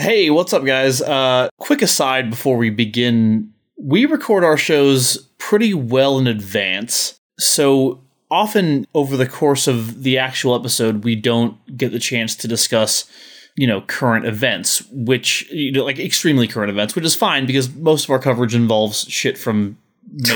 Hey, 0.00 0.30
what's 0.30 0.52
up, 0.52 0.64
guys? 0.64 1.02
Uh, 1.02 1.48
quick 1.58 1.82
aside 1.82 2.30
before 2.30 2.56
we 2.56 2.70
begin. 2.70 3.52
We 3.76 4.06
record 4.06 4.44
our 4.44 4.56
shows 4.56 5.16
pretty 5.38 5.74
well 5.74 6.20
in 6.20 6.28
advance. 6.28 7.18
So 7.40 8.04
often 8.30 8.86
over 8.94 9.16
the 9.16 9.26
course 9.26 9.66
of 9.66 10.04
the 10.04 10.16
actual 10.16 10.54
episode, 10.54 11.02
we 11.02 11.16
don't 11.16 11.76
get 11.76 11.90
the 11.90 11.98
chance 11.98 12.36
to 12.36 12.46
discuss, 12.46 13.10
you 13.56 13.66
know, 13.66 13.80
current 13.80 14.24
events, 14.24 14.84
which, 14.92 15.50
you 15.50 15.72
know, 15.72 15.84
like 15.84 15.98
extremely 15.98 16.46
current 16.46 16.70
events, 16.70 16.94
which 16.94 17.04
is 17.04 17.16
fine 17.16 17.44
because 17.44 17.74
most 17.74 18.04
of 18.04 18.10
our 18.10 18.20
coverage 18.20 18.54
involves 18.54 19.00
shit 19.08 19.36
from 19.36 19.78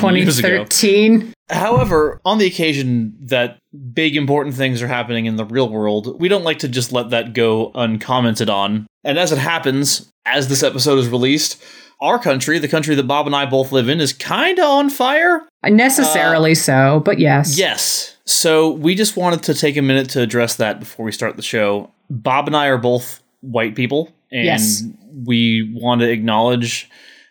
many 0.02 0.22
years 0.22 0.40
ago. 0.40 0.64
2013. 0.64 1.32
However, 1.52 2.20
on 2.24 2.38
the 2.38 2.46
occasion 2.46 3.16
that 3.20 3.58
big 3.92 4.16
important 4.16 4.54
things 4.56 4.82
are 4.82 4.88
happening 4.88 5.26
in 5.26 5.36
the 5.36 5.44
real 5.44 5.68
world, 5.68 6.18
we 6.20 6.28
don't 6.28 6.44
like 6.44 6.60
to 6.60 6.68
just 6.68 6.92
let 6.92 7.10
that 7.10 7.32
go 7.34 7.70
uncommented 7.74 8.48
on. 8.50 8.86
And 9.04 9.18
as 9.18 9.32
it 9.32 9.38
happens, 9.38 10.10
as 10.26 10.48
this 10.48 10.62
episode 10.62 10.98
is 10.98 11.08
released, 11.08 11.62
our 12.00 12.18
country, 12.18 12.58
the 12.58 12.68
country 12.68 12.94
that 12.94 13.06
Bob 13.06 13.26
and 13.26 13.36
I 13.36 13.46
both 13.46 13.70
live 13.70 13.88
in, 13.88 14.00
is 14.00 14.12
kind 14.12 14.58
of 14.58 14.64
on 14.64 14.90
fire. 14.90 15.46
Necessarily 15.64 16.52
uh, 16.52 16.56
so, 16.56 17.02
but 17.04 17.18
yes. 17.18 17.56
Yes. 17.56 18.16
So 18.24 18.70
we 18.70 18.94
just 18.94 19.16
wanted 19.16 19.42
to 19.44 19.54
take 19.54 19.76
a 19.76 19.82
minute 19.82 20.10
to 20.10 20.20
address 20.20 20.56
that 20.56 20.80
before 20.80 21.04
we 21.04 21.12
start 21.12 21.36
the 21.36 21.42
show. 21.42 21.90
Bob 22.10 22.46
and 22.46 22.56
I 22.56 22.66
are 22.66 22.78
both 22.78 23.22
white 23.40 23.74
people, 23.76 24.10
and 24.30 24.44
Yes. 24.44 24.82
we 25.26 25.72
want 25.74 26.00
to 26.00 26.10
acknowledge 26.10 26.88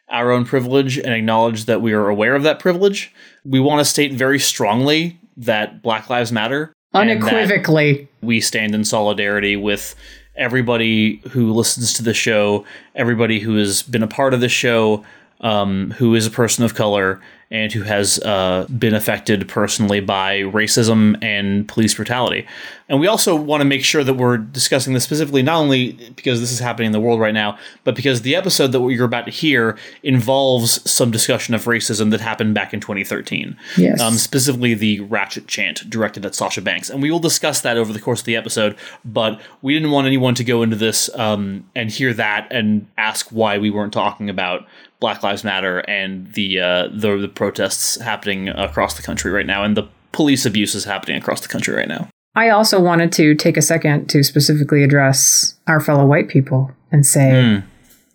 our 0.10 0.32
own 0.32 0.46
privilege 0.46 0.98
and 0.98 1.14
acknowledge 1.14 1.66
that 1.66 1.82
we 1.82 1.94
are 1.94 2.08
aware 2.10 2.36
of 2.36 2.44
that 2.44 2.60
privilege. 2.60 3.14
We 3.44 3.60
want 3.60 3.80
to 3.80 3.86
state 3.86 4.14
very 4.14 4.40
strongly 4.40 5.20
that 5.38 5.82
Black 5.82 6.10
Lives 6.10 6.32
Matter. 6.32 6.74
Unequivocally. 6.94 8.10
we 8.22 8.42
stand 8.42 8.76
in 8.76 8.84
solidarity 8.84 9.56
with 9.56 9.96
everybody 10.36 11.22
who 11.32 11.54
listens 11.54 11.94
to 11.94 12.04
the 12.04 12.14
show, 12.14 12.66
everybody 12.96 13.40
who 13.40 13.56
has 13.56 13.82
been 13.82 14.04
a 14.04 14.08
part 14.08 14.34
of 14.34 14.42
the 14.42 14.50
show, 14.50 15.06
um, 15.40 15.92
who 15.92 16.16
is 16.16 16.28
a 16.28 16.32
person 16.32 16.66
of 16.66 16.76
color, 16.76 17.22
and 17.52 17.72
who 17.74 17.82
has 17.84 18.18
uh, 18.20 18.66
been 18.80 18.94
affected 18.96 19.48
personally 19.50 20.00
by 20.00 20.40
racism 20.40 21.22
and 21.22 21.68
police 21.68 21.94
brutality. 21.94 22.48
And 22.88 23.00
we 23.00 23.08
also 23.08 23.36
want 23.36 23.62
to 23.62 23.66
make 23.66 23.86
sure 23.86 24.04
that 24.04 24.16
we're 24.16 24.38
discussing 24.38 24.94
this 24.94 25.04
specifically, 25.04 25.44
not 25.44 25.58
only 25.58 25.94
because 26.16 26.40
this 26.42 26.52
is 26.52 26.60
happening 26.60 26.88
in 26.88 26.92
the 26.92 27.00
world 27.00 27.20
right 27.20 27.34
now, 27.34 27.58
but 27.86 27.96
because 27.96 28.22
the 28.22 28.36
episode 28.36 28.68
that 28.74 28.82
you're 28.90 29.06
about 29.06 29.26
to 29.26 29.32
hear 29.32 29.78
involves 30.04 30.90
some 30.90 31.10
discussion 31.12 31.54
of 31.54 31.64
racism 31.66 32.12
that 32.12 32.20
happened 32.22 32.54
back 32.54 32.74
in 32.74 32.80
2013 32.82 33.56
Yes. 33.78 34.02
um, 34.02 34.16
specifically 34.16 34.74
the 34.74 35.00
Ratchet 35.02 35.48
chant 35.48 35.90
directed 35.90 36.26
at 36.26 36.36
Sasha 36.36 36.62
Banks. 36.62 36.90
And 36.90 37.02
we 37.02 37.12
will 37.12 37.20
discuss 37.20 37.62
that 37.62 37.78
over 37.78 37.94
the 37.94 38.00
course 38.00 38.20
of 38.20 38.26
the 38.26 38.36
episode, 38.36 38.76
but 39.06 39.40
we 39.62 39.74
didn't 39.74 39.92
want 39.92 40.08
anyone 40.08 40.36
to 40.36 40.44
go 40.44 40.62
into 40.62 40.76
this 40.76 41.10
um, 41.16 41.66
and 41.76 41.90
hear 41.90 42.14
that 42.14 42.48
and 42.52 42.88
ask 42.98 43.30
why 43.30 43.58
we 43.58 43.70
weren't 43.70 43.94
talking 43.94 44.30
about 44.30 44.66
Black 45.02 45.22
Lives 45.24 45.44
Matter 45.44 45.80
and 45.80 46.32
the, 46.34 46.60
uh, 46.60 46.88
the, 46.94 47.18
the 47.18 47.28
protests 47.28 48.00
happening 48.00 48.48
across 48.48 48.96
the 48.96 49.02
country 49.02 49.32
right 49.32 49.46
now 49.46 49.64
and 49.66 49.76
the 49.76 49.90
police 50.14 50.46
abuses 50.46 50.86
happening 50.86 51.18
across 51.18 51.42
the 51.42 51.50
country 51.50 51.76
right 51.76 51.90
now. 51.90 52.08
I 52.36 52.50
also 52.50 52.80
wanted 52.80 53.12
to 53.14 53.36
take 53.36 53.58
a 53.58 53.62
second 53.62 54.08
to 54.12 54.24
specifically 54.24 54.84
address 54.84 55.56
our 55.68 55.82
fellow 55.82 56.06
white 56.06 56.30
people 56.30 56.72
and 56.90 57.06
say, 57.06 57.64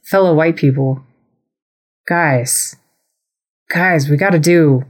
fellow 0.05 0.33
white 0.34 0.56
people, 0.56 1.05
guys, 2.09 2.77
guys, 3.69 4.09
we 4.09 4.17
got 4.17 4.31
to 4.31 4.39
do 4.39 4.84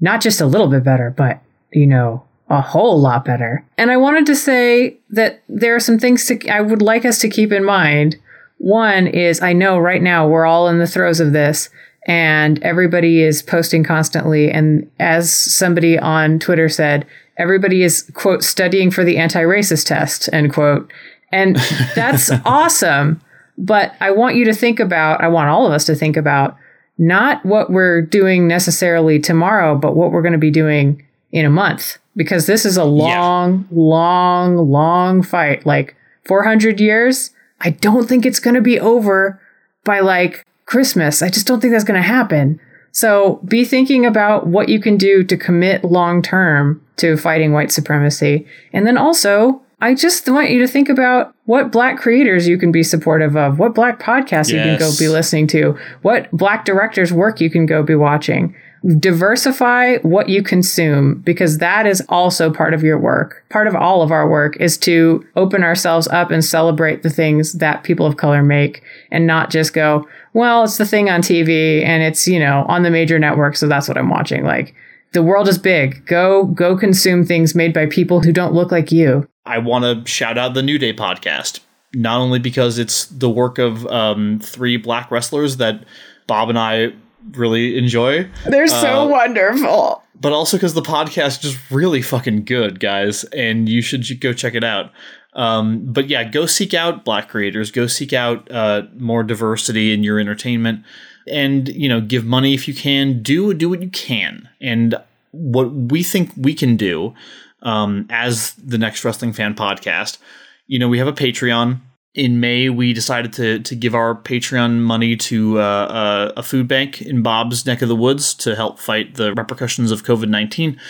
not 0.00 0.22
just 0.22 0.40
a 0.40 0.46
little 0.46 0.68
bit 0.68 0.84
better, 0.84 1.12
but, 1.14 1.40
you 1.72 1.86
know, 1.86 2.24
a 2.48 2.62
whole 2.62 2.98
lot 2.98 3.24
better. 3.24 3.64
And 3.76 3.90
I 3.90 3.96
wanted 3.98 4.24
to 4.26 4.34
say 4.34 4.98
that 5.10 5.42
there 5.48 5.74
are 5.74 5.80
some 5.80 5.98
things 5.98 6.24
to, 6.26 6.48
I 6.48 6.60
would 6.62 6.80
like 6.80 7.04
us 7.04 7.18
to 7.20 7.28
keep 7.28 7.52
in 7.52 7.64
mind. 7.64 8.16
One 8.60 9.06
is 9.06 9.40
I 9.40 9.54
know 9.54 9.78
right 9.78 10.02
now 10.02 10.28
we're 10.28 10.44
all 10.44 10.68
in 10.68 10.78
the 10.78 10.86
throes 10.86 11.18
of 11.18 11.32
this 11.32 11.70
and 12.06 12.62
everybody 12.62 13.22
is 13.22 13.40
posting 13.40 13.82
constantly. 13.82 14.50
And 14.50 14.90
as 15.00 15.32
somebody 15.32 15.98
on 15.98 16.38
Twitter 16.38 16.68
said, 16.68 17.06
everybody 17.38 17.82
is, 17.82 18.10
quote, 18.12 18.44
studying 18.44 18.90
for 18.90 19.02
the 19.02 19.16
anti 19.16 19.40
racist 19.40 19.86
test, 19.86 20.28
end 20.30 20.52
quote. 20.52 20.92
And 21.32 21.56
that's 21.94 22.30
awesome. 22.44 23.22
But 23.56 23.94
I 23.98 24.10
want 24.10 24.36
you 24.36 24.44
to 24.44 24.52
think 24.52 24.78
about, 24.78 25.22
I 25.22 25.28
want 25.28 25.48
all 25.48 25.66
of 25.66 25.72
us 25.72 25.86
to 25.86 25.94
think 25.94 26.18
about 26.18 26.54
not 26.98 27.42
what 27.46 27.70
we're 27.70 28.02
doing 28.02 28.46
necessarily 28.46 29.18
tomorrow, 29.18 29.74
but 29.74 29.96
what 29.96 30.12
we're 30.12 30.20
going 30.20 30.32
to 30.32 30.38
be 30.38 30.50
doing 30.50 31.02
in 31.32 31.46
a 31.46 31.50
month. 31.50 31.96
Because 32.14 32.46
this 32.46 32.66
is 32.66 32.76
a 32.76 32.84
long, 32.84 33.66
long, 33.70 34.70
long 34.70 35.22
fight. 35.22 35.64
Like 35.64 35.96
400 36.26 36.78
years, 36.78 37.30
I 37.60 37.70
don't 37.70 38.08
think 38.08 38.24
it's 38.24 38.40
going 38.40 38.54
to 38.54 38.60
be 38.60 38.80
over 38.80 39.40
by 39.84 40.00
like 40.00 40.46
Christmas. 40.66 41.22
I 41.22 41.28
just 41.28 41.46
don't 41.46 41.60
think 41.60 41.72
that's 41.72 41.84
going 41.84 42.00
to 42.00 42.06
happen. 42.06 42.60
So 42.92 43.40
be 43.44 43.64
thinking 43.64 44.04
about 44.04 44.46
what 44.46 44.68
you 44.68 44.80
can 44.80 44.96
do 44.96 45.22
to 45.24 45.36
commit 45.36 45.84
long 45.84 46.22
term 46.22 46.84
to 46.96 47.16
fighting 47.16 47.52
white 47.52 47.72
supremacy. 47.72 48.46
And 48.72 48.86
then 48.86 48.96
also, 48.96 49.62
I 49.80 49.94
just 49.94 50.28
want 50.28 50.50
you 50.50 50.58
to 50.60 50.68
think 50.68 50.88
about 50.88 51.34
what 51.46 51.72
black 51.72 51.98
creators 51.98 52.46
you 52.46 52.58
can 52.58 52.70
be 52.70 52.82
supportive 52.82 53.36
of, 53.36 53.58
what 53.58 53.74
black 53.74 53.98
podcasts 54.00 54.52
you 54.52 54.58
can 54.58 54.78
go 54.78 54.90
be 54.98 55.08
listening 55.08 55.46
to, 55.48 55.78
what 56.02 56.30
black 56.32 56.64
directors' 56.64 57.12
work 57.12 57.40
you 57.40 57.48
can 57.48 57.64
go 57.64 57.82
be 57.82 57.94
watching. 57.94 58.54
Diversify 58.98 59.98
what 59.98 60.28
you 60.28 60.42
consume 60.42 61.16
because 61.16 61.58
that 61.58 61.86
is 61.86 62.02
also 62.08 62.50
part 62.50 62.72
of 62.72 62.82
your 62.82 62.98
work. 62.98 63.44
Part 63.50 63.66
of 63.66 63.74
all 63.74 64.00
of 64.02 64.10
our 64.10 64.28
work 64.28 64.56
is 64.58 64.78
to 64.78 65.26
open 65.36 65.62
ourselves 65.62 66.08
up 66.08 66.30
and 66.30 66.44
celebrate 66.44 67.02
the 67.02 67.10
things 67.10 67.54
that 67.54 67.84
people 67.84 68.06
of 68.06 68.16
color 68.16 68.42
make 68.42 68.82
and 69.10 69.26
not 69.26 69.50
just 69.50 69.74
go, 69.74 70.08
well, 70.32 70.64
it's 70.64 70.78
the 70.78 70.86
thing 70.86 71.10
on 71.10 71.20
TV 71.20 71.84
and 71.84 72.02
it's, 72.02 72.26
you 72.26 72.38
know, 72.38 72.64
on 72.68 72.82
the 72.82 72.90
major 72.90 73.18
network, 73.18 73.56
so 73.56 73.68
that's 73.68 73.88
what 73.88 73.98
I'm 73.98 74.08
watching. 74.08 74.44
Like, 74.44 74.74
the 75.12 75.22
world 75.22 75.48
is 75.48 75.58
big. 75.58 76.06
Go 76.06 76.44
go 76.44 76.76
consume 76.76 77.24
things 77.24 77.54
made 77.54 77.74
by 77.74 77.86
people 77.86 78.20
who 78.20 78.32
don't 78.32 78.54
look 78.54 78.70
like 78.70 78.92
you. 78.92 79.28
I 79.44 79.58
want 79.58 79.84
to 79.84 80.10
shout 80.10 80.38
out 80.38 80.54
the 80.54 80.62
New 80.62 80.78
Day 80.78 80.92
podcast, 80.92 81.60
not 81.94 82.20
only 82.20 82.38
because 82.38 82.78
it's 82.78 83.06
the 83.06 83.30
work 83.30 83.58
of 83.58 83.86
um, 83.88 84.38
three 84.40 84.76
black 84.76 85.10
wrestlers 85.10 85.56
that 85.56 85.84
Bob 86.26 86.48
and 86.48 86.58
I 86.58 86.92
really 87.32 87.76
enjoy, 87.78 88.28
They're 88.46 88.66
so 88.66 89.02
Uh, 89.02 89.06
wonderful. 89.08 90.02
but 90.20 90.32
also 90.32 90.56
because 90.56 90.74
the 90.74 90.82
podcast 90.82 91.26
is 91.28 91.38
just 91.38 91.58
really 91.70 92.02
fucking 92.02 92.44
good, 92.44 92.80
guys, 92.80 93.24
and 93.24 93.68
you 93.68 93.82
should 93.82 94.04
go 94.20 94.32
check 94.32 94.54
it 94.54 94.64
out. 94.64 94.90
Um, 95.34 95.80
but 95.84 96.08
yeah, 96.08 96.24
go 96.24 96.46
seek 96.46 96.74
out 96.74 97.04
black 97.04 97.28
creators, 97.28 97.70
go 97.70 97.86
seek 97.86 98.12
out 98.12 98.50
uh, 98.50 98.82
more 98.98 99.22
diversity 99.22 99.92
in 99.92 100.02
your 100.02 100.18
entertainment, 100.18 100.84
and 101.28 101.68
you 101.68 101.88
know, 101.88 102.00
give 102.00 102.24
money 102.24 102.52
if 102.54 102.66
you 102.66 102.74
can. 102.74 103.22
Do 103.22 103.54
do 103.54 103.68
what 103.70 103.80
you 103.82 103.90
can, 103.90 104.48
and 104.60 104.96
what 105.30 105.72
we 105.72 106.02
think 106.02 106.32
we 106.36 106.52
can 106.54 106.76
do 106.76 107.14
um, 107.62 108.06
as 108.10 108.54
the 108.54 108.76
Next 108.78 109.04
Wrestling 109.04 109.32
Fan 109.32 109.54
podcast. 109.54 110.18
You 110.66 110.78
know, 110.80 110.88
we 110.88 110.98
have 110.98 111.06
a 111.08 111.12
Patreon. 111.12 111.80
In 112.12 112.40
May, 112.40 112.68
we 112.68 112.92
decided 112.92 113.32
to 113.34 113.60
to 113.60 113.76
give 113.76 113.94
our 113.94 114.16
Patreon 114.16 114.80
money 114.80 115.16
to 115.16 115.60
uh, 115.60 116.32
a, 116.34 116.40
a 116.40 116.42
food 116.42 116.66
bank 116.66 117.00
in 117.02 117.22
Bob's 117.22 117.64
neck 117.66 117.82
of 117.82 117.88
the 117.88 117.94
woods 117.94 118.34
to 118.34 118.56
help 118.56 118.80
fight 118.80 119.14
the 119.14 119.32
repercussions 119.34 119.92
of 119.92 120.02
COVID 120.02 120.28
nineteen. 120.28 120.80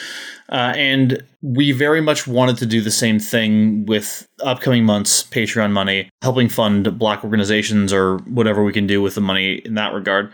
Uh, 0.48 0.72
and 0.76 1.22
we 1.42 1.72
very 1.72 2.00
much 2.00 2.26
wanted 2.26 2.56
to 2.56 2.66
do 2.66 2.80
the 2.80 2.90
same 2.90 3.18
thing 3.18 3.84
with 3.84 4.26
upcoming 4.42 4.84
months 4.84 5.22
Patreon 5.24 5.72
money, 5.72 6.08
helping 6.22 6.48
fund 6.48 6.98
black 6.98 7.22
organizations 7.22 7.92
or 7.92 8.16
whatever 8.20 8.64
we 8.64 8.72
can 8.72 8.86
do 8.86 9.02
with 9.02 9.14
the 9.14 9.20
money 9.20 9.56
in 9.64 9.74
that 9.74 9.92
regard. 9.92 10.32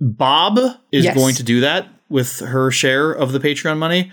Bob 0.00 0.58
is 0.92 1.04
Yes. 1.06 1.16
going 1.16 1.34
to 1.36 1.42
do 1.42 1.60
that 1.60 1.88
with 2.08 2.38
her 2.40 2.70
share 2.70 3.10
of 3.10 3.32
the 3.32 3.40
Patreon 3.40 3.78
money. 3.78 4.12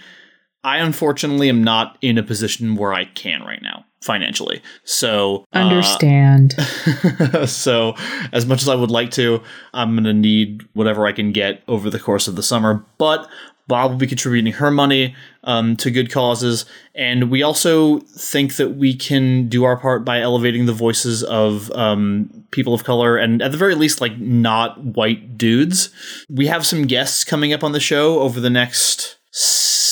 I 0.65 0.79
unfortunately 0.79 1.47
am 1.47 1.63
not 1.63 1.95
in 2.01 2.17
a 2.17 2.23
position 2.23 2.75
where 2.75 2.91
I 2.91 3.05
can 3.05 3.43
right 3.43 3.61
now 3.61 3.85
financially. 4.01 4.63
So 4.83 5.45
uh, 5.53 5.59
Understand. 5.59 6.53
so 7.45 7.93
as 8.33 8.47
much 8.47 8.63
as 8.63 8.67
I 8.67 8.73
would 8.73 8.89
like 8.89 9.11
to, 9.11 9.43
I'm 9.75 9.93
going 9.93 10.05
to 10.05 10.13
need 10.13 10.67
whatever 10.73 11.05
I 11.05 11.11
can 11.11 11.31
get 11.31 11.61
over 11.67 11.91
the 11.91 11.99
course 11.99 12.27
of 12.27 12.35
the 12.35 12.41
summer. 12.41 12.83
But 12.97 13.29
Bob 13.67 13.91
will 13.91 13.97
be 13.99 14.07
contributing 14.07 14.53
her 14.53 14.71
money 14.71 15.15
um, 15.43 15.75
to 15.77 15.91
good 15.91 16.11
causes, 16.11 16.65
and 16.93 17.29
we 17.31 17.43
also 17.43 17.99
think 17.99 18.55
that 18.57 18.75
we 18.75 18.95
can 18.95 19.47
do 19.49 19.63
our 19.63 19.77
part 19.77 20.03
by 20.03 20.19
elevating 20.19 20.65
the 20.65 20.73
voices 20.73 21.23
of 21.23 21.71
um, 21.71 22.45
people 22.51 22.75
of 22.75 22.83
color, 22.83 23.17
and 23.17 23.41
at 23.41 23.51
the 23.51 23.57
very 23.57 23.73
least, 23.73 24.01
like 24.01 24.19
not 24.19 24.83
white 24.83 25.35
dudes. 25.35 25.89
We 26.29 26.45
have 26.45 26.65
some 26.65 26.85
guests 26.85 27.23
coming 27.23 27.53
up 27.53 27.63
on 27.63 27.71
the 27.71 27.79
show 27.79 28.19
over 28.19 28.39
the 28.39 28.51
next 28.51 29.17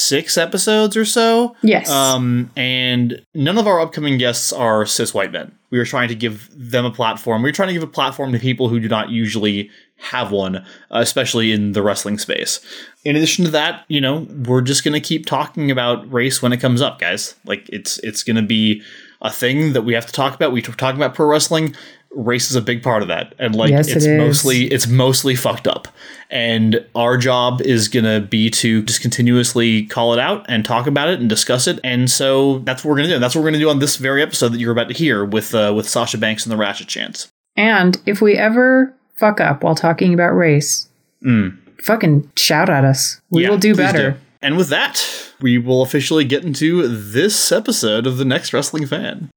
six 0.08 0.38
episodes 0.38 0.98
or 0.98 1.06
so. 1.06 1.56
Yes. 1.62 1.90
Um, 1.90 2.52
and 2.56 3.26
none 3.34 3.58
of 3.58 3.68
our 3.68 3.80
upcoming 3.80 4.18
guests 4.18 4.52
are 4.54 4.86
cis 4.86 5.14
white 5.14 5.32
men. 5.32 5.58
We 5.70 5.80
are 5.80 5.86
trying 5.86 6.10
to 6.10 6.16
give 6.16 6.50
them 6.52 6.86
a 6.86 6.92
platform. 6.92 7.42
We're 7.42 7.52
trying 7.52 7.70
to 7.70 7.74
give 7.74 7.84
a 7.84 7.88
platform 7.88 8.32
to 8.34 8.40
people 8.40 8.70
who 8.70 8.80
do 8.80 8.88
not 8.88 9.10
usually 9.10 9.70
have 9.98 10.32
one, 10.32 10.66
especially 10.92 11.52
in 11.52 11.72
the 11.72 11.82
wrestling 11.82 12.18
space. 12.18 12.60
In 13.06 13.16
addition 13.16 13.46
to 13.46 13.52
that, 13.52 13.86
you 13.88 14.02
know, 14.02 14.28
we're 14.46 14.62
just 14.62 14.84
going 14.84 14.94
to 14.94 15.00
keep 15.00 15.26
talking 15.26 15.72
about 15.72 16.12
race 16.12 16.42
when 16.42 16.54
it 16.54 16.58
comes 16.58 16.82
up, 16.82 17.00
guys. 17.00 17.36
Like 17.46 17.68
it's 17.70 17.98
it's 18.00 18.24
going 18.24 18.36
to 18.36 18.42
be 18.42 18.84
a 19.22 19.32
thing 19.32 19.74
that 19.74 19.84
we 19.84 19.94
have 19.94 20.06
to 20.06 20.12
talk 20.12 20.36
about. 20.36 20.52
We 20.52 20.62
talk 20.62 20.78
talking 20.78 21.02
about 21.02 21.16
pro 21.16 21.26
wrestling 21.26 21.76
race 22.16 22.50
is 22.50 22.56
a 22.56 22.62
big 22.62 22.84
part 22.84 23.02
of 23.02 23.08
that 23.08 23.34
and 23.40 23.56
like 23.56 23.72
Yes, 23.72 23.88
it's 23.90 24.06
is. 24.06 24.18
mostly 24.18 24.66
it's 24.66 24.88
mostly 24.88 25.36
fucked 25.36 25.68
up 25.68 25.88
and 26.30 26.86
our 26.96 27.18
job 27.18 27.62
is 27.62 27.88
gonna 27.88 28.20
be 28.22 28.50
to 28.52 28.84
just 28.84 29.02
continuously 29.02 29.86
call 29.88 30.14
it 30.14 30.20
out 30.20 30.46
and 30.48 30.64
talk 30.64 30.86
about 30.88 31.10
it 31.10 31.20
and 31.20 31.28
discuss 31.30 31.68
it 31.68 31.80
and 31.84 32.10
so 32.12 32.60
that's 32.60 32.84
what 32.84 32.92
we're 32.92 32.98
gonna 32.98 33.10
do 33.10 33.20
that's 33.20 33.36
what 33.36 33.42
we're 33.42 33.48
gonna 33.50 33.60
do 33.60 33.70
on 33.70 33.80
this 33.80 33.96
very 33.96 34.22
episode 34.22 34.50
that 34.50 34.60
you're 34.60 34.72
about 34.72 34.88
to 34.88 34.94
hear 34.94 35.26
with 35.26 35.56
uh, 35.56 35.74
with 35.76 35.90
sasha 35.90 36.18
banks 36.18 36.46
and 36.46 36.52
the 36.52 36.58
ratchet 36.58 36.88
chance 36.88 37.32
And 37.56 38.02
if 38.06 38.22
we 38.22 38.36
ever 38.38 38.94
fuck 39.16 39.40
up 39.40 39.64
while 39.64 39.76
talking 39.76 40.14
about 40.14 40.32
race, 40.36 40.88
mm. 41.24 41.56
fucking 41.82 42.32
shout 42.36 42.70
at 42.70 42.84
us. 42.84 43.22
We. 43.30 43.44
Yeah, 43.44 43.50
will 43.52 43.58
do 43.58 43.76
better. 43.76 44.20
and 44.42 44.58
with 44.58 44.70
that 44.70 45.32
we 45.42 45.58
will 45.58 45.82
officially 45.82 46.26
get 46.26 46.44
into 46.46 46.88
this 46.88 47.52
episode 47.52 48.08
of 48.08 48.18
the 48.18 48.26
next 48.26 48.54
wrestling 48.54 48.86
fan 48.88 49.30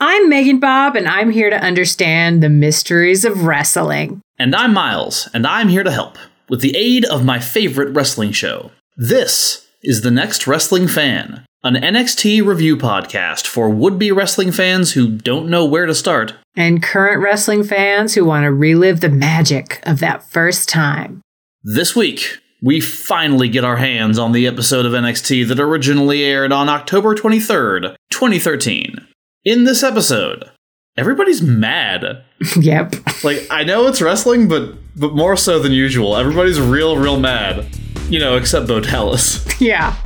I'm 0.00 0.28
Megan 0.28 0.60
Bob, 0.60 0.94
and 0.94 1.08
I'm 1.08 1.28
here 1.28 1.50
to 1.50 1.60
understand 1.60 2.40
the 2.40 2.48
mysteries 2.48 3.24
of 3.24 3.42
wrestling. 3.42 4.20
And 4.38 4.54
I'm 4.54 4.72
Miles, 4.72 5.28
and 5.34 5.44
I'm 5.44 5.66
here 5.66 5.82
to 5.82 5.90
help 5.90 6.16
with 6.48 6.60
the 6.60 6.76
aid 6.76 7.04
of 7.06 7.24
my 7.24 7.40
favorite 7.40 7.92
wrestling 7.92 8.30
show. 8.30 8.70
This 8.96 9.66
is 9.82 10.02
The 10.02 10.12
Next 10.12 10.46
Wrestling 10.46 10.86
Fan, 10.86 11.44
an 11.64 11.74
NXT 11.74 12.46
review 12.46 12.76
podcast 12.76 13.48
for 13.48 13.68
would 13.68 13.98
be 13.98 14.12
wrestling 14.12 14.52
fans 14.52 14.92
who 14.92 15.08
don't 15.08 15.50
know 15.50 15.64
where 15.64 15.86
to 15.86 15.96
start. 15.96 16.34
And 16.54 16.80
current 16.80 17.20
wrestling 17.20 17.64
fans 17.64 18.14
who 18.14 18.24
want 18.24 18.44
to 18.44 18.52
relive 18.52 19.00
the 19.00 19.08
magic 19.08 19.80
of 19.82 19.98
that 19.98 20.22
first 20.30 20.68
time. 20.68 21.22
This 21.64 21.96
week, 21.96 22.38
we 22.62 22.78
finally 22.78 23.48
get 23.48 23.64
our 23.64 23.78
hands 23.78 24.16
on 24.16 24.30
the 24.30 24.46
episode 24.46 24.86
of 24.86 24.92
NXT 24.92 25.48
that 25.48 25.58
originally 25.58 26.22
aired 26.22 26.52
on 26.52 26.68
October 26.68 27.16
23rd, 27.16 27.96
2013. 28.10 29.07
In 29.48 29.64
this 29.64 29.82
episode, 29.82 30.50
everybody's 30.98 31.40
mad. 31.40 32.22
yep. 32.60 32.94
Like 33.24 33.46
I 33.50 33.64
know 33.64 33.86
it's 33.86 34.02
wrestling, 34.02 34.46
but 34.46 34.74
but 34.94 35.14
more 35.14 35.38
so 35.38 35.58
than 35.58 35.72
usual. 35.72 36.18
Everybody's 36.18 36.60
real, 36.60 36.98
real 36.98 37.18
mad. 37.18 37.64
You 38.10 38.18
know, 38.18 38.36
except 38.36 38.66
Bo 38.66 38.82
Yeah. 39.58 39.96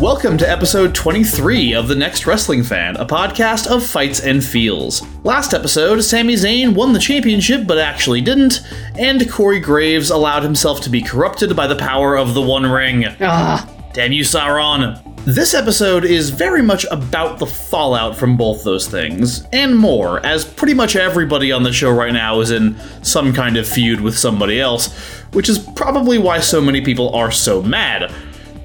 Welcome 0.00 0.36
to 0.38 0.50
episode 0.50 0.94
23 0.94 1.72
of 1.74 1.88
The 1.88 1.94
Next 1.94 2.26
Wrestling 2.26 2.62
Fan, 2.62 2.96
a 2.96 3.06
podcast 3.06 3.68
of 3.68 3.86
fights 3.86 4.20
and 4.20 4.44
feels. 4.44 5.02
Last 5.24 5.54
episode, 5.54 6.02
Sami 6.02 6.34
Zayn 6.34 6.74
won 6.74 6.92
the 6.92 6.98
championship 6.98 7.66
but 7.66 7.78
actually 7.78 8.20
didn't, 8.20 8.60
and 8.98 9.30
Corey 9.30 9.60
Graves 9.60 10.10
allowed 10.10 10.42
himself 10.42 10.80
to 10.82 10.90
be 10.90 11.00
corrupted 11.00 11.54
by 11.56 11.66
the 11.66 11.76
power 11.76 12.18
of 12.18 12.34
the 12.34 12.42
One 12.42 12.66
Ring. 12.66 13.06
Ugh. 13.20 13.68
Damn 13.94 14.12
you, 14.12 14.24
Sauron! 14.24 15.00
This 15.24 15.54
episode 15.54 16.04
is 16.04 16.28
very 16.28 16.60
much 16.60 16.84
about 16.90 17.38
the 17.38 17.46
fallout 17.46 18.14
from 18.16 18.36
both 18.36 18.62
those 18.64 18.86
things, 18.88 19.46
and 19.52 19.78
more, 19.78 20.24
as 20.26 20.44
pretty 20.44 20.74
much 20.74 20.96
everybody 20.96 21.50
on 21.52 21.62
the 21.62 21.72
show 21.72 21.90
right 21.90 22.12
now 22.12 22.40
is 22.40 22.50
in 22.50 22.76
some 23.02 23.32
kind 23.32 23.56
of 23.56 23.66
feud 23.66 24.00
with 24.00 24.18
somebody 24.18 24.60
else, 24.60 24.92
which 25.32 25.48
is 25.48 25.58
probably 25.76 26.18
why 26.18 26.40
so 26.40 26.60
many 26.60 26.82
people 26.82 27.14
are 27.14 27.30
so 27.30 27.62
mad. 27.62 28.12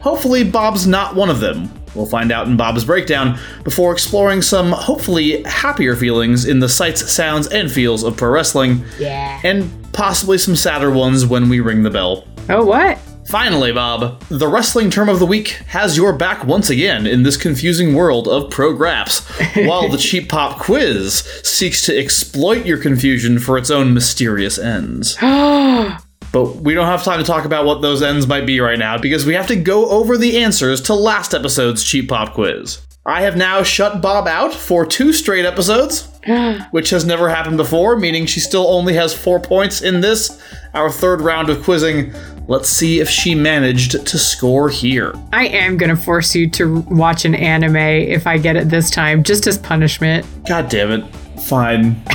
Hopefully, 0.02 0.44
Bob's 0.44 0.88
not 0.88 1.16
one 1.16 1.30
of 1.30 1.40
them. 1.40 1.70
We'll 1.96 2.06
find 2.06 2.32
out 2.32 2.48
in 2.48 2.56
Bob's 2.56 2.86
breakdown 2.86 3.40
before 3.64 3.92
exploring 3.92 4.42
some 4.42 4.72
hopefully 4.72 5.44
happier 5.44 5.96
feelings 5.96 6.46
in 6.46 6.60
the 6.60 6.70
sights, 6.70 7.12
sounds, 7.12 7.48
and 7.48 7.72
feels 7.72 8.04
of 8.04 8.16
pro 8.16 8.30
wrestling, 8.30 8.84
Yeah. 9.00 9.40
and 9.44 9.70
possibly 9.92 10.38
some 10.38 10.56
sadder 10.56 10.92
ones 10.92 11.26
when 11.26 11.50
we 11.50 11.60
ring 11.60 11.84
the 11.84 11.90
bell. 11.90 12.26
Oh, 12.50 12.64
what? 12.64 12.98
Finally, 13.28 13.72
Bob, 13.74 14.20
the 14.30 14.48
wrestling 14.48 14.90
term 14.90 15.08
of 15.08 15.20
the 15.20 15.26
week 15.26 15.50
has 15.68 15.96
your 15.96 16.14
back 16.14 16.46
once 16.46 16.70
again 16.72 17.06
in 17.06 17.22
this 17.22 17.38
confusing 17.38 17.94
world 17.94 18.28
of 18.28 18.50
pro 18.50 18.74
graphs, 18.74 19.20
while 19.68 19.88
the 19.90 19.98
cheap 19.98 20.30
pop 20.30 20.58
quiz 20.60 21.20
seeks 21.44 21.84
to 21.86 21.96
exploit 21.96 22.66
your 22.66 22.78
confusion 22.78 23.38
for 23.38 23.58
its 23.58 23.70
own 23.70 23.94
mysterious 23.94 24.58
ends. 24.58 25.16
But 26.32 26.58
we 26.58 26.74
don't 26.74 26.86
have 26.86 27.04
time 27.04 27.20
to 27.20 27.26
talk 27.26 27.46
about 27.46 27.66
what 27.66 27.82
those 27.82 28.02
ends 28.02 28.28
might 28.28 28.46
be 28.46 28.60
right 28.60 28.78
now 28.78 28.98
because 28.98 29.26
we 29.26 29.34
have 29.34 29.48
to 29.48 29.56
go 29.56 29.90
over 29.90 30.18
the 30.18 30.38
answers 30.38 30.82
to 30.84 30.94
last 30.94 31.34
episode's 31.34 31.84
cheap 31.84 32.10
pop 32.10 32.34
quiz. 32.34 32.82
I 33.06 33.22
have 33.22 33.38
now 33.38 33.64
shut 33.64 34.02
Bob 34.02 34.28
out 34.28 34.54
for 34.54 34.86
two 34.86 35.14
straight 35.14 35.46
episodes, 35.46 36.08
which 36.72 36.92
has 36.92 37.06
never 37.06 37.30
happened 37.30 37.58
before, 37.58 37.98
meaning 37.98 38.26
she 38.26 38.40
still 38.40 38.68
only 38.68 38.94
has 38.94 39.14
four 39.14 39.40
points 39.40 39.82
in 39.82 40.02
this, 40.02 40.40
our 40.76 40.92
third 40.92 41.22
round 41.22 41.50
of 41.50 41.64
quizzing. 41.64 42.14
Let's 42.48 42.70
see 42.70 43.00
if 43.00 43.10
she 43.10 43.36
managed 43.36 44.06
to 44.06 44.18
score 44.18 44.70
here. 44.70 45.14
I 45.34 45.48
am 45.48 45.78
going 45.78 45.96
to 45.96 45.96
force 45.96 46.36
you 46.36 46.50
to 46.52 46.82
watch 46.82 47.26
an 47.26 47.36
anime 47.36 47.76
if 47.76 48.28
I 48.28 48.38
get 48.38 48.56
it 48.56 48.70
this 48.70 48.92
time, 48.92 49.24
just 49.24 49.48
as 49.48 49.58
punishment. 49.58 50.26
God 50.48 50.70
damn 50.70 50.92
it. 50.92 51.08
Fine. 51.44 52.02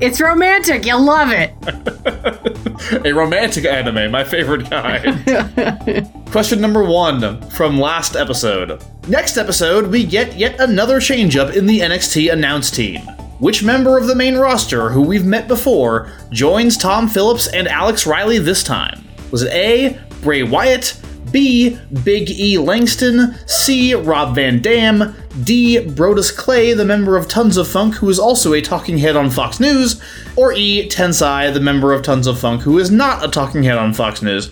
It's 0.00 0.20
romantic. 0.20 0.84
You'll 0.84 1.04
love 1.04 1.30
it. 1.32 1.54
A 3.06 3.12
romantic 3.12 3.64
anime, 3.64 4.10
my 4.10 4.24
favorite 4.24 4.68
kind. 4.70 6.10
Question 6.30 6.60
number 6.60 6.84
one 6.84 7.40
from 7.50 7.78
last 7.80 8.16
episode. 8.16 8.82
Next 9.08 9.36
episode, 9.36 9.90
we 9.90 10.04
get 10.04 10.36
yet 10.36 10.60
another 10.60 11.00
changeup 11.00 11.54
in 11.56 11.66
the 11.66 11.80
NXT 11.80 12.32
announce 12.32 12.70
team. 12.70 13.00
Which 13.38 13.62
member 13.62 13.98
of 13.98 14.06
the 14.06 14.14
main 14.14 14.36
roster, 14.36 14.90
who 14.90 15.02
we've 15.02 15.24
met 15.24 15.48
before, 15.48 16.10
joins 16.30 16.76
Tom 16.76 17.08
Phillips 17.08 17.46
and 17.48 17.68
Alex 17.68 18.06
Riley 18.06 18.38
this 18.38 18.62
time? 18.62 19.04
Was 19.30 19.42
it 19.42 19.52
A. 19.52 19.98
Bray 20.22 20.42
Wyatt, 20.42 20.98
B. 21.32 21.78
Big 22.04 22.30
E 22.30 22.58
Langston, 22.58 23.36
C. 23.46 23.94
Rob 23.94 24.34
Van 24.34 24.60
Dam, 24.60 25.14
D. 25.42 25.78
Brodus 25.80 26.34
Clay, 26.34 26.72
the 26.72 26.84
member 26.84 27.16
of 27.16 27.28
Tons 27.28 27.56
of 27.56 27.68
Funk, 27.68 27.96
who 27.96 28.08
is 28.08 28.18
also 28.18 28.52
a 28.52 28.62
talking 28.62 28.98
head 28.98 29.16
on 29.16 29.30
Fox 29.30 29.60
News, 29.60 30.00
or 30.34 30.52
E. 30.52 30.88
Tensai, 30.88 31.52
the 31.52 31.60
member 31.60 31.92
of 31.92 32.02
Tons 32.02 32.26
of 32.26 32.38
Funk, 32.38 32.62
who 32.62 32.78
is 32.78 32.90
not 32.90 33.24
a 33.24 33.28
talking 33.28 33.62
head 33.62 33.78
on 33.78 33.92
Fox 33.92 34.22
News. 34.22 34.50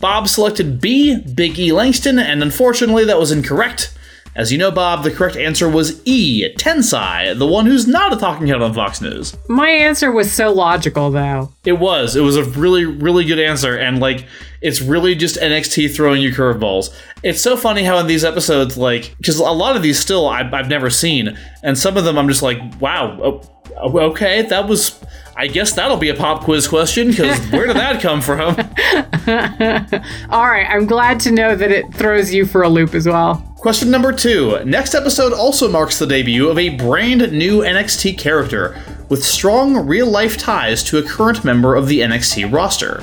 Bob 0.00 0.28
selected 0.28 0.80
B, 0.80 1.18
Big 1.20 1.58
E 1.58 1.72
Langston, 1.72 2.18
and 2.18 2.42
unfortunately 2.42 3.04
that 3.04 3.18
was 3.18 3.30
incorrect. 3.30 3.96
As 4.34 4.50
you 4.50 4.56
know, 4.56 4.70
Bob, 4.70 5.04
the 5.04 5.10
correct 5.10 5.36
answer 5.36 5.68
was 5.68 6.00
E, 6.06 6.48
Tensai, 6.56 7.38
the 7.38 7.46
one 7.46 7.66
who's 7.66 7.86
not 7.86 8.14
a 8.14 8.16
talking 8.16 8.46
head 8.46 8.62
on 8.62 8.72
Fox 8.72 9.02
News. 9.02 9.36
My 9.46 9.68
answer 9.68 10.10
was 10.10 10.32
so 10.32 10.50
logical, 10.50 11.10
though. 11.10 11.52
It 11.66 11.74
was. 11.74 12.16
It 12.16 12.22
was 12.22 12.36
a 12.36 12.44
really, 12.44 12.86
really 12.86 13.24
good 13.26 13.38
answer, 13.38 13.76
and 13.76 14.00
like, 14.00 14.26
it's 14.62 14.80
really 14.80 15.14
just 15.14 15.36
NXT 15.36 15.94
throwing 15.94 16.22
you 16.22 16.32
curveballs. 16.32 16.94
It's 17.22 17.42
so 17.42 17.58
funny 17.58 17.84
how 17.84 17.98
in 17.98 18.06
these 18.06 18.24
episodes, 18.24 18.78
like, 18.78 19.14
because 19.18 19.38
a 19.38 19.44
lot 19.44 19.76
of 19.76 19.82
these 19.82 20.00
still 20.00 20.26
I, 20.26 20.40
I've 20.50 20.68
never 20.68 20.88
seen, 20.88 21.38
and 21.62 21.76
some 21.76 21.98
of 21.98 22.04
them 22.04 22.16
I'm 22.16 22.28
just 22.28 22.42
like, 22.42 22.58
wow, 22.80 23.42
okay, 23.76 24.42
that 24.42 24.66
was. 24.66 24.98
I 25.36 25.46
guess 25.46 25.72
that'll 25.72 25.96
be 25.96 26.10
a 26.10 26.14
pop 26.14 26.44
quiz 26.44 26.68
question 26.68 27.08
because 27.08 27.38
where 27.50 27.66
did 27.66 27.76
that 27.76 28.02
come 28.02 28.20
from? 28.20 28.54
All 30.30 30.46
right, 30.46 30.66
I'm 30.68 30.86
glad 30.86 31.20
to 31.20 31.30
know 31.30 31.56
that 31.56 31.70
it 31.70 31.92
throws 31.94 32.32
you 32.32 32.44
for 32.46 32.62
a 32.62 32.68
loop 32.68 32.94
as 32.94 33.06
well. 33.06 33.36
Question 33.56 33.90
number 33.90 34.12
two. 34.12 34.62
Next 34.64 34.94
episode 34.94 35.32
also 35.32 35.70
marks 35.70 35.98
the 35.98 36.06
debut 36.06 36.48
of 36.48 36.58
a 36.58 36.70
brand 36.70 37.32
new 37.32 37.60
NXT 37.60 38.18
character 38.18 38.76
with 39.08 39.22
strong 39.22 39.86
real 39.86 40.08
life 40.10 40.36
ties 40.36 40.82
to 40.84 40.98
a 40.98 41.02
current 41.02 41.44
member 41.44 41.76
of 41.76 41.86
the 41.86 42.00
NXT 42.00 42.52
roster. 42.52 43.02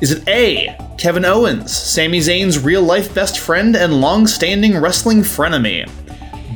Is 0.00 0.10
it 0.10 0.26
A. 0.26 0.76
Kevin 0.98 1.24
Owens, 1.24 1.74
Sami 1.76 2.18
Zayn's 2.18 2.58
real 2.58 2.82
life 2.82 3.14
best 3.14 3.38
friend 3.38 3.76
and 3.76 4.00
long 4.00 4.26
standing 4.26 4.76
wrestling 4.76 5.20
frenemy? 5.20 5.88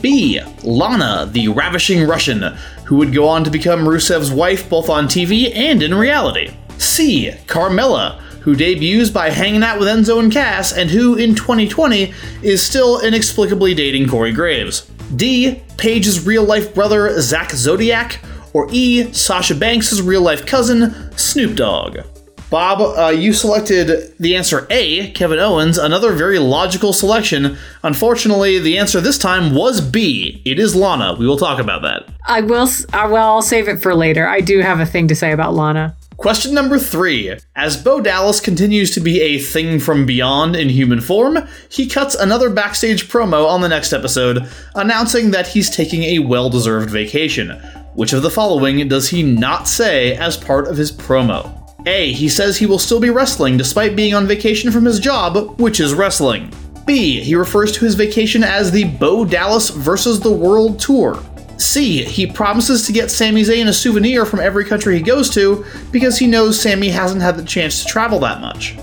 B. 0.02 0.40
Lana, 0.62 1.28
the 1.30 1.48
ravishing 1.48 2.06
Russian, 2.06 2.56
who 2.86 2.96
would 2.96 3.12
go 3.12 3.28
on 3.28 3.44
to 3.44 3.50
become 3.50 3.84
Rusev's 3.84 4.30
wife 4.30 4.68
both 4.70 4.88
on 4.88 5.06
TV 5.06 5.54
and 5.54 5.82
in 5.82 5.94
reality? 5.94 6.56
C. 6.78 7.32
Carmella, 7.46 8.18
who 8.40 8.54
debuts 8.54 9.10
by 9.10 9.30
hanging 9.30 9.62
out 9.62 9.78
with 9.78 9.88
Enzo 9.88 10.20
and 10.20 10.32
Cass, 10.32 10.72
and 10.72 10.88
who 10.88 11.16
in 11.16 11.34
2020 11.34 12.14
is 12.42 12.62
still 12.62 13.00
inexplicably 13.00 13.74
dating 13.74 14.08
Corey 14.08 14.32
Graves. 14.32 14.90
D. 15.16 15.62
Paige's 15.76 16.24
real 16.24 16.44
life 16.44 16.74
brother, 16.74 17.20
Zak 17.20 17.50
Zodiac, 17.50 18.20
or 18.52 18.68
E. 18.70 19.12
Sasha 19.12 19.54
Banks' 19.54 20.00
real 20.00 20.22
life 20.22 20.46
cousin, 20.46 20.94
Snoop 21.16 21.56
Dogg. 21.56 21.98
Bob, 22.48 22.80
uh, 22.80 23.08
you 23.08 23.32
selected 23.32 24.14
the 24.20 24.36
answer 24.36 24.66
A, 24.70 25.10
Kevin 25.12 25.38
Owens, 25.40 25.78
another 25.78 26.12
very 26.12 26.38
logical 26.38 26.92
selection. 26.92 27.56
Unfortunately, 27.82 28.58
the 28.60 28.78
answer 28.78 29.00
this 29.00 29.18
time 29.18 29.52
was 29.54 29.80
B. 29.80 30.42
It 30.44 30.60
is 30.60 30.76
Lana. 30.76 31.14
We 31.18 31.26
will 31.26 31.38
talk 31.38 31.58
about 31.58 31.82
that. 31.82 32.08
I 32.26 32.42
will. 32.42 32.62
s- 32.62 32.86
uh, 32.92 33.08
Well, 33.10 33.34
I'll 33.34 33.42
save 33.42 33.66
it 33.68 33.82
for 33.82 33.94
later. 33.96 34.28
I 34.28 34.40
do 34.40 34.60
have 34.60 34.78
a 34.78 34.86
thing 34.86 35.08
to 35.08 35.16
say 35.16 35.32
about 35.32 35.54
Lana. 35.54 35.96
Question 36.18 36.54
number 36.54 36.78
three. 36.78 37.34
As 37.56 37.76
Bo 37.76 38.00
Dallas 38.00 38.40
continues 38.40 38.90
to 38.92 39.00
be 39.00 39.20
a 39.20 39.38
thing 39.38 39.78
from 39.80 40.06
beyond 40.06 40.54
in 40.56 40.68
human 40.70 41.00
form, 41.00 41.38
he 41.68 41.86
cuts 41.88 42.14
another 42.14 42.48
backstage 42.48 43.08
promo 43.08 43.46
on 43.46 43.60
the 43.60 43.68
next 43.68 43.92
episode, 43.92 44.48
announcing 44.76 45.32
that 45.32 45.48
he's 45.48 45.68
taking 45.68 46.04
a 46.04 46.20
well 46.20 46.48
deserved 46.48 46.90
vacation. 46.90 47.50
Which 47.94 48.12
of 48.12 48.22
the 48.22 48.30
following 48.30 48.86
does 48.88 49.08
he 49.10 49.22
not 49.24 49.66
say 49.68 50.14
as 50.16 50.36
part 50.36 50.68
of 50.68 50.76
his 50.76 50.92
promo? 50.92 51.52
A. 51.86 52.12
He 52.12 52.28
says 52.28 52.56
he 52.56 52.66
will 52.66 52.78
still 52.78 53.00
be 53.00 53.10
wrestling 53.10 53.56
despite 53.56 53.96
being 53.96 54.14
on 54.14 54.26
vacation 54.26 54.70
from 54.70 54.84
his 54.84 54.98
job, 54.98 55.58
which 55.58 55.80
is 55.80 55.94
wrestling. 55.94 56.52
B. 56.84 57.20
He 57.20 57.34
refers 57.34 57.72
to 57.72 57.84
his 57.84 57.94
vacation 57.94 58.44
as 58.44 58.70
the 58.70 58.84
Bo 58.84 59.24
Dallas 59.24 59.70
versus 59.70 60.20
the 60.20 60.30
World 60.30 60.78
Tour. 60.78 61.22
C. 61.58 62.04
He 62.04 62.26
promises 62.26 62.86
to 62.86 62.92
get 62.92 63.10
Sami 63.10 63.42
Zayn 63.42 63.68
a 63.68 63.72
souvenir 63.72 64.26
from 64.26 64.40
every 64.40 64.64
country 64.64 64.96
he 64.96 65.02
goes 65.02 65.30
to 65.30 65.64
because 65.90 66.18
he 66.18 66.26
knows 66.26 66.60
Sami 66.60 66.88
hasn't 66.88 67.22
had 67.22 67.36
the 67.36 67.44
chance 67.44 67.82
to 67.82 67.88
travel 67.88 68.18
that 68.20 68.40
much. 68.40 68.76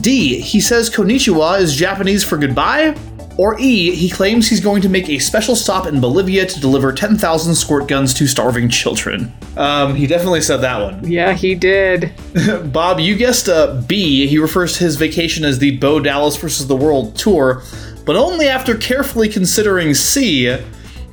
D. 0.00 0.40
He 0.40 0.60
says 0.60 0.90
Konnichiwa 0.90 1.60
is 1.60 1.74
Japanese 1.74 2.22
for 2.22 2.36
goodbye. 2.36 2.96
Or 3.38 3.56
E, 3.60 3.94
he 3.94 4.10
claims 4.10 4.48
he's 4.48 4.60
going 4.60 4.82
to 4.82 4.88
make 4.88 5.08
a 5.08 5.20
special 5.20 5.54
stop 5.54 5.86
in 5.86 6.00
Bolivia 6.00 6.44
to 6.44 6.60
deliver 6.60 6.92
10,000 6.92 7.54
squirt 7.54 7.86
guns 7.86 8.12
to 8.14 8.26
starving 8.26 8.68
children. 8.68 9.32
Um, 9.56 9.94
he 9.94 10.08
definitely 10.08 10.40
said 10.40 10.56
that 10.58 10.82
one. 10.82 11.08
Yeah, 11.08 11.34
he 11.34 11.54
did. 11.54 12.12
Bob, 12.72 12.98
you 12.98 13.16
guessed 13.16 13.48
uh, 13.48 13.80
B. 13.86 14.26
He 14.26 14.38
refers 14.38 14.76
to 14.78 14.84
his 14.84 14.96
vacation 14.96 15.44
as 15.44 15.60
the 15.60 15.78
Bo 15.78 16.00
Dallas 16.00 16.36
versus 16.36 16.66
the 16.66 16.74
World 16.74 17.14
Tour, 17.14 17.62
but 18.04 18.16
only 18.16 18.48
after 18.48 18.76
carefully 18.76 19.28
considering 19.28 19.94
C 19.94 20.58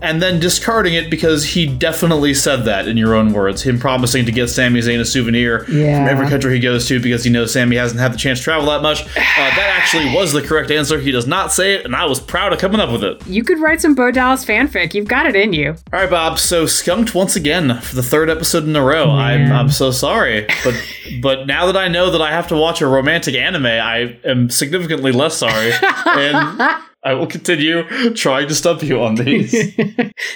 and 0.06 0.22
then 0.22 0.40
discarding 0.40 0.94
it 0.94 1.10
because 1.10 1.44
he 1.46 1.66
definitely 1.66 2.34
said 2.34 2.66
that 2.66 2.88
in 2.88 2.98
your 2.98 3.14
own 3.16 3.34
words. 3.34 3.64
Him 3.64 3.80
promising 3.80 4.26
to 4.26 4.32
get 4.32 4.48
Sami 4.50 4.80
Zayn 4.80 5.00
a 5.00 5.06
souvenir 5.06 5.66
Yeah. 5.70 6.08
from 6.08 6.16
every 6.18 6.30
country 6.30 6.54
he 6.54 6.60
goes 6.60 6.88
to 6.88 7.00
because 7.00 7.24
he 7.24 7.30
knows 7.30 7.54
Sami 7.54 7.76
hasn't 7.76 8.00
had 8.00 8.14
the 8.14 8.18
chance 8.18 8.40
to 8.40 8.44
travel 8.44 8.68
that 8.70 8.82
much. 8.82 9.02
Uh, 9.04 9.08
that 9.16 9.74
actually 9.78 10.14
was 10.14 10.32
the 10.34 10.42
correct 10.42 10.72
answer. 10.72 11.00
He 11.00 11.12
does 11.12 11.28
not 11.28 11.52
say 11.52 11.76
it, 11.76 11.86
and 11.86 11.96
I 11.96 12.06
was 12.06 12.20
proud 12.20 12.54
of 12.54 12.60
coming 12.60 12.80
up 12.80 12.92
with 12.92 13.04
it. 13.04 13.26
You 13.28 13.44
could 13.44 13.60
write 13.60 13.82
some 13.82 13.96
Bo 13.96 14.12
Dallas 14.12 14.46
fanfic. 14.46 14.94
You've 14.94 15.08
got 15.08 15.26
it 15.26 15.36
in 15.36 15.54
you. 15.54 15.72
All 15.94 16.00
right, 16.00 16.10
Bob. 16.10 16.40
So 16.40 16.66
skunked 16.66 17.14
once 17.16 17.36
again 17.36 17.80
for 17.82 17.96
the 17.96 18.04
third 18.04 18.30
episode 18.30 18.64
in 18.66 18.76
a 18.76 18.84
row. 18.84 19.10
I'm 19.12 19.52
I'm 19.52 19.70
so 19.70 19.92
sorry, 19.92 20.48
but 20.64 20.74
but 21.22 21.48
now 21.48 21.66
that 21.66 21.78
I 21.78 21.88
know 21.88 22.12
that 22.12 22.22
I 22.22 22.32
have 22.32 22.48
to 22.50 22.56
watch 22.56 22.82
a 22.82 22.88
romantic 22.88 23.36
anime, 23.36 23.66
I 23.66 24.18
am 24.24 24.50
significantly 24.50 25.12
less 25.12 25.38
sorry, 25.38 25.72
and 26.06 26.60
I 27.06 27.14
will 27.14 27.28
continue 27.28 27.84
trying 28.16 28.48
to 28.48 28.56
stump 28.56 28.82
you 28.82 29.02
on 29.02 29.16
these. 29.16 29.54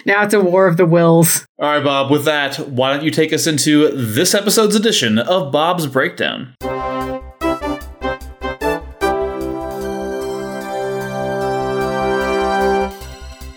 Now 0.06 0.24
it's 0.24 0.34
a 0.34 0.40
war 0.40 0.68
of 0.68 0.78
the 0.78 0.86
wills. 0.86 1.48
All 1.58 1.70
right, 1.70 1.84
Bob. 1.84 2.12
With 2.12 2.26
that, 2.26 2.58
why 2.70 2.94
don't 2.94 3.04
you 3.04 3.12
take 3.12 3.34
us 3.34 3.48
into 3.48 3.90
this 3.90 4.34
episode's 4.34 4.76
edition 4.76 5.20
of 5.20 5.52
Bob's 5.52 5.88
Breakdown? 5.88 6.56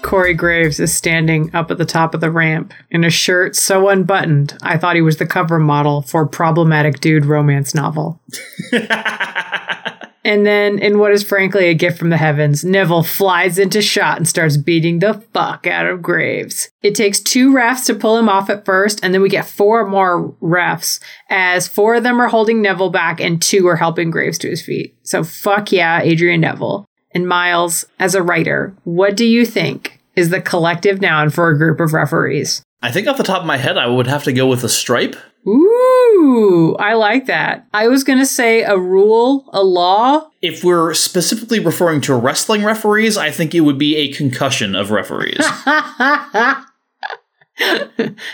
Corey 0.02 0.34
Graves 0.34 0.78
is 0.78 0.94
standing 0.94 1.54
up 1.54 1.70
at 1.70 1.78
the 1.78 1.86
top 1.86 2.14
of 2.14 2.20
the 2.20 2.30
ramp 2.30 2.74
in 2.90 3.04
a 3.04 3.10
shirt 3.10 3.56
so 3.56 3.88
unbuttoned, 3.88 4.56
I 4.62 4.76
thought 4.78 4.96
he 4.96 5.02
was 5.02 5.16
the 5.16 5.26
cover 5.26 5.58
model 5.58 6.02
for 6.02 6.26
problematic 6.26 7.00
dude 7.00 7.24
romance 7.24 7.74
novel. 7.74 8.20
And 10.24 10.46
then, 10.46 10.78
in 10.78 10.98
what 10.98 11.12
is 11.12 11.24
frankly 11.24 11.66
a 11.66 11.74
gift 11.74 11.98
from 11.98 12.10
the 12.10 12.16
heavens, 12.16 12.64
Neville 12.64 13.02
flies 13.02 13.58
into 13.58 13.82
shot 13.82 14.18
and 14.18 14.28
starts 14.28 14.56
beating 14.56 15.00
the 15.00 15.14
fuck 15.32 15.66
out 15.66 15.86
of 15.86 16.00
Graves. 16.00 16.70
It 16.80 16.94
takes 16.94 17.18
two 17.18 17.52
refs 17.52 17.86
to 17.86 17.94
pull 17.94 18.16
him 18.18 18.28
off 18.28 18.48
at 18.48 18.64
first, 18.64 19.00
and 19.02 19.12
then 19.12 19.20
we 19.20 19.28
get 19.28 19.48
four 19.48 19.84
more 19.86 20.32
refs, 20.40 21.00
as 21.28 21.66
four 21.66 21.96
of 21.96 22.04
them 22.04 22.20
are 22.20 22.28
holding 22.28 22.62
Neville 22.62 22.90
back 22.90 23.20
and 23.20 23.42
two 23.42 23.66
are 23.66 23.76
helping 23.76 24.10
Graves 24.10 24.38
to 24.38 24.50
his 24.50 24.62
feet. 24.62 24.96
So, 25.02 25.24
fuck 25.24 25.72
yeah, 25.72 26.00
Adrian 26.02 26.40
Neville. 26.40 26.84
And 27.10 27.28
Miles, 27.28 27.84
as 27.98 28.14
a 28.14 28.22
writer, 28.22 28.74
what 28.84 29.16
do 29.16 29.26
you 29.26 29.44
think 29.44 30.00
is 30.14 30.30
the 30.30 30.40
collective 30.40 31.00
noun 31.00 31.30
for 31.30 31.48
a 31.48 31.58
group 31.58 31.80
of 31.80 31.92
referees? 31.92 32.62
I 32.82 32.90
think 32.90 33.06
off 33.06 33.16
the 33.16 33.22
top 33.22 33.40
of 33.40 33.46
my 33.46 33.58
head, 33.58 33.78
I 33.78 33.86
would 33.86 34.08
have 34.08 34.24
to 34.24 34.32
go 34.32 34.46
with 34.46 34.64
a 34.64 34.68
stripe. 34.68 35.16
Ooh, 35.46 36.76
I 36.78 36.94
like 36.94 37.26
that. 37.26 37.66
I 37.72 37.88
was 37.88 38.04
going 38.04 38.18
to 38.18 38.26
say 38.26 38.62
a 38.62 38.78
rule, 38.78 39.48
a 39.52 39.62
law. 39.62 40.30
If 40.40 40.64
we're 40.64 40.94
specifically 40.94 41.60
referring 41.60 42.00
to 42.02 42.14
wrestling 42.14 42.64
referees, 42.64 43.16
I 43.16 43.30
think 43.30 43.54
it 43.54 43.60
would 43.60 43.78
be 43.78 43.96
a 43.96 44.12
concussion 44.12 44.74
of 44.74 44.90
referees. 44.90 45.44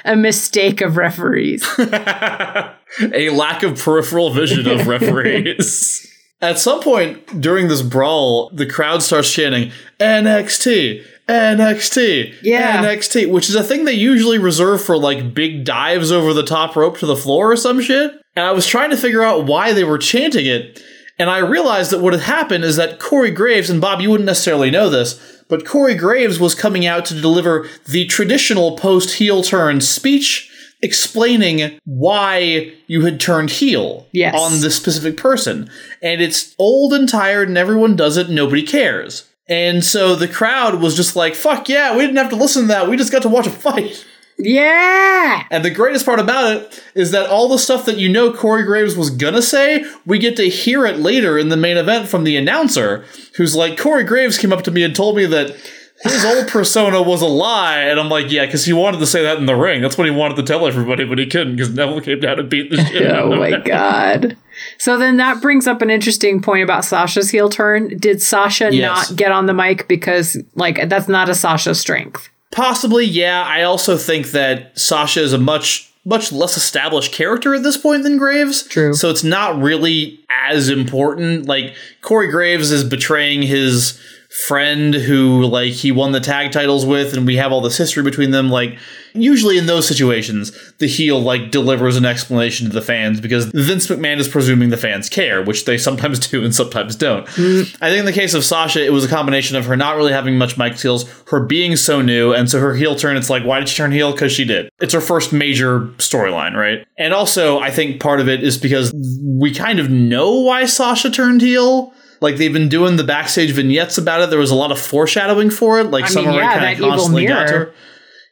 a 0.04 0.16
mistake 0.16 0.80
of 0.80 0.96
referees. 0.96 1.66
a 1.78 3.30
lack 3.30 3.62
of 3.62 3.78
peripheral 3.78 4.30
vision 4.30 4.66
of 4.68 4.86
referees. 4.86 6.06
At 6.40 6.58
some 6.58 6.80
point 6.80 7.40
during 7.40 7.66
this 7.68 7.82
brawl, 7.82 8.50
the 8.50 8.66
crowd 8.66 9.02
starts 9.02 9.32
chanting 9.32 9.72
NXT, 9.98 11.04
NXT, 11.28 12.34
Yeah. 12.42 12.82
NXT, 12.82 13.28
which 13.30 13.48
is 13.48 13.54
a 13.54 13.62
thing 13.62 13.84
they 13.84 13.92
usually 13.92 14.38
reserve 14.38 14.82
for 14.82 14.96
like 14.96 15.34
big 15.34 15.64
dives 15.64 16.10
over 16.10 16.32
the 16.32 16.42
top 16.42 16.74
rope 16.76 16.98
to 16.98 17.06
the 17.06 17.16
floor 17.16 17.52
or 17.52 17.56
some 17.56 17.80
shit. 17.80 18.12
And 18.34 18.44
I 18.46 18.52
was 18.52 18.66
trying 18.66 18.90
to 18.90 18.96
figure 18.96 19.22
out 19.22 19.46
why 19.46 19.72
they 19.72 19.84
were 19.84 19.98
chanting 19.98 20.46
it. 20.46 20.82
And 21.18 21.28
I 21.28 21.38
realized 21.38 21.90
that 21.90 21.98
what 22.00 22.12
had 22.12 22.22
happened 22.22 22.64
is 22.64 22.76
that 22.76 23.00
Corey 23.00 23.32
Graves, 23.32 23.68
and 23.70 23.80
Bob, 23.80 24.00
you 24.00 24.08
wouldn't 24.10 24.26
necessarily 24.26 24.70
know 24.70 24.88
this, 24.88 25.20
but 25.48 25.66
Corey 25.66 25.94
Graves 25.96 26.38
was 26.38 26.54
coming 26.54 26.86
out 26.86 27.04
to 27.06 27.20
deliver 27.20 27.68
the 27.88 28.06
traditional 28.06 28.76
post 28.76 29.14
heel 29.16 29.42
turn 29.42 29.80
speech 29.80 30.48
explaining 30.80 31.76
why 31.84 32.72
you 32.86 33.04
had 33.04 33.18
turned 33.18 33.50
heel 33.50 34.06
Yes. 34.12 34.32
on 34.38 34.60
this 34.60 34.76
specific 34.76 35.16
person. 35.16 35.68
And 36.00 36.20
it's 36.20 36.54
old 36.56 36.92
and 36.92 37.08
tired, 37.08 37.48
and 37.48 37.58
everyone 37.58 37.96
does 37.96 38.16
it, 38.16 38.26
and 38.28 38.36
nobody 38.36 38.62
cares. 38.62 39.24
And 39.48 39.84
so 39.84 40.14
the 40.14 40.28
crowd 40.28 40.80
was 40.80 40.94
just 40.94 41.16
like, 41.16 41.34
fuck 41.34 41.68
yeah, 41.68 41.96
we 41.96 42.02
didn't 42.02 42.16
have 42.18 42.30
to 42.30 42.36
listen 42.36 42.62
to 42.62 42.68
that. 42.68 42.88
We 42.88 42.96
just 42.96 43.12
got 43.12 43.22
to 43.22 43.28
watch 43.28 43.46
a 43.46 43.50
fight. 43.50 44.04
yeah. 44.38 45.44
And 45.50 45.64
the 45.64 45.70
greatest 45.70 46.04
part 46.04 46.20
about 46.20 46.52
it 46.56 46.84
is 46.94 47.10
that 47.12 47.30
all 47.30 47.48
the 47.48 47.58
stuff 47.58 47.86
that 47.86 47.96
you 47.96 48.08
know 48.08 48.32
Corey 48.32 48.64
Graves 48.64 48.96
was 48.96 49.10
gonna 49.10 49.42
say, 49.42 49.84
we 50.06 50.18
get 50.18 50.36
to 50.36 50.48
hear 50.48 50.86
it 50.86 50.98
later 50.98 51.38
in 51.38 51.48
the 51.48 51.56
main 51.56 51.76
event 51.76 52.08
from 52.08 52.24
the 52.24 52.36
announcer, 52.36 53.04
who's 53.36 53.56
like, 53.56 53.78
Corey 53.78 54.04
Graves 54.04 54.38
came 54.38 54.52
up 54.52 54.62
to 54.62 54.70
me 54.70 54.82
and 54.82 54.94
told 54.94 55.16
me 55.16 55.26
that 55.26 55.56
his 56.02 56.24
old 56.24 56.48
persona 56.48 57.02
was 57.02 57.22
a 57.22 57.26
lie. 57.26 57.80
And 57.80 57.98
I'm 57.98 58.08
like, 58.08 58.30
yeah, 58.30 58.46
because 58.46 58.64
he 58.64 58.72
wanted 58.72 58.98
to 59.00 59.06
say 59.06 59.22
that 59.22 59.38
in 59.38 59.46
the 59.46 59.54
ring. 59.56 59.82
That's 59.82 59.98
what 59.98 60.06
he 60.06 60.12
wanted 60.14 60.36
to 60.36 60.42
tell 60.44 60.66
everybody, 60.66 61.04
but 61.04 61.18
he 61.18 61.26
couldn't 61.26 61.56
because 61.56 61.74
Neville 61.74 62.00
came 62.00 62.20
down 62.20 62.38
and 62.38 62.48
beat 62.48 62.70
the 62.70 62.76
shit 62.84 63.10
out 63.10 63.24
of 63.26 63.30
Oh 63.30 63.32
him. 63.32 63.38
my 63.50 63.58
god. 63.64 64.36
So 64.78 64.96
then 64.98 65.16
that 65.18 65.40
brings 65.42 65.66
up 65.66 65.82
an 65.82 65.90
interesting 65.90 66.40
point 66.42 66.62
about 66.64 66.84
Sasha's 66.84 67.30
heel 67.30 67.48
turn. 67.48 67.96
Did 67.98 68.22
Sasha 68.22 68.68
Yes. 68.72 69.10
not 69.10 69.16
get 69.16 69.32
on 69.32 69.46
the 69.46 69.54
mic 69.54 69.88
because 69.88 70.36
like 70.54 70.88
that's 70.88 71.08
not 71.08 71.28
a 71.28 71.34
Sasha 71.34 71.74
strength? 71.74 72.28
Possibly, 72.50 73.04
yeah. 73.04 73.44
I 73.46 73.62
also 73.64 73.96
think 73.96 74.28
that 74.32 74.78
Sasha 74.78 75.20
is 75.20 75.32
a 75.32 75.38
much 75.38 75.84
much 76.04 76.32
less 76.32 76.56
established 76.56 77.12
character 77.12 77.54
at 77.54 77.62
this 77.62 77.76
point 77.76 78.02
than 78.02 78.16
Graves. 78.16 78.62
True. 78.62 78.94
So 78.94 79.10
it's 79.10 79.24
not 79.24 79.60
really 79.60 80.18
as 80.48 80.70
important. 80.70 81.46
Like 81.46 81.74
Corey 82.00 82.30
Graves 82.30 82.70
is 82.72 82.82
betraying 82.82 83.42
his 83.42 84.00
friend 84.46 84.94
who 84.94 85.44
like 85.46 85.72
he 85.72 85.90
won 85.90 86.12
the 86.12 86.20
tag 86.20 86.52
titles 86.52 86.86
with 86.86 87.12
and 87.16 87.26
we 87.26 87.34
have 87.34 87.50
all 87.50 87.60
this 87.60 87.76
history 87.76 88.04
between 88.04 88.30
them 88.30 88.48
like 88.48 88.78
usually 89.12 89.58
in 89.58 89.66
those 89.66 89.86
situations 89.86 90.52
the 90.78 90.86
heel 90.86 91.20
like 91.20 91.50
delivers 91.50 91.96
an 91.96 92.04
explanation 92.04 92.68
to 92.68 92.72
the 92.72 92.80
fans 92.80 93.20
because 93.20 93.46
Vince 93.46 93.88
McMahon 93.88 94.18
is 94.18 94.28
presuming 94.28 94.68
the 94.68 94.76
fans 94.76 95.08
care 95.08 95.42
which 95.42 95.64
they 95.64 95.76
sometimes 95.76 96.20
do 96.30 96.44
and 96.44 96.54
sometimes 96.54 96.94
don't. 96.94 97.26
Mm. 97.26 97.76
I 97.80 97.88
think 97.88 97.98
in 97.98 98.04
the 98.04 98.12
case 98.12 98.32
of 98.32 98.44
Sasha 98.44 98.84
it 98.84 98.92
was 98.92 99.04
a 99.04 99.08
combination 99.08 99.56
of 99.56 99.66
her 99.66 99.76
not 99.76 99.96
really 99.96 100.12
having 100.12 100.38
much 100.38 100.56
mic 100.56 100.78
skills 100.78 101.10
her 101.30 101.40
being 101.40 101.74
so 101.74 102.00
new 102.00 102.32
and 102.32 102.48
so 102.48 102.60
her 102.60 102.74
heel 102.74 102.94
turn 102.94 103.16
it's 103.16 103.28
like 103.28 103.42
why 103.42 103.58
did 103.58 103.68
she 103.68 103.76
turn 103.76 103.90
heel? 103.90 104.12
Because 104.12 104.30
she 104.30 104.44
did. 104.44 104.70
It's 104.78 104.94
her 104.94 105.00
first 105.00 105.32
major 105.32 105.80
storyline 105.98 106.54
right? 106.54 106.86
And 106.96 107.12
also 107.12 107.58
I 107.58 107.72
think 107.72 108.00
part 108.00 108.20
of 108.20 108.28
it 108.28 108.44
is 108.44 108.56
because 108.56 108.92
we 108.94 109.52
kind 109.52 109.80
of 109.80 109.90
know 109.90 110.38
why 110.42 110.64
Sasha 110.66 111.10
turned 111.10 111.40
heel 111.40 111.92
like 112.20 112.36
they've 112.36 112.52
been 112.52 112.68
doing 112.68 112.96
the 112.96 113.04
backstage 113.04 113.52
vignettes 113.52 113.98
about 113.98 114.20
it. 114.20 114.30
There 114.30 114.38
was 114.38 114.50
a 114.50 114.56
lot 114.56 114.72
of 114.72 114.80
foreshadowing 114.80 115.50
for 115.50 115.80
it. 115.80 115.84
Like 115.84 116.04
I 116.04 116.08
mean, 116.08 116.12
Summer 116.14 116.30
Rae 116.30 116.36
yeah, 116.36 116.58
kind 116.58 116.82
of 116.82 116.88
constantly 116.88 117.26
got 117.26 117.46
to 117.48 117.52
her. 117.52 117.74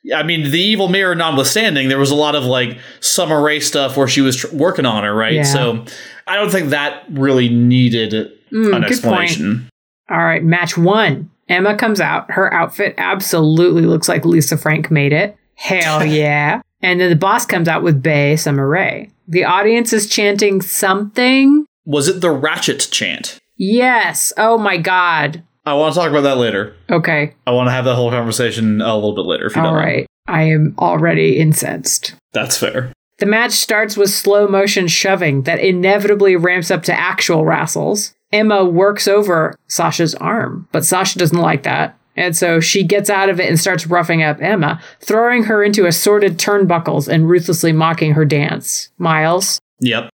Yeah, 0.02 0.21
I 0.21 0.23
mean, 0.23 0.50
the 0.50 0.61
evil 0.61 0.88
mirror 0.88 1.16
notwithstanding, 1.16 1.88
there 1.88 1.99
was 1.99 2.12
a 2.12 2.14
lot 2.14 2.37
of 2.37 2.45
like 2.45 2.78
Summer 3.00 3.43
Rae 3.43 3.59
stuff 3.59 3.97
where 3.97 4.07
she 4.07 4.21
was 4.21 4.37
tr- 4.37 4.55
working 4.55 4.87
on 4.87 5.02
her, 5.02 5.12
right? 5.12 5.33
Yeah. 5.33 5.43
So 5.43 5.85
I 6.26 6.37
don't 6.37 6.50
think 6.50 6.71
that 6.71 7.05
really 7.11 7.49
needed 7.49 8.14
an 8.14 8.33
Mm, 8.52 8.71
good 8.73 8.85
explanation. 8.85 9.69
All 10.09 10.19
right, 10.19 10.43
match 10.43 10.78
one. 10.78 11.31
Emma 11.49 11.76
comes 11.76 12.00
out. 12.00 12.31
Her 12.31 12.52
outfit 12.52 12.95
absolutely 12.99 13.83
looks 13.83 14.09
like 14.09 14.25
Lisa 14.25 14.57
Frank 14.57 14.90
made 14.90 15.12
it. 15.12 15.37
Hell 15.55 16.05
yeah. 16.07 16.61
And 16.83 17.00
then 17.00 17.11
the 17.11 17.16
boss 17.16 17.47
comes 17.47 17.69
out 17.69 17.83
with 17.83 18.02
Bay 18.02 18.37
Summer 18.37 18.69
Rae. 18.69 19.11
The 19.28 19.45
audience 19.45 19.93
is 19.93 20.09
chanting 20.09 20.61
something. 20.61 21.66
Was 21.85 22.09
it 22.09 22.21
the 22.21 22.31
Ratchet 22.31 22.88
chant? 22.90 23.38
Yes. 23.56 24.32
Oh 24.36 24.58
my 24.58 24.76
God. 24.76 25.42
I 25.64 25.75
want 25.75 25.94
to 25.94 26.00
talk 26.00 26.10
about 26.10 26.22
that 26.22 26.36
later. 26.36 26.76
Okay. 26.90 27.34
I 27.46 27.50
want 27.50 27.66
to 27.68 27.72
have 27.72 27.84
that 27.86 27.96
whole 27.96 28.10
conversation 28.10 28.80
a 28.80 28.94
little 28.94 29.14
bit 29.14 29.26
later 29.26 29.46
if 29.46 29.56
you 29.56 29.62
All 29.62 29.68
don't 29.72 29.75
mind. 29.76 29.86
right. 29.86 30.06
I 30.28 30.42
am 30.44 30.75
already 30.78 31.38
incensed. 31.38 32.14
That's 32.32 32.56
fair. 32.58 32.92
The 33.18 33.26
match 33.26 33.52
starts 33.52 33.96
with 33.96 34.10
slow 34.10 34.46
motion 34.46 34.88
shoving 34.88 35.42
that 35.42 35.58
inevitably 35.60 36.36
ramps 36.36 36.70
up 36.70 36.82
to 36.84 36.92
actual 36.92 37.44
wrestles. 37.44 38.12
Emma 38.32 38.64
works 38.64 39.08
over 39.08 39.56
Sasha's 39.68 40.14
arm, 40.16 40.68
but 40.72 40.84
Sasha 40.84 41.18
doesn't 41.18 41.38
like 41.38 41.62
that. 41.62 41.98
And 42.16 42.36
so 42.36 42.60
she 42.60 42.82
gets 42.82 43.08
out 43.10 43.28
of 43.28 43.40
it 43.40 43.48
and 43.48 43.58
starts 43.58 43.86
roughing 43.86 44.22
up 44.22 44.40
Emma, 44.40 44.80
throwing 45.00 45.44
her 45.44 45.62
into 45.62 45.86
assorted 45.86 46.38
turnbuckles 46.38 47.08
and 47.08 47.28
ruthlessly 47.28 47.72
mocking 47.72 48.12
her 48.14 48.25
dance. 48.25 48.90
Miles, 48.98 49.58
Yep. 49.80 50.10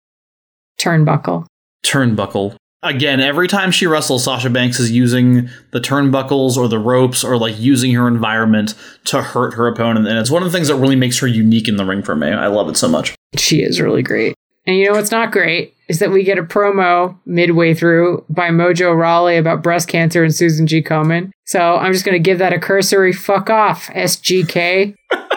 turnbuckle. 0.81 1.47
Turnbuckle. 1.85 2.57
Again, 2.83 3.21
every 3.21 3.49
time 3.49 3.73
she 3.73 3.87
wrestles, 3.87 4.23
Sasha 4.25 4.51
Banks 4.51 4.79
is 4.79 4.93
using 4.93 5.49
the 5.73 5.81
turnbuckles 5.81 6.57
or 6.57 6.69
the 6.69 6.79
ropes 6.79 7.25
or 7.25 7.37
like 7.37 7.59
using 7.59 7.93
her 7.95 8.07
environment 8.07 8.75
to 9.07 9.21
hurt 9.21 9.55
her 9.55 9.67
opponent. 9.67 10.07
And 10.07 10.17
it's 10.17 10.31
one 10.31 10.45
of 10.45 10.53
the 10.53 10.57
things 10.57 10.69
that 10.69 10.77
really 10.77 10.95
makes 10.95 11.19
her 11.19 11.27
unique 11.27 11.67
in 11.67 11.77
the 11.77 11.85
ring 11.85 12.03
for 12.03 12.15
me. 12.15 12.29
I 12.29 12.47
love 12.47 12.69
it 12.69 12.77
so 12.77 12.89
much. 12.89 13.17
She 13.37 13.63
is 13.63 13.81
really 13.81 14.03
great. 14.03 14.37
And 14.65 14.77
you 14.77 14.87
know 14.87 14.93
what's 14.93 15.11
not 15.11 15.33
great 15.33 15.75
is 15.89 15.99
that 15.99 16.11
we 16.11 16.23
get 16.23 16.39
a 16.39 16.43
promo 16.43 17.19
midway 17.27 17.75
through 17.75 18.25
by 18.29 18.51
Mojo 18.51 18.97
Rawley 18.97 19.39
about 19.39 19.63
breast 19.63 19.89
cancer 19.89 20.23
and 20.23 20.35
Susan 20.35 20.67
G. 20.67 20.83
Komen. 20.83 21.33
So 21.47 21.77
I'm 21.77 21.93
just 21.93 22.05
going 22.05 22.15
to 22.15 22.23
give 22.23 22.39
that 22.39 22.53
a 22.53 22.61
cursory 22.61 23.13
fuck 23.13 23.51
off, 23.51 23.89
SGK. 23.89 24.95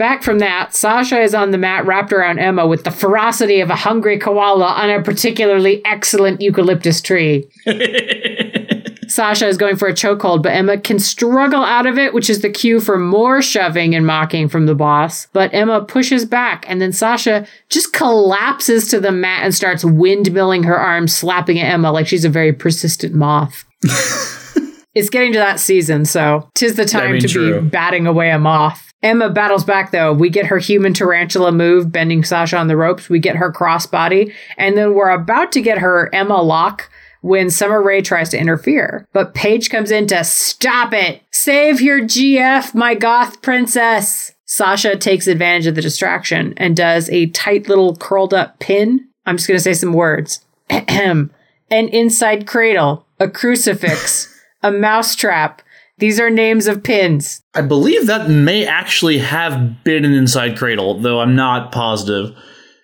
Back 0.00 0.22
from 0.22 0.38
that, 0.38 0.74
Sasha 0.74 1.20
is 1.20 1.34
on 1.34 1.50
the 1.50 1.58
mat 1.58 1.84
wrapped 1.84 2.10
around 2.10 2.38
Emma 2.38 2.66
with 2.66 2.84
the 2.84 2.90
ferocity 2.90 3.60
of 3.60 3.68
a 3.68 3.76
hungry 3.76 4.18
koala 4.18 4.64
on 4.64 4.88
a 4.88 5.02
particularly 5.02 5.84
excellent 5.84 6.40
eucalyptus 6.40 7.02
tree. 7.02 7.46
Sasha 9.08 9.46
is 9.46 9.58
going 9.58 9.76
for 9.76 9.88
a 9.88 9.92
chokehold, 9.92 10.42
but 10.42 10.52
Emma 10.52 10.78
can 10.78 10.98
struggle 10.98 11.62
out 11.62 11.84
of 11.84 11.98
it, 11.98 12.14
which 12.14 12.30
is 12.30 12.40
the 12.40 12.48
cue 12.48 12.80
for 12.80 12.96
more 12.96 13.42
shoving 13.42 13.94
and 13.94 14.06
mocking 14.06 14.48
from 14.48 14.64
the 14.64 14.74
boss. 14.74 15.26
But 15.34 15.52
Emma 15.52 15.84
pushes 15.84 16.24
back, 16.24 16.64
and 16.66 16.80
then 16.80 16.94
Sasha 16.94 17.46
just 17.68 17.92
collapses 17.92 18.88
to 18.88 19.00
the 19.00 19.12
mat 19.12 19.44
and 19.44 19.54
starts 19.54 19.84
windmilling 19.84 20.64
her 20.64 20.78
arms, 20.78 21.14
slapping 21.14 21.58
at 21.60 21.70
Emma 21.70 21.92
like 21.92 22.06
she's 22.06 22.24
a 22.24 22.30
very 22.30 22.54
persistent 22.54 23.14
moth. 23.14 23.66
it's 24.94 25.10
getting 25.10 25.32
to 25.32 25.38
that 25.38 25.60
season, 25.60 26.04
so 26.04 26.48
tis 26.54 26.76
the 26.76 26.84
time 26.84 27.12
mean, 27.12 27.20
to 27.20 27.28
true. 27.28 27.60
be 27.60 27.68
batting 27.68 28.06
away 28.06 28.30
a 28.30 28.38
moth. 28.38 28.92
Emma 29.02 29.30
battles 29.30 29.64
back 29.64 29.92
though. 29.92 30.12
We 30.12 30.28
get 30.28 30.46
her 30.46 30.58
human 30.58 30.92
tarantula 30.92 31.52
move, 31.52 31.90
bending 31.90 32.24
Sasha 32.24 32.56
on 32.56 32.68
the 32.68 32.76
ropes. 32.76 33.08
We 33.08 33.18
get 33.18 33.36
her 33.36 33.52
crossbody, 33.52 34.32
and 34.56 34.76
then 34.76 34.94
we're 34.94 35.10
about 35.10 35.52
to 35.52 35.62
get 35.62 35.78
her 35.78 36.10
Emma 36.14 36.42
lock 36.42 36.90
when 37.22 37.50
Summer 37.50 37.82
Rae 37.82 38.02
tries 38.02 38.30
to 38.30 38.38
interfere. 38.38 39.06
But 39.12 39.34
Paige 39.34 39.70
comes 39.70 39.90
in 39.90 40.06
to 40.08 40.24
stop 40.24 40.92
it. 40.92 41.22
Save 41.30 41.80
your 41.80 42.00
GF, 42.00 42.74
my 42.74 42.94
goth 42.94 43.42
princess. 43.42 44.32
Sasha 44.46 44.96
takes 44.96 45.26
advantage 45.26 45.66
of 45.66 45.76
the 45.76 45.82
distraction 45.82 46.54
and 46.56 46.76
does 46.76 47.08
a 47.10 47.26
tight 47.26 47.68
little 47.68 47.94
curled 47.96 48.34
up 48.34 48.58
pin. 48.58 49.06
I'm 49.24 49.36
just 49.36 49.46
going 49.46 49.56
to 49.58 49.62
say 49.62 49.74
some 49.74 49.92
words. 49.92 50.44
An 50.70 51.30
inside 51.70 52.48
cradle, 52.48 53.06
a 53.20 53.28
crucifix, 53.28 54.39
a 54.62 54.70
mousetrap. 54.72 55.62
These 55.98 56.18
are 56.18 56.30
names 56.30 56.66
of 56.66 56.82
pins. 56.82 57.42
I 57.54 57.60
believe 57.62 58.06
that 58.06 58.30
may 58.30 58.66
actually 58.66 59.18
have 59.18 59.84
been 59.84 60.04
an 60.04 60.14
inside 60.14 60.56
cradle, 60.56 60.98
though 61.00 61.20
I'm 61.20 61.36
not 61.36 61.72
positive. 61.72 62.34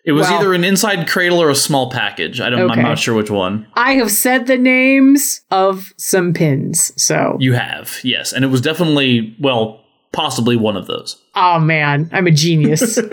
It 0.05 0.13
was 0.13 0.29
Well- 0.29 0.39
either 0.39 0.55
an 0.55 0.63
inside 0.65 1.09
cradle 1.09 1.41
or 1.43 1.51
a 1.51 1.55
small 1.55 1.91
package. 1.91 2.41
I 2.41 2.51
don't. 2.51 2.61
Okay. 2.71 2.75
I'm 2.81 2.83
not 2.83 2.99
sure 2.99 3.15
which 3.15 3.31
one. 3.31 3.67
I 3.75 3.95
have 3.95 4.11
said 4.11 4.47
the 4.47 4.57
names 4.59 5.41
of 5.51 5.93
some 5.97 6.33
pins. 6.33 6.93
So, 7.03 7.37
You 7.41 7.55
have, 7.55 7.99
yes, 8.05 8.33
and 8.33 8.45
it 8.45 8.49
was 8.49 8.61
definitely 8.61 9.35
well, 9.41 9.81
possibly 10.13 10.55
one 10.57 10.77
of 10.77 10.87
those. 10.87 11.17
oh 11.35 11.59
man, 11.59 12.09
I'm 12.13 12.27
a 12.27 12.31
genius. 12.31 12.99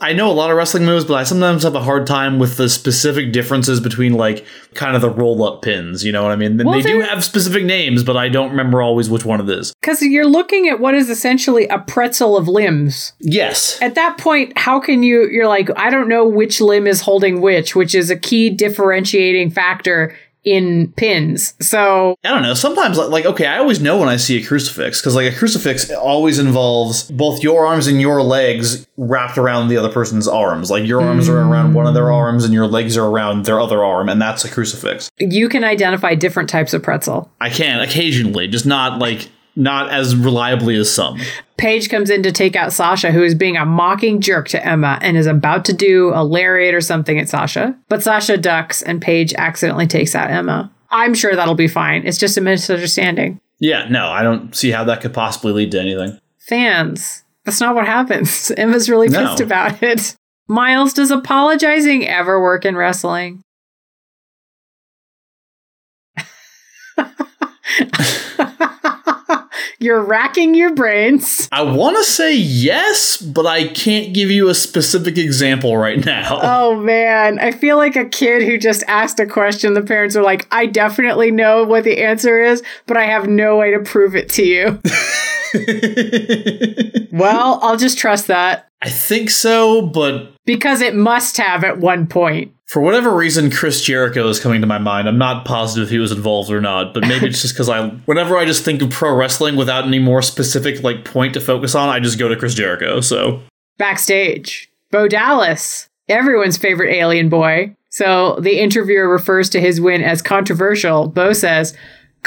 I 0.00 0.12
know 0.12 0.30
a 0.30 0.32
lot 0.32 0.50
of 0.50 0.56
wrestling 0.56 0.84
moves, 0.84 1.04
but 1.04 1.14
I 1.14 1.24
sometimes 1.24 1.62
have 1.64 1.74
a 1.74 1.82
hard 1.82 2.06
time 2.06 2.38
with 2.38 2.56
the 2.56 2.68
specific 2.68 3.32
differences 3.32 3.80
between 3.80 4.14
like 4.14 4.44
kind 4.74 4.94
of 4.94 5.02
the 5.02 5.10
roll 5.10 5.42
up 5.44 5.62
pins. 5.62 6.04
You 6.04 6.12
know 6.12 6.22
what 6.22 6.32
I 6.32 6.36
mean? 6.36 6.56
Well, 6.58 6.80
they 6.80 6.82
do 6.82 7.00
have 7.00 7.24
specific 7.24 7.64
names, 7.64 8.04
but 8.04 8.16
I 8.16 8.28
don't 8.28 8.50
remember 8.50 8.82
always 8.82 9.10
which 9.10 9.24
one 9.24 9.40
it 9.40 9.48
is. 9.48 9.72
Because 9.80 10.02
you're 10.02 10.26
looking 10.26 10.68
at 10.68 10.80
what 10.80 10.94
is 10.94 11.10
essentially 11.10 11.66
a 11.68 11.78
pretzel 11.78 12.36
of 12.36 12.48
limbs. 12.48 13.12
Yes. 13.20 13.80
At 13.82 13.94
that 13.96 14.18
point, 14.18 14.56
how 14.56 14.80
can 14.80 15.02
you? 15.02 15.28
You're 15.28 15.48
like, 15.48 15.70
I 15.76 15.90
don't 15.90 16.08
know 16.08 16.26
which 16.26 16.60
limb 16.60 16.86
is 16.86 17.00
holding 17.00 17.40
which, 17.40 17.74
which 17.74 17.94
is 17.94 18.10
a 18.10 18.16
key 18.16 18.50
differentiating 18.50 19.50
factor 19.50 20.14
in 20.44 20.92
pins. 20.96 21.54
So, 21.60 22.16
I 22.24 22.30
don't 22.30 22.42
know. 22.42 22.54
Sometimes, 22.54 22.96
like, 22.96 23.10
like, 23.10 23.26
okay, 23.26 23.46
I 23.46 23.58
always 23.58 23.80
know 23.80 23.98
when 23.98 24.08
I 24.08 24.16
see 24.16 24.42
a 24.42 24.46
crucifix 24.46 25.00
because, 25.00 25.14
like, 25.14 25.32
a 25.32 25.36
crucifix 25.36 25.90
always 25.90 26.38
involves 26.38 27.10
both 27.10 27.42
your 27.42 27.66
arms 27.66 27.86
and 27.86 28.00
your 28.00 28.22
legs 28.22 28.86
wrapped 28.96 29.38
around 29.38 29.68
the 29.68 29.76
other 29.76 29.90
person's 29.90 30.28
arms. 30.28 30.70
Like, 30.70 30.86
your 30.86 31.02
arms 31.02 31.28
are 31.28 31.38
around 31.38 31.74
one 31.74 31.86
of 31.86 31.94
their 31.94 32.04
mm. 32.04 32.14
arms 32.14 32.44
and 32.44 32.54
your 32.54 32.66
legs 32.66 32.96
are 32.96 33.06
around 33.06 33.44
their 33.44 33.60
other 33.60 33.84
arm, 33.84 34.08
and 34.08 34.20
that's 34.20 34.44
a 34.44 34.50
crucifix. 34.50 35.10
you 35.18 35.48
can 35.48 35.64
identify 35.64 36.14
different 36.14 36.48
types 36.48 36.72
of 36.72 36.82
pretzel. 36.82 37.30
I 37.40 37.50
can 37.50 37.80
occasionally, 37.80 38.48
just 38.48 38.66
not 38.66 38.98
like 38.98 39.28
not 39.58 39.90
as 39.90 40.14
reliably 40.16 40.76
as 40.76 40.90
some. 40.90 41.18
Paige 41.56 41.90
comes 41.90 42.08
in 42.08 42.22
to 42.22 42.30
take 42.32 42.54
out 42.56 42.72
Sasha, 42.72 43.10
who 43.10 43.22
is 43.22 43.34
being 43.34 43.56
a 43.56 43.66
mocking 43.66 44.20
jerk 44.20 44.48
to 44.50 44.64
Emma 44.64 44.98
and 45.02 45.16
is 45.16 45.26
about 45.26 45.64
to 45.66 45.72
do 45.72 46.12
a 46.14 46.22
lariat 46.24 46.74
or 46.74 46.80
something 46.80 47.18
at 47.18 47.28
Sasha. 47.28 47.76
But 47.88 48.02
Sasha 48.02 48.36
ducks 48.36 48.80
and 48.82 49.02
Paige 49.02 49.34
accidentally 49.34 49.88
takes 49.88 50.14
out 50.14 50.30
Emma. 50.30 50.70
I'm 50.90 51.12
sure 51.14 51.34
that'll 51.34 51.54
be 51.56 51.68
fine. 51.68 52.06
It's 52.06 52.16
just 52.18 52.38
a 52.38 52.40
misunderstanding. 52.40 53.40
Yeah, 53.58 53.88
no, 53.88 54.06
I 54.06 54.22
don't 54.22 54.54
see 54.54 54.70
how 54.70 54.84
that 54.84 55.00
could 55.00 55.12
possibly 55.12 55.52
lead 55.52 55.72
to 55.72 55.80
anything. 55.80 56.18
Fans, 56.38 57.24
that's 57.44 57.60
not 57.60 57.74
what 57.74 57.86
happens. 57.86 58.50
Emma's 58.56 58.88
really 58.88 59.08
No. 59.08 59.26
pissed 59.26 59.40
about 59.40 59.82
it. 59.82 60.14
Miles, 60.46 60.92
does 60.94 61.10
apologizing 61.10 62.06
ever 62.06 62.40
work 62.40 62.64
in 62.64 62.76
wrestling? 62.76 63.42
You're 69.80 70.02
racking 70.02 70.56
your 70.56 70.74
brains. 70.74 71.48
I 71.52 71.62
want 71.62 71.96
to 71.98 72.04
say 72.04 72.34
yes, 72.34 73.16
but 73.16 73.46
I 73.46 73.68
can't 73.68 74.12
give 74.12 74.28
you 74.30 74.48
a 74.48 74.54
specific 74.54 75.16
example 75.16 75.76
right 75.76 76.04
now. 76.04 76.40
Oh 76.58 76.76
man, 76.76 77.38
I 77.38 77.52
feel 77.52 77.76
like 77.76 77.94
a 77.96 78.04
kid 78.04 78.42
who 78.42 78.58
just 78.58 78.82
asked 78.88 79.20
a 79.20 79.26
question. 79.26 79.74
The 79.74 79.82
parents 79.82 80.16
are 80.16 80.22
like, 80.22 80.46
I 80.50 80.66
definitely 80.66 81.30
know 81.30 81.64
what 81.64 81.84
the 81.84 82.02
answer 82.02 82.42
is, 82.42 82.62
but 82.86 82.96
I 82.96 83.04
have 83.04 83.28
no 83.28 83.56
way 83.56 83.70
to 83.70 83.80
prove 83.80 84.16
it 84.16 84.28
to 84.30 84.44
you. 84.44 84.80
well, 87.12 87.58
I'll 87.62 87.76
just 87.76 87.96
trust 87.96 88.26
that 88.26 88.68
I 88.80 88.90
think 88.90 89.30
so, 89.30 89.82
but 89.82 90.32
because 90.44 90.80
it 90.80 90.94
must 90.94 91.36
have 91.36 91.64
at 91.64 91.78
one 91.78 92.06
point. 92.06 92.52
For 92.68 92.82
whatever 92.82 93.14
reason, 93.14 93.50
Chris 93.50 93.82
Jericho 93.82 94.28
is 94.28 94.38
coming 94.38 94.60
to 94.60 94.66
my 94.66 94.76
mind. 94.76 95.08
I'm 95.08 95.16
not 95.16 95.46
positive 95.46 95.88
if 95.88 95.90
he 95.90 95.98
was 95.98 96.12
involved 96.12 96.50
or 96.50 96.60
not, 96.60 96.92
but 96.92 97.00
maybe 97.02 97.26
it's 97.26 97.40
just 97.40 97.54
because 97.54 97.70
I, 97.70 97.88
whenever 98.04 98.36
I 98.36 98.44
just 98.44 98.62
think 98.62 98.82
of 98.82 98.90
pro 98.90 99.14
wrestling 99.14 99.56
without 99.56 99.84
any 99.84 99.98
more 99.98 100.20
specific 100.20 100.82
like 100.82 101.04
point 101.04 101.32
to 101.34 101.40
focus 101.40 101.74
on, 101.74 101.88
I 101.88 101.98
just 101.98 102.18
go 102.18 102.28
to 102.28 102.36
Chris 102.36 102.54
Jericho. 102.54 103.00
So 103.00 103.40
Backstage, 103.78 104.70
Bo 104.90 105.08
Dallas, 105.08 105.88
everyone's 106.08 106.58
favorite 106.58 106.94
alien 106.94 107.30
boy. 107.30 107.74
So 107.88 108.38
the 108.40 108.60
interviewer 108.60 109.08
refers 109.08 109.48
to 109.50 109.60
his 109.60 109.80
win 109.80 110.02
as 110.02 110.20
controversial. 110.20 111.08
Bo 111.08 111.32
says, 111.32 111.74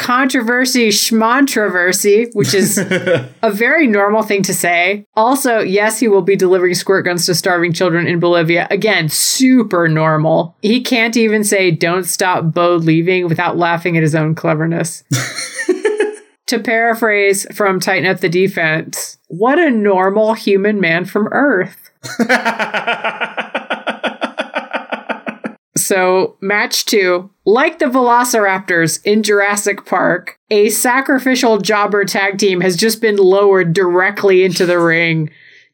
controversy 0.01 0.89
schmontroversy, 0.89 2.33
which 2.33 2.55
is 2.55 2.77
a 3.43 3.51
very 3.51 3.85
normal 3.85 4.23
thing 4.23 4.41
to 4.41 4.53
say. 4.53 5.05
Also, 5.15 5.59
yes, 5.59 5.99
he 5.99 6.07
will 6.07 6.23
be 6.23 6.35
delivering 6.35 6.73
squirt 6.73 7.05
guns 7.05 7.27
to 7.27 7.35
starving 7.35 7.71
children 7.71 8.07
in 8.07 8.19
Bolivia. 8.19 8.67
Again, 8.71 9.09
super 9.09 9.87
normal. 9.87 10.55
He 10.63 10.81
can't 10.81 11.15
even 11.15 11.43
say, 11.43 11.69
don't 11.69 12.05
stop 12.05 12.51
Bo 12.51 12.77
leaving 12.77 13.27
without 13.27 13.57
laughing 13.57 13.95
at 13.95 14.01
his 14.01 14.15
own 14.15 14.33
cleverness. 14.33 15.03
to 16.47 16.59
paraphrase 16.59 17.45
from 17.53 17.79
Tighten 17.79 18.09
Up 18.09 18.21
the 18.21 18.29
Defense, 18.29 19.19
what 19.27 19.59
a 19.59 19.69
normal 19.69 20.33
human 20.33 20.81
man 20.81 21.05
from 21.05 21.27
Earth. 21.31 21.91
So, 25.91 26.38
match 26.39 26.86
two, 26.86 27.30
like 27.43 27.80
the 27.80 27.88
Velociraptors 27.88 29.04
in 29.04 29.23
Jurassic 29.23 29.86
Park, 29.86 30.39
a 30.49 30.69
sacrificial 30.69 31.58
jobber 31.58 32.06
tag 32.06 32.38
team 32.38 32.62
has 32.62 32.77
just 32.77 33.01
been 33.01 33.17
lowered 33.17 33.73
directly 33.73 34.45
into 34.45 34.65
the 34.65 34.80
ring 34.80 35.32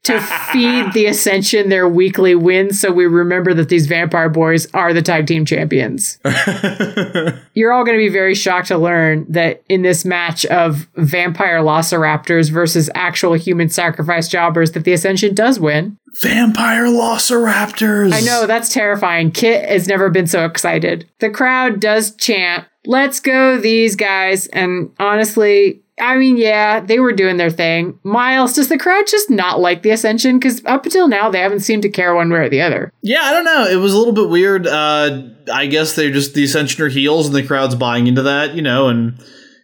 to 0.08 0.20
feed 0.52 0.93
the 0.93 1.06
Ascension 1.06 1.70
their 1.70 1.88
weekly 1.88 2.34
wins 2.34 2.80
so 2.80 2.91
we 2.91 3.06
remember 3.06 3.54
that 3.54 3.70
these 3.70 3.88
vampire 3.88 4.30
boys 4.30 4.67
are 4.74 4.93
the 4.93 5.02
tag 5.02 5.28
team 5.28 5.46
champions. 5.46 6.20
You're 7.54 7.74
all 7.74 7.84
going 7.84 7.98
to 7.98 8.04
be 8.04 8.10
very 8.10 8.36
shocked 8.36 8.70
to 8.70 8.78
learn 8.78 9.26
that 9.30 9.63
in 9.70 9.82
this 9.82 10.06
match 10.06 10.46
of 10.46 10.88
vampire 10.96 11.60
Velociraptors 11.60 12.50
versus 12.50 12.89
actual 12.96 13.34
human 13.34 13.70
sacrifice 13.70 14.28
jobbers 14.28 14.72
that 14.72 14.86
the 14.86 14.93
Ascension 14.93 15.36
does 15.36 15.60
win. 15.60 15.98
Vampire 16.22 16.86
Velociraptors. 16.86 18.13
I 18.13 18.22
know 18.22 18.48
that's 18.48 18.74
terrifying. 18.74 19.32
Kit 19.32 19.67
has 19.67 19.88
never 19.88 20.10
been 20.10 20.28
so 20.28 20.46
excited. 20.46 21.10
The 21.20 21.30
crowd 21.30 21.80
does 21.80 22.15
chant, 22.15 22.65
"Let's 22.86 23.20
go 23.20 23.60
these 23.60 23.96
guys." 23.96 24.48
And 24.48 24.91
honestly, 25.00 25.82
I 25.99 26.15
mean, 26.17 26.38
yeah, 26.38 26.79
they 26.79 26.99
were 26.99 27.12
doing 27.12 27.38
their 27.38 27.49
thing. 27.49 27.99
Miles, 28.03 28.53
does 28.53 28.69
the 28.69 28.77
crowd 28.77 29.07
just 29.07 29.29
not 29.29 29.60
like 29.60 29.81
the 29.81 29.89
Ascension? 29.89 30.38
Because 30.38 30.63
up 30.65 30.86
until 30.86 31.07
now, 31.07 31.29
they 31.29 31.39
haven't 31.39 31.62
seemed 31.62 31.81
to 31.83 31.89
care 31.89 32.13
one 32.13 32.29
way 32.29 32.39
or 32.39 32.49
the 32.49 32.62
other. 32.62 32.93
Yeah, 33.01 33.21
I 33.21 33.31
don't 33.31 33.45
know. 33.45 33.65
It 33.65 33.77
was 33.77 33.93
a 33.93 33.97
little 33.97 34.13
bit 34.13 34.29
weird. 34.29 34.67
Uh, 34.67 35.23
I 35.51 35.65
guess 35.65 35.95
they're 35.95 36.12
just 36.12 36.36
the 36.36 36.43
Ascension 36.43 36.83
are 36.83 36.89
heels, 36.89 37.27
and 37.27 37.36
the 37.36 37.43
crowd's 37.43 37.75
buying 37.75 38.05
into 38.05 38.21
that, 38.23 38.53
you 38.53 38.62
know, 38.62 38.89
and 38.89 39.19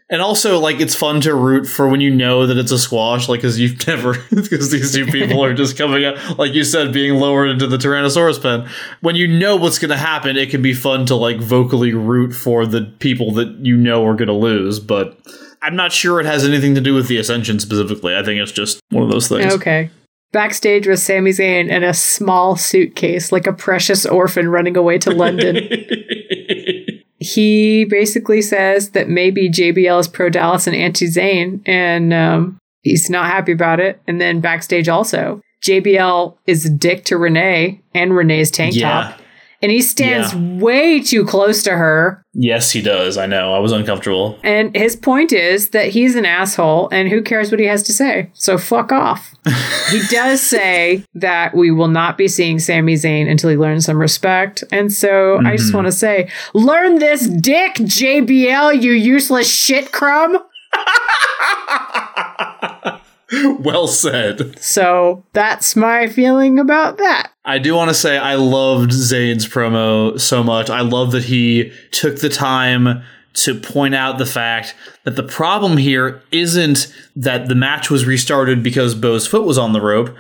and 0.10 0.22
also 0.22 0.60
like 0.60 0.80
it's 0.80 0.96
fun 0.96 1.22
to 1.22 1.34
root 1.36 1.66
for 1.66 1.88
when 1.88 2.02
you 2.02 2.14
know 2.14 2.48
that 2.48 2.58
it's 2.58 2.72
a 2.72 2.80
squash, 2.80 3.30
like 3.30 3.42
because 3.42 3.60
you've 3.60 3.86
never 3.88 4.14
because 4.30 4.72
these 4.72 4.94
two 4.94 5.06
people 5.06 5.44
are 5.44 5.54
just 5.54 5.78
coming 5.78 6.04
up, 6.04 6.38
like 6.40 6.54
you 6.54 6.64
said, 6.64 6.94
being 6.94 7.16
lowered 7.16 7.50
into 7.50 7.68
the 7.68 7.78
Tyrannosaurus 7.78 8.42
pen. 8.42 8.68
When 9.02 9.16
you 9.16 9.28
know 9.28 9.56
what's 9.56 9.78
going 9.78 9.90
to 9.90 9.98
happen, 9.98 10.36
it 10.36 10.50
can 10.50 10.62
be 10.62 10.74
fun 10.74 11.06
to 11.08 11.16
like 11.16 11.38
vocally 11.38 11.94
root 11.94 12.34
for 12.34 12.66
the 12.66 12.82
people 13.00 13.32
that 13.34 13.50
you 13.66 13.78
know 13.78 14.04
are 14.06 14.16
going 14.16 14.28
to 14.30 14.34
lose, 14.34 14.80
but. 14.80 15.20
I'm 15.64 15.76
not 15.76 15.92
sure 15.92 16.20
it 16.20 16.26
has 16.26 16.44
anything 16.44 16.76
to 16.76 16.82
do 16.82 16.94
with 16.94 17.08
the 17.08 17.18
Ascension 17.18 17.60
specifically. 17.60 18.16
I 18.16 18.24
think 18.24 18.40
it's 18.42 18.52
just 18.52 18.80
one 18.90 19.04
of 19.04 19.10
those 19.10 19.28
things. 19.30 19.54
Okay. 19.54 19.90
Backstage 20.34 20.88
was 20.88 21.02
Sami 21.02 21.32
Zayn 21.32 21.70
in 21.70 21.84
a 21.84 21.94
small 21.94 22.56
suitcase, 22.56 23.32
like 23.32 23.48
a 23.48 23.54
precious 23.54 24.06
orphan 24.06 24.50
running 24.50 24.76
away 24.76 24.98
to 24.98 25.12
London. 25.12 25.56
he 27.20 27.86
basically 27.86 28.42
says 28.42 28.92
that 28.92 29.10
maybe 29.10 29.50
JBL 29.50 30.00
is 30.00 30.08
pro 30.08 30.30
Dallas 30.30 30.68
and 30.68 30.76
anti 30.76 31.06
Zayn, 31.08 31.62
and 31.68 32.14
um, 32.14 32.58
he's 32.82 33.10
not 33.10 33.28
happy 33.28 33.52
about 33.52 33.80
it. 33.80 34.02
And 34.08 34.20
then 34.20 34.42
backstage 34.42 34.90
also, 34.90 35.40
JBL 35.64 36.36
is 36.48 36.66
a 36.66 36.70
dick 36.70 37.06
to 37.06 37.18
Renee 37.18 37.82
and 37.94 38.16
Renee's 38.16 38.52
tank 38.52 38.76
Yeah. 38.76 38.90
top. 39.12 39.20
And 39.64 39.72
he 39.72 39.82
stands 39.82 40.34
Yeah. 40.34 40.62
way 40.62 41.00
too 41.00 41.26
close 41.26 41.64
to 41.64 41.72
her. 41.72 42.20
yes, 42.36 42.72
he 42.72 42.82
does. 42.82 43.18
I 43.18 43.28
know. 43.28 43.54
I 43.54 43.60
was 43.60 43.72
uncomfortable. 43.72 44.38
And 44.44 44.76
his 44.76 44.96
point 44.96 45.32
is 45.32 45.70
that 45.70 45.90
he's 45.90 46.16
an 46.16 46.26
asshole 46.26 46.90
and 46.92 47.08
who 47.08 47.22
cares 47.22 47.52
what 47.52 47.60
he 47.60 47.68
has 47.68 47.84
to 47.84 47.94
say? 47.94 48.30
So 48.34 48.58
fuck 48.58 48.92
off. 48.92 49.34
he 49.92 50.02
does 50.10 50.42
say 50.42 51.06
that 51.16 51.56
we 51.56 51.72
will 51.72 51.88
not 51.88 52.18
be 52.18 52.28
seeing 52.28 52.60
Sami 52.60 52.96
Zayn 52.96 53.30
until 53.30 53.52
he 53.52 53.56
learns 53.56 53.86
some 53.86 53.98
respect. 53.98 54.64
And 54.72 54.92
so 54.92 55.40
I 55.46 55.56
just 55.56 55.70
mm-hmm. 55.70 55.78
want 55.78 55.88
to 55.88 55.94
say, 55.94 56.30
learn 56.54 57.00
this 57.00 57.28
dick, 57.28 57.76
JBL, 57.76 58.82
you 58.82 58.92
useless 58.92 59.48
shit 59.48 59.92
crumb. 59.92 60.38
well 63.60 63.88
said. 63.88 64.60
So 64.60 65.24
that's 65.34 65.76
my 65.76 66.08
feeling 66.08 66.60
about 66.60 66.98
that. 66.98 67.32
I 67.46 67.60
do 67.60 67.76
want 67.76 67.90
to 67.90 67.96
say 67.96 68.18
I 68.18 68.36
loved 68.36 68.92
Zayn's 68.92 69.48
promo 69.48 70.20
so 70.20 70.44
much. 70.44 70.70
I 70.70 70.82
love 70.82 71.12
that 71.12 71.26
he 71.26 71.72
took 71.92 72.20
the 72.20 72.30
time 72.30 73.04
to 73.34 73.60
point 73.60 73.96
out 73.96 74.18
the 74.18 74.26
fact 74.26 74.76
that 75.04 75.16
the 75.16 75.24
problem 75.24 75.78
here 75.78 76.22
isn't 76.32 76.94
that 77.16 77.48
the 77.48 77.56
match 77.56 77.90
was 77.90 78.06
restarted 78.06 78.62
because 78.62 78.94
Bo's 78.94 79.26
foot 79.26 79.44
was 79.44 79.58
on 79.58 79.74
the 79.74 79.82
rope. 79.82 80.16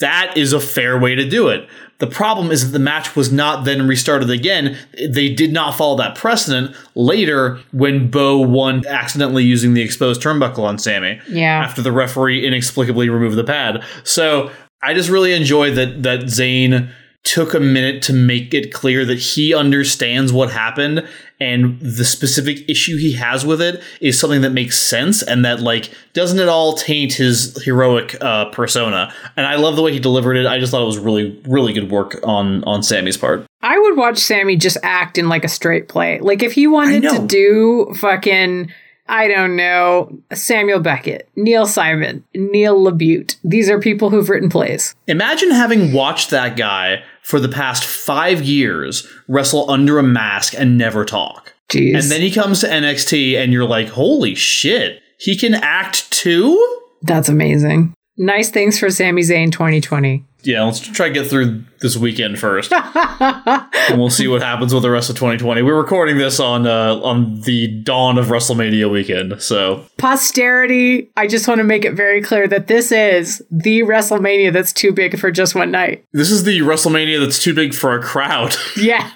That 0.00 0.34
is 0.36 0.52
a 0.52 0.60
fair 0.60 0.98
way 0.98 1.14
to 1.14 1.28
do 1.28 1.48
it. 1.48 1.68
The 1.98 2.06
problem 2.06 2.52
is 2.52 2.64
that 2.66 2.70
the 2.78 2.82
match 2.82 3.16
was 3.16 3.32
not 3.32 3.64
then 3.64 3.88
restarted 3.88 4.30
again. 4.30 4.78
They 5.08 5.28
did 5.34 5.52
not 5.52 5.74
follow 5.76 5.96
that 5.96 6.14
precedent 6.14 6.76
later 6.94 7.58
when 7.72 8.08
Bo 8.08 8.38
won 8.38 8.86
accidentally 8.86 9.42
using 9.42 9.74
the 9.74 9.82
exposed 9.82 10.22
turnbuckle 10.22 10.60
on 10.60 10.78
Sami 10.78 11.20
Yeah. 11.28 11.58
after 11.64 11.82
the 11.82 11.90
referee 11.90 12.46
inexplicably 12.46 13.08
removed 13.08 13.36
the 13.36 13.42
pad. 13.44 13.82
So 14.04 14.50
I 14.80 14.94
just 14.94 15.08
really 15.08 15.32
enjoy 15.32 15.72
that 15.72 16.04
that 16.04 16.20
Zayn 16.26 16.88
took 17.28 17.52
a 17.52 17.60
minute 17.60 18.02
to 18.02 18.12
make 18.14 18.54
it 18.54 18.72
clear 18.72 19.04
that 19.04 19.18
he 19.18 19.52
understands 19.54 20.32
what 20.32 20.50
happened 20.50 21.06
and 21.38 21.78
the 21.78 22.04
specific 22.04 22.68
issue 22.70 22.96
he 22.96 23.12
has 23.12 23.44
with 23.44 23.60
it 23.60 23.82
is 24.00 24.18
something 24.18 24.40
that 24.40 24.50
makes 24.50 24.78
sense 24.78 25.22
and 25.22 25.44
that 25.44 25.60
like 25.60 25.92
doesn't 26.14 26.38
it 26.38 26.48
all 26.48 26.72
taint 26.72 27.12
his 27.12 27.62
heroic 27.64 28.16
uh, 28.22 28.46
persona. 28.46 29.12
And 29.36 29.46
i 29.46 29.56
love 29.56 29.76
the 29.76 29.82
way 29.82 29.92
he 29.92 29.98
delivered 29.98 30.38
it. 30.38 30.46
I 30.46 30.58
just 30.58 30.70
thought 30.70 30.82
it 30.82 30.86
was 30.86 30.98
really 30.98 31.38
really 31.46 31.74
good 31.74 31.90
work 31.90 32.18
on 32.24 32.64
on 32.64 32.82
Sami's 32.82 33.18
part. 33.18 33.46
I 33.60 33.78
would 33.78 33.96
watch 33.96 34.18
Sami 34.18 34.56
just 34.56 34.78
act 34.82 35.18
in 35.18 35.28
like 35.28 35.44
a 35.44 35.48
straight 35.48 35.88
play. 35.88 36.20
Like 36.20 36.42
if 36.42 36.52
he 36.52 36.66
wanted 36.66 37.02
to 37.02 37.26
do 37.26 37.92
fucking, 37.96 38.72
I 39.08 39.26
don't 39.28 39.56
know, 39.56 40.20
Samuel 40.32 40.80
Beckett, 40.80 41.28
Neil 41.34 41.66
Simon, 41.66 42.24
Neil 42.34 42.78
LaBute. 42.78 43.36
These 43.42 43.70
are 43.70 43.80
people 43.80 44.10
who've 44.10 44.28
written 44.28 44.50
plays. 44.50 44.94
Imagine 45.06 45.50
having 45.50 45.92
watched 45.92 46.30
that 46.30 46.56
guy 46.56 47.02
for 47.22 47.40
the 47.40 47.48
past 47.48 47.84
five 47.84 48.42
years 48.42 49.06
wrestle 49.26 49.70
under 49.70 49.98
a 49.98 50.02
mask 50.02 50.54
and 50.56 50.76
never 50.76 51.04
talk. 51.04 51.54
Jeez. 51.70 51.94
And 51.94 52.10
then 52.10 52.20
he 52.20 52.30
comes 52.30 52.60
to 52.60 52.66
NXT 52.66 53.36
and 53.36 53.52
you're 53.52 53.66
like, 53.66 53.88
holy 53.88 54.34
shit, 54.34 55.02
he 55.18 55.36
can 55.36 55.54
act 55.54 56.10
too? 56.10 56.80
That's 57.02 57.28
amazing. 57.28 57.94
Nice 58.16 58.50
things 58.50 58.78
for 58.78 58.90
Sami 58.90 59.22
Zayn 59.22 59.52
2020. 59.52 60.24
Yeah, 60.42 60.62
let's 60.62 60.78
try 60.78 61.08
to 61.08 61.14
get 61.14 61.26
through 61.26 61.64
this 61.80 61.96
weekend 61.96 62.38
first. 62.38 62.72
and 62.72 63.98
we'll 63.98 64.08
see 64.10 64.28
what 64.28 64.40
happens 64.40 64.72
with 64.72 64.82
the 64.84 64.90
rest 64.90 65.10
of 65.10 65.16
2020. 65.16 65.62
We're 65.62 65.76
recording 65.76 66.16
this 66.16 66.38
on 66.38 66.66
uh, 66.66 66.94
on 67.02 67.40
the 67.40 67.66
dawn 67.66 68.18
of 68.18 68.26
WrestleMania 68.26 68.90
weekend. 68.90 69.42
So, 69.42 69.84
Posterity, 69.98 71.10
I 71.16 71.26
just 71.26 71.48
want 71.48 71.58
to 71.58 71.64
make 71.64 71.84
it 71.84 71.94
very 71.94 72.22
clear 72.22 72.46
that 72.48 72.66
this 72.68 72.92
is 72.92 73.42
the 73.50 73.80
WrestleMania 73.80 74.52
that's 74.52 74.72
too 74.72 74.92
big 74.92 75.18
for 75.18 75.30
just 75.30 75.54
one 75.54 75.70
night. 75.70 76.04
this 76.12 76.30
is 76.30 76.44
the 76.44 76.60
WrestleMania 76.60 77.18
that's 77.20 77.42
too 77.42 77.54
big 77.54 77.74
for 77.74 77.94
a 77.98 78.02
crowd. 78.02 78.54
Yeah. 78.76 79.10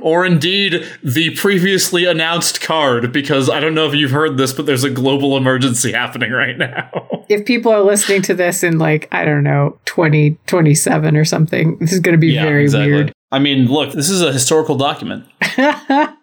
Or 0.00 0.24
indeed 0.24 0.86
the 1.02 1.30
previously 1.36 2.04
announced 2.04 2.60
card 2.60 3.12
because 3.12 3.50
I 3.50 3.60
don't 3.60 3.74
know 3.74 3.86
if 3.86 3.94
you've 3.94 4.10
heard 4.10 4.38
this 4.38 4.52
but 4.52 4.66
there's 4.66 4.84
a 4.84 4.90
global 4.90 5.36
emergency 5.36 5.92
happening 5.92 6.32
right 6.32 6.56
now. 6.56 6.90
If 7.28 7.44
people 7.44 7.72
are 7.72 7.80
listening 7.80 8.22
to 8.22 8.34
this 8.34 8.62
in 8.62 8.78
like, 8.78 9.08
I 9.10 9.24
don't 9.24 9.42
know, 9.42 9.76
2027 9.86 11.16
or 11.16 11.24
something, 11.24 11.76
this 11.78 11.92
is 11.92 11.98
going 11.98 12.12
to 12.12 12.18
be 12.18 12.36
very 12.36 12.68
weird. 12.68 13.12
I 13.32 13.40
mean, 13.40 13.66
look, 13.66 13.92
this 13.92 14.08
is 14.08 14.22
a 14.22 14.32
historical 14.32 14.76
document. 14.76 15.26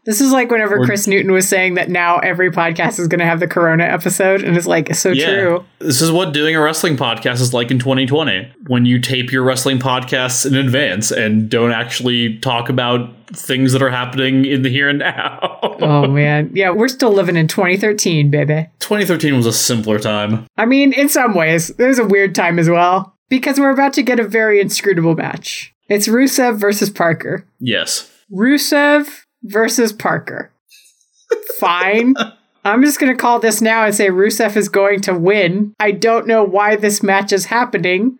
this 0.05 0.21
is 0.21 0.31
like 0.31 0.49
whenever 0.49 0.77
We're- 0.77 0.87
Chris 0.87 1.05
Newton 1.05 1.31
was 1.31 1.47
saying 1.47 1.73
that 1.73 1.89
now 1.89 2.19
every 2.19 2.49
podcast 2.49 2.97
is 2.97 3.07
going 3.07 3.19
to 3.19 3.25
have 3.25 3.39
the 3.39 3.47
Corona 3.47 3.83
episode, 3.83 4.41
and 4.43 4.55
it's 4.55 4.67
like 4.67 4.93
so 4.95 5.13
true. 5.13 5.65
This 5.79 6.01
is 6.01 6.11
what 6.11 6.33
doing 6.33 6.55
a 6.55 6.61
wrestling 6.61 6.95
podcast 6.95 7.41
is 7.41 7.53
like 7.53 7.71
in 7.71 7.79
2020. 7.79 8.53
When 8.67 8.85
you 8.85 8.99
tape 8.99 9.31
your 9.31 9.43
wrestling 9.43 9.79
podcasts 9.79 10.45
in 10.45 10.55
advance 10.55 11.11
and 11.11 11.49
don't 11.49 11.71
actually 11.71 12.37
talk 12.39 12.69
about 12.69 13.13
things 13.35 13.73
that 13.73 13.81
are 13.81 13.89
happening 13.89 14.45
in 14.45 14.61
the 14.61 14.69
here 14.69 14.89
and 14.89 14.99
now. 14.99 15.59
Oh 15.83 16.07
man, 16.07 16.51
yeah, 16.53 16.69
we're 16.69 16.87
still 16.87 17.11
living 17.11 17.35
in 17.35 17.47
2013, 17.47 18.29
baby. 18.29 18.69
2013 18.79 19.35
was 19.35 19.45
a 19.45 19.51
simpler 19.51 19.99
time. 19.99 20.45
I 20.55 20.65
mean, 20.65 20.93
in 20.93 21.09
some 21.09 21.33
ways, 21.33 21.71
it 21.71 21.83
was 21.83 21.99
a 21.99 22.05
weird 22.05 22.35
time 22.35 22.57
as 22.57 22.69
well 22.69 23.17
because 23.27 23.59
we're 23.59 23.71
about 23.71 23.91
to 23.93 24.03
get 24.03 24.19
a 24.19 24.23
very 24.23 24.61
inscrutable 24.61 25.15
match. 25.15 25.72
It's 25.89 26.07
Rusev 26.07 26.57
versus 26.57 26.89
Parker. 26.89 27.45
Yes. 27.59 28.09
Rusev 28.31 29.07
versus 29.43 29.93
Parker. 29.93 30.51
Fine. 31.59 32.15
I'm 32.65 32.81
just 32.83 32.99
going 32.99 33.11
to 33.11 33.17
call 33.17 33.39
this 33.39 33.61
now 33.61 33.83
and 33.83 33.93
say 33.93 34.07
Rusev 34.07 34.55
is 34.55 34.69
going 34.69 35.01
to 35.01 35.13
win. 35.13 35.73
I 35.79 35.91
don't 35.91 36.27
know 36.27 36.43
why 36.43 36.75
this 36.75 37.03
match 37.03 37.33
is 37.33 37.45
happening. 37.45 38.17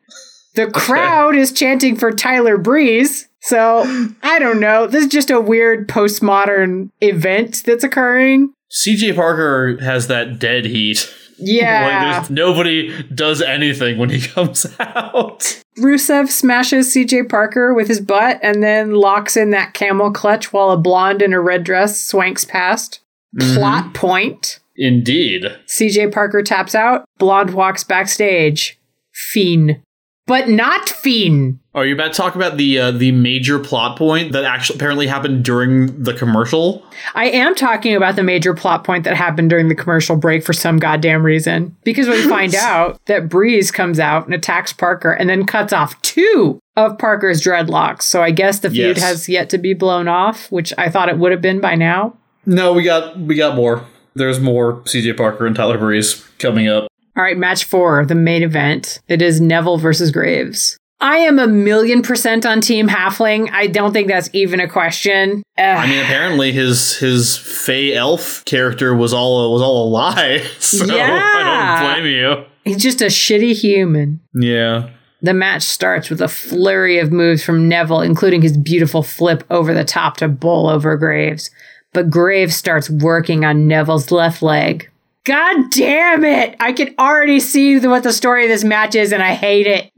The 0.55 0.69
crowd 0.69 1.35
is 1.35 1.51
chanting 1.51 1.95
for 1.95 2.11
Tyler 2.11 2.57
Breeze. 2.57 3.27
So, 3.41 3.83
I 4.23 4.39
don't 4.39 4.59
know. 4.59 4.87
This 4.87 5.05
is 5.05 5.11
just 5.11 5.29
a 5.29 5.39
weird 5.39 5.87
postmodern 5.87 6.89
event 7.01 7.63
that's 7.65 7.83
occurring. 7.83 8.53
CJ 8.71 9.15
Parker 9.15 9.77
has 9.81 10.07
that 10.07 10.39
dead 10.39 10.65
heat. 10.65 11.13
Like 11.43 11.51
Yeah. 11.53 12.13
there's 12.19 12.29
nobody 12.29 13.03
does 13.13 13.41
anything 13.41 13.97
when 13.97 14.09
he 14.09 14.21
comes 14.27 14.65
out. 14.79 15.39
Rusev 15.79 16.29
smashes 16.29 16.93
CJ 16.93 17.29
Parker 17.29 17.73
with 17.73 17.87
his 17.87 17.99
butt 17.99 18.39
and 18.43 18.61
then 18.61 18.91
locks 18.93 19.35
in 19.35 19.49
that 19.51 19.73
camel 19.73 20.11
clutch 20.11 20.53
while 20.53 20.71
a 20.71 20.77
blonde 20.77 21.21
in 21.21 21.33
a 21.33 21.41
red 21.41 21.63
dress 21.63 21.99
swanks 21.99 22.45
past. 22.45 22.99
Mm-hmm. 23.39 23.55
Plot 23.55 23.93
point. 23.93 24.59
Indeed. 24.75 25.45
CJ 25.67 26.11
Parker 26.13 26.43
taps 26.43 26.75
out. 26.75 27.05
Blonde 27.17 27.53
walks 27.53 27.83
backstage. 27.83 28.79
Fiend. 29.13 29.81
But 30.25 30.47
not 30.47 30.87
Fiend. 30.87 31.59
Are 31.75 31.85
you 31.85 31.95
about 31.95 32.13
to 32.13 32.17
talk 32.17 32.35
about 32.35 32.55
the 32.55 32.79
uh, 32.79 32.91
the 32.91 33.11
major 33.11 33.59
plot 33.59 33.97
point 33.97 34.31
that 34.31 34.45
actually 34.45 34.77
apparently 34.77 35.07
happened 35.07 35.43
during 35.43 36.01
the 36.01 36.13
commercial? 36.13 36.85
I 37.13 37.25
am 37.25 37.55
talking 37.55 37.93
about 37.95 38.15
the 38.15 38.23
major 38.23 38.53
plot 38.53 38.83
point 38.85 39.03
that 39.03 39.17
happened 39.17 39.49
during 39.49 39.67
the 39.67 39.75
commercial 39.75 40.15
break 40.15 40.43
for 40.45 40.53
some 40.53 40.77
goddamn 40.77 41.25
reason. 41.25 41.75
Because 41.83 42.07
we 42.07 42.21
find 42.29 42.55
out 42.59 43.03
that 43.07 43.27
Breeze 43.27 43.69
comes 43.69 43.99
out 43.99 44.25
and 44.25 44.33
attacks 44.33 44.71
Parker 44.71 45.11
and 45.11 45.29
then 45.29 45.45
cuts 45.45 45.73
off 45.73 46.01
two 46.03 46.59
of 46.77 46.97
Parker's 46.99 47.41
dreadlocks. 47.41 48.03
So 48.03 48.21
I 48.23 48.31
guess 48.31 48.59
the 48.59 48.69
feud 48.69 48.97
Yes. 48.97 49.01
has 49.05 49.27
yet 49.29 49.49
to 49.49 49.57
be 49.57 49.73
blown 49.73 50.07
off, 50.07 50.49
which 50.51 50.73
I 50.77 50.89
thought 50.89 51.09
it 51.09 51.17
would 51.17 51.31
have 51.33 51.41
been 51.41 51.59
by 51.59 51.75
now. 51.75 52.15
No, 52.45 52.71
we 52.71 52.83
got 52.83 53.19
we 53.19 53.35
got 53.35 53.55
more. 53.55 53.83
There's 54.13 54.39
more 54.39 54.75
CJ 54.83 55.17
Parker 55.17 55.45
and 55.47 55.55
Tyler 55.55 55.77
Breeze 55.77 56.23
coming 56.37 56.67
up. 56.69 56.87
All 57.15 57.23
right, 57.23 57.37
match 57.37 57.65
four, 57.65 58.05
the 58.05 58.15
main 58.15 58.41
event. 58.43 58.99
It 59.07 59.21
is 59.21 59.39
Neville 59.39 59.77
versus 59.77 60.11
Graves. 60.11 60.77
I 60.99 61.17
am 61.17 61.37
a 61.37 61.47
million 61.47 62.01
percent 62.01 62.45
on 62.45 62.61
Team 62.61 62.87
Halfling. 62.87 63.49
I 63.51 63.67
don't 63.67 63.91
think 63.91 64.07
that's 64.07 64.29
even 64.31 64.61
a 64.61 64.69
question. 64.69 65.43
Ugh. 65.57 65.63
I 65.65 65.85
mean, 65.85 65.99
apparently 65.99 66.53
his 66.53 66.97
his 66.97 67.37
Fey 67.37 67.93
elf 67.93 68.45
character 68.45 68.95
was 68.95 69.13
all 69.13 69.51
was 69.51 69.61
all 69.61 69.87
a 69.87 69.89
lie. 69.89 70.43
So 70.59 70.85
I 70.89 71.79
don't 71.83 72.01
blame 72.01 72.13
you. 72.13 72.45
He's 72.63 72.81
just 72.81 73.01
a 73.01 73.07
shitty 73.07 73.53
human. 73.53 74.21
Yeah. 74.33 74.89
The 75.21 75.33
match 75.33 75.63
starts 75.63 76.09
with 76.09 76.21
a 76.21 76.27
flurry 76.27 76.99
of 76.99 77.11
moves 77.11 77.43
from 77.43 77.67
Neville, 77.67 78.01
including 78.01 78.41
his 78.41 78.57
beautiful 78.57 79.03
flip 79.03 79.43
over 79.49 79.73
the 79.73 79.83
top 79.83 80.17
to 80.17 80.27
bowl 80.27 80.69
over 80.69 80.95
Graves. 80.97 81.51
But 81.91 82.09
Graves 82.09 82.55
starts 82.55 82.89
working 82.89 83.45
on 83.45 83.67
Neville's 83.67 84.11
left 84.11 84.41
leg. 84.41 84.89
God 85.25 85.71
damn 85.71 86.25
it! 86.25 86.55
I 86.59 86.73
can 86.73 86.95
already 86.99 87.39
see 87.39 87.79
what 87.79 88.03
the 88.03 88.11
story 88.11 88.43
of 88.43 88.49
this 88.49 88.65
match 88.65 88.93
is, 88.93 89.13
and 89.13 89.23
I 89.23 89.33
hate 89.33 89.67
it. 89.67 89.89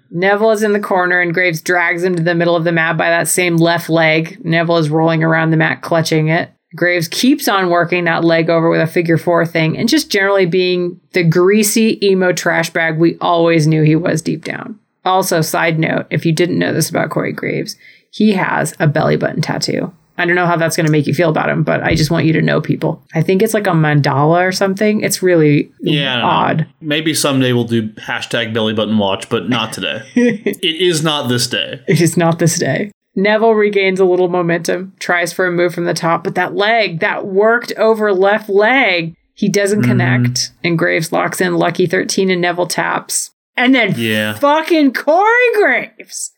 Neville 0.10 0.52
is 0.52 0.62
in 0.62 0.72
the 0.72 0.80
corner, 0.80 1.20
and 1.20 1.34
Graves 1.34 1.60
drags 1.60 2.04
him 2.04 2.14
to 2.14 2.22
the 2.22 2.36
middle 2.36 2.54
of 2.54 2.62
the 2.62 2.70
mat 2.70 2.96
by 2.96 3.10
that 3.10 3.26
same 3.26 3.56
left 3.56 3.90
leg. 3.90 4.44
Neville 4.44 4.76
is 4.76 4.88
rolling 4.88 5.24
around 5.24 5.50
the 5.50 5.56
mat, 5.56 5.82
clutching 5.82 6.28
it. 6.28 6.50
Graves 6.76 7.08
keeps 7.08 7.48
on 7.48 7.70
working 7.70 8.04
that 8.04 8.24
leg 8.24 8.48
over 8.50 8.70
with 8.70 8.80
a 8.80 8.86
figure 8.86 9.18
four 9.18 9.44
thing, 9.44 9.76
and 9.76 9.88
just 9.88 10.10
generally 10.10 10.46
being 10.46 11.00
the 11.12 11.24
greasy 11.24 11.98
emo 12.06 12.32
trash 12.32 12.70
bag 12.70 12.98
we 12.98 13.18
always 13.20 13.66
knew 13.66 13.82
he 13.82 13.96
was 13.96 14.22
deep 14.22 14.44
down. 14.44 14.78
Also, 15.04 15.40
side 15.40 15.78
note 15.78 16.06
if 16.10 16.24
you 16.24 16.32
didn't 16.32 16.58
know 16.58 16.72
this 16.72 16.88
about 16.88 17.10
Corey 17.10 17.32
Graves, 17.32 17.76
he 18.10 18.32
has 18.32 18.74
a 18.78 18.86
belly 18.86 19.16
button 19.16 19.42
tattoo. 19.42 19.92
I 20.16 20.26
don't 20.26 20.36
know 20.36 20.46
how 20.46 20.56
that's 20.56 20.76
going 20.76 20.86
to 20.86 20.92
make 20.92 21.06
you 21.06 21.14
feel 21.14 21.28
about 21.28 21.48
him, 21.50 21.64
but 21.64 21.82
I 21.82 21.94
just 21.94 22.10
want 22.10 22.24
you 22.26 22.32
to 22.34 22.42
know, 22.42 22.60
people. 22.60 23.02
I 23.14 23.22
think 23.22 23.42
it's 23.42 23.54
like 23.54 23.66
a 23.66 23.70
mandala 23.70 24.46
or 24.46 24.52
something. 24.52 25.00
It's 25.00 25.22
really 25.22 25.72
Yeah. 25.80 26.10
I 26.10 26.14
don't 26.14 26.22
know. 26.22 26.28
odd. 26.28 26.66
Maybe 26.80 27.14
someday 27.14 27.52
we'll 27.52 27.64
do 27.64 27.88
hashtag 27.90 28.54
belly 28.54 28.74
button 28.74 28.98
watch, 28.98 29.28
but 29.28 29.48
not 29.48 29.72
today. 29.72 30.02
it 30.14 30.62
is 30.62 31.02
not 31.02 31.28
this 31.28 31.46
day. 31.46 31.82
It 31.88 32.00
is 32.00 32.16
not 32.16 32.38
this 32.38 32.58
day. 32.58 32.90
Neville 33.16 33.54
regains 33.54 34.00
a 34.00 34.04
little 34.04 34.28
momentum, 34.28 34.92
tries 34.98 35.32
for 35.32 35.46
a 35.46 35.52
move 35.52 35.72
from 35.74 35.84
the 35.84 35.94
top, 35.94 36.24
but 36.24 36.34
that 36.34 36.54
leg, 36.54 37.00
that 37.00 37.26
worked 37.26 37.72
over 37.76 38.12
left 38.12 38.48
leg, 38.48 39.14
he 39.34 39.48
doesn't 39.48 39.80
mm-hmm. 39.80 39.90
connect. 39.90 40.52
And 40.62 40.78
Graves 40.78 41.12
locks 41.12 41.40
in 41.40 41.54
Lucky 41.54 41.86
13 41.86 42.30
and 42.30 42.40
Neville 42.40 42.66
taps. 42.66 43.30
And 43.56 43.74
then 43.74 43.94
Yeah. 43.96 44.34
fucking 44.34 44.94
Corey 44.94 45.54
Graves 45.54 46.32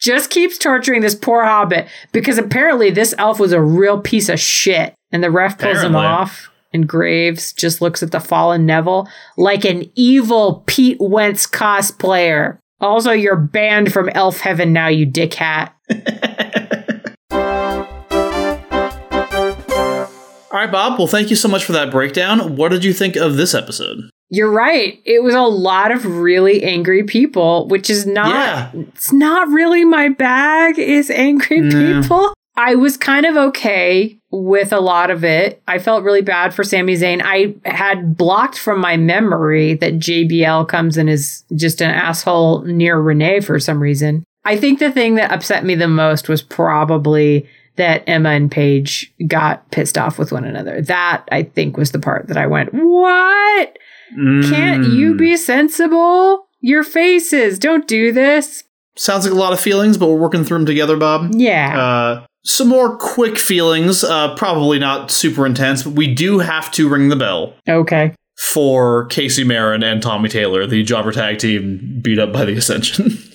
just 0.00 0.30
keeps 0.30 0.58
torturing 0.58 1.00
this 1.00 1.14
poor 1.14 1.44
hobbit 1.44 1.88
because 2.12 2.38
apparently 2.38 2.90
this 2.90 3.14
elf 3.18 3.38
was 3.40 3.52
a 3.52 3.60
real 3.60 4.00
piece 4.00 4.28
of 4.28 4.40
shit. 4.40 4.94
And 5.10 5.24
the 5.24 5.30
ref 5.30 5.58
pulls 5.58 5.82
him 5.82 5.96
off. 5.96 6.50
And 6.72 6.86
Graves 6.86 7.54
just 7.54 7.80
looks 7.80 8.02
at 8.02 8.10
the 8.10 8.20
fallen 8.20 8.66
Neville 8.66 9.08
like 9.38 9.64
an 9.64 9.90
evil 9.94 10.62
Pete 10.66 10.98
Wentz 11.00 11.46
cosplayer. 11.46 12.58
Also, 12.80 13.10
you're 13.10 13.36
banned 13.36 13.92
from 13.92 14.10
Elf 14.10 14.40
Heaven 14.40 14.72
now, 14.72 14.88
you 14.88 15.06
dick 15.06 15.34
hat. 15.34 15.74
All 20.50 20.64
right, 20.64 20.72
Bob. 20.72 20.98
Well, 20.98 21.08
thank 21.08 21.30
you 21.30 21.36
so 21.36 21.48
much 21.48 21.64
for 21.64 21.72
that 21.72 21.90
breakdown. 21.90 22.56
What 22.56 22.70
did 22.70 22.84
you 22.84 22.92
think 22.92 23.16
of 23.16 23.36
this 23.36 23.54
episode? 23.54 24.10
You're 24.30 24.50
right. 24.50 25.00
It 25.04 25.22
was 25.22 25.34
a 25.34 25.42
lot 25.42 25.90
of 25.90 26.04
really 26.04 26.62
angry 26.62 27.02
people, 27.04 27.66
which 27.68 27.88
is 27.88 28.06
not 28.06 28.28
Yeah. 28.74 28.82
it's 28.82 29.12
not 29.12 29.48
really 29.48 29.84
my 29.84 30.08
bag 30.10 30.78
is 30.78 31.10
angry 31.10 31.60
No. 31.60 32.00
people. 32.02 32.34
I 32.56 32.74
was 32.74 32.96
kind 32.96 33.24
of 33.24 33.36
okay 33.36 34.18
with 34.32 34.72
a 34.72 34.80
lot 34.80 35.10
of 35.10 35.24
it. 35.24 35.62
I 35.68 35.78
felt 35.78 36.02
really 36.02 36.22
bad 36.22 36.52
for 36.52 36.64
Sami 36.64 36.94
Zayn. 36.94 37.22
I 37.24 37.54
had 37.64 38.16
blocked 38.16 38.58
from 38.58 38.80
my 38.80 38.96
memory 38.96 39.74
that 39.74 39.94
JBL 40.00 40.66
comes 40.68 40.96
and 40.96 41.08
is 41.08 41.44
just 41.54 41.80
an 41.80 41.90
asshole 41.90 42.62
near 42.64 42.98
Renee 42.98 43.40
for 43.40 43.58
some 43.60 43.80
reason. 43.80 44.24
I 44.44 44.56
think 44.56 44.78
the 44.80 44.90
thing 44.90 45.14
that 45.14 45.30
upset 45.30 45.64
me 45.64 45.74
the 45.76 45.88
most 45.88 46.28
was 46.28 46.42
probably 46.42 47.46
that 47.76 48.02
Emma 48.08 48.30
and 48.30 48.50
Paige 48.50 49.12
got 49.28 49.70
pissed 49.70 49.96
off 49.96 50.18
with 50.18 50.32
one 50.32 50.44
another. 50.44 50.82
That 50.82 51.24
I 51.30 51.44
think 51.44 51.76
was 51.76 51.92
the 51.92 52.00
part 52.00 52.26
that 52.26 52.36
I 52.36 52.46
went, 52.48 52.74
"What? 52.74 53.78
Can't 54.14 54.84
you 54.92 55.14
Mm. 55.14 55.18
be 55.18 55.36
sensible? 55.36 56.46
Your 56.60 56.82
faces, 56.82 57.58
don't 57.58 57.86
do 57.86 58.12
this." 58.12 58.64
Sounds 58.96 59.24
like 59.24 59.32
a 59.32 59.38
lot 59.38 59.52
of 59.52 59.60
feelings, 59.60 59.96
but 59.96 60.08
we're 60.08 60.16
working 60.16 60.44
through 60.44 60.58
them 60.58 60.66
together, 60.66 60.96
Bob. 60.96 61.30
Yeah. 61.34 61.78
Uh, 61.78 62.22
some 62.44 62.68
more 62.68 62.96
quick 62.96 63.38
feelings, 63.38 64.02
uh, 64.02 64.34
probably 64.34 64.78
not 64.78 65.10
super 65.10 65.46
intense, 65.46 65.82
but 65.82 65.92
we 65.92 66.12
do 66.12 66.38
have 66.40 66.70
to 66.72 66.88
ring 66.88 67.08
the 67.08 67.16
bell 67.16 67.54
okay. 67.68 68.12
for 68.36 69.06
Casey 69.06 69.44
Marin 69.44 69.82
and 69.84 70.02
Tommy 70.02 70.28
Taylor, 70.28 70.66
the 70.66 70.82
jobber 70.82 71.12
tag 71.12 71.38
team 71.38 72.00
beat 72.02 72.18
up 72.18 72.32
by 72.32 72.44
the 72.44 72.54
Ascension. 72.56 73.18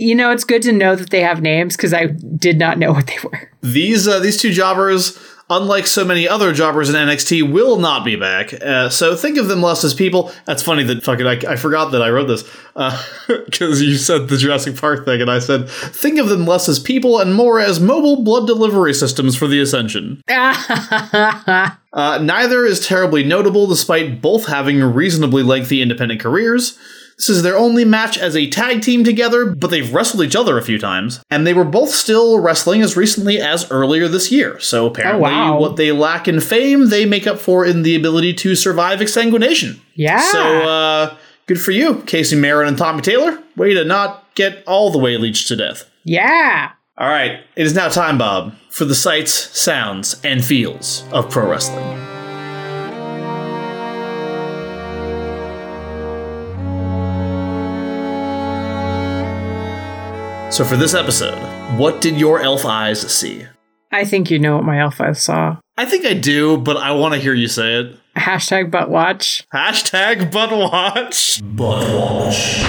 You 0.00 0.14
know, 0.14 0.30
it's 0.30 0.44
good 0.44 0.62
to 0.62 0.70
know 0.70 0.94
that 0.94 1.10
they 1.10 1.22
have 1.22 1.42
names 1.42 1.76
because 1.76 1.92
I 1.92 2.06
did 2.36 2.56
not 2.56 2.78
know 2.78 2.92
what 2.92 3.08
they 3.08 3.16
were. 3.24 3.50
these 3.62 4.06
uh, 4.06 4.20
these 4.20 4.40
two 4.40 4.52
jobbers, 4.52 5.18
unlike 5.50 5.86
so 5.86 6.04
many 6.04 6.28
other 6.28 6.52
jobbers 6.52 6.88
in 6.88 6.94
NXT, 6.94 7.50
will 7.50 7.78
not 7.78 8.04
be 8.04 8.16
back. 8.16 8.52
Uh, 8.54 8.88
so 8.88 9.16
think 9.16 9.38
of 9.38 9.48
them 9.48 9.62
less 9.62 9.84
as 9.84 9.94
people. 9.94 10.32
That's 10.44 10.62
funny 10.62 10.82
that 10.84 11.02
fucking 11.02 11.26
I, 11.26 11.52
I 11.52 11.56
forgot 11.56 11.90
that 11.92 12.02
I 12.02 12.10
wrote 12.10 12.26
this 12.26 12.44
because 13.26 13.82
you 13.82 13.96
said 13.96 14.28
the 14.28 14.36
Jurassic 14.36 14.76
Park 14.76 15.04
thing, 15.04 15.20
and 15.20 15.30
I 15.30 15.38
said 15.38 15.68
think 15.68 16.18
of 16.18 16.28
them 16.28 16.46
less 16.46 16.68
as 16.68 16.78
people 16.78 17.18
and 17.18 17.34
more 17.34 17.60
as 17.60 17.80
mobile 17.80 18.22
blood 18.22 18.46
delivery 18.46 18.94
systems 18.94 19.36
for 19.36 19.46
the 19.46 19.60
Ascension. 19.60 20.22
Uh, 21.90 22.18
neither 22.18 22.66
is 22.66 22.86
terribly 22.86 23.24
notable, 23.24 23.66
despite 23.66 24.20
both 24.20 24.46
having 24.46 24.80
reasonably 24.80 25.42
lengthy 25.42 25.80
independent 25.80 26.20
careers. 26.20 26.78
This 27.18 27.28
is 27.28 27.42
their 27.42 27.56
only 27.56 27.84
match 27.84 28.16
as 28.16 28.36
a 28.36 28.48
tag 28.48 28.80
team 28.80 29.02
together, 29.02 29.46
but 29.46 29.70
they've 29.70 29.92
wrestled 29.92 30.22
each 30.22 30.36
other 30.36 30.56
a 30.56 30.62
few 30.62 30.78
times. 30.78 31.20
And 31.30 31.44
they 31.44 31.52
were 31.52 31.64
both 31.64 31.90
still 31.90 32.38
wrestling 32.40 32.80
as 32.80 32.96
recently 32.96 33.40
as 33.40 33.68
earlier 33.72 34.06
this 34.06 34.30
year. 34.30 34.60
So 34.60 34.86
apparently, 34.86 35.22
wow. 35.22 35.58
what 35.58 35.76
they 35.76 35.90
lack 35.90 36.28
in 36.28 36.40
fame, 36.40 36.90
they 36.90 37.04
make 37.06 37.26
up 37.26 37.38
for 37.40 37.66
in 37.66 37.82
the 37.82 37.96
ability 37.96 38.34
to 38.34 38.54
survive 38.54 39.00
exsanguination. 39.00 39.80
yeah. 39.94 40.20
So, 40.20 40.40
uh, 40.40 41.16
good 41.46 41.60
for 41.60 41.72
you, 41.72 42.02
Casey 42.02 42.36
Marin 42.36 42.68
and 42.68 42.78
Tommy 42.78 43.02
Taylor. 43.02 43.42
Way 43.56 43.74
to 43.74 43.84
not 43.84 44.32
get 44.36 44.62
all 44.66 44.92
the 44.92 44.98
way 44.98 45.16
leeched 45.16 45.48
to 45.48 45.56
death. 45.56 45.90
yeah. 46.04 46.70
All 46.96 47.08
right, 47.08 47.44
it 47.54 47.64
is 47.64 47.76
now 47.76 47.88
time, 47.88 48.18
Bob, 48.18 48.54
for 48.70 48.84
the 48.84 48.94
sights, 48.94 49.32
sounds, 49.56 50.20
and 50.24 50.44
feels 50.44 51.04
of 51.12 51.30
pro 51.30 51.48
wrestling. 51.48 52.17
So, 60.50 60.64
for 60.64 60.76
this 60.76 60.94
episode, 60.94 61.36
what 61.78 62.00
did 62.00 62.18
your 62.18 62.40
elf 62.40 62.64
eyes 62.64 63.00
see? 63.12 63.44
I 63.92 64.04
think 64.04 64.30
you 64.30 64.38
know 64.38 64.56
what 64.56 64.64
my 64.64 64.80
elf 64.80 65.00
eyes 65.00 65.22
saw. 65.22 65.56
I 65.76 65.84
think 65.84 66.04
I 66.06 66.14
do, 66.14 66.56
but 66.56 66.76
I 66.78 66.92
want 66.92 67.14
to 67.14 67.20
hear 67.20 67.34
you 67.34 67.48
say 67.48 67.74
it. 67.74 67.96
Hashtag 68.16 68.70
butt 68.70 68.90
watch. 68.90 69.44
Hashtag 69.54 70.32
butt 70.32 70.50
watch. 70.50 71.40
Butt 71.44 71.88
watch. 71.94 72.64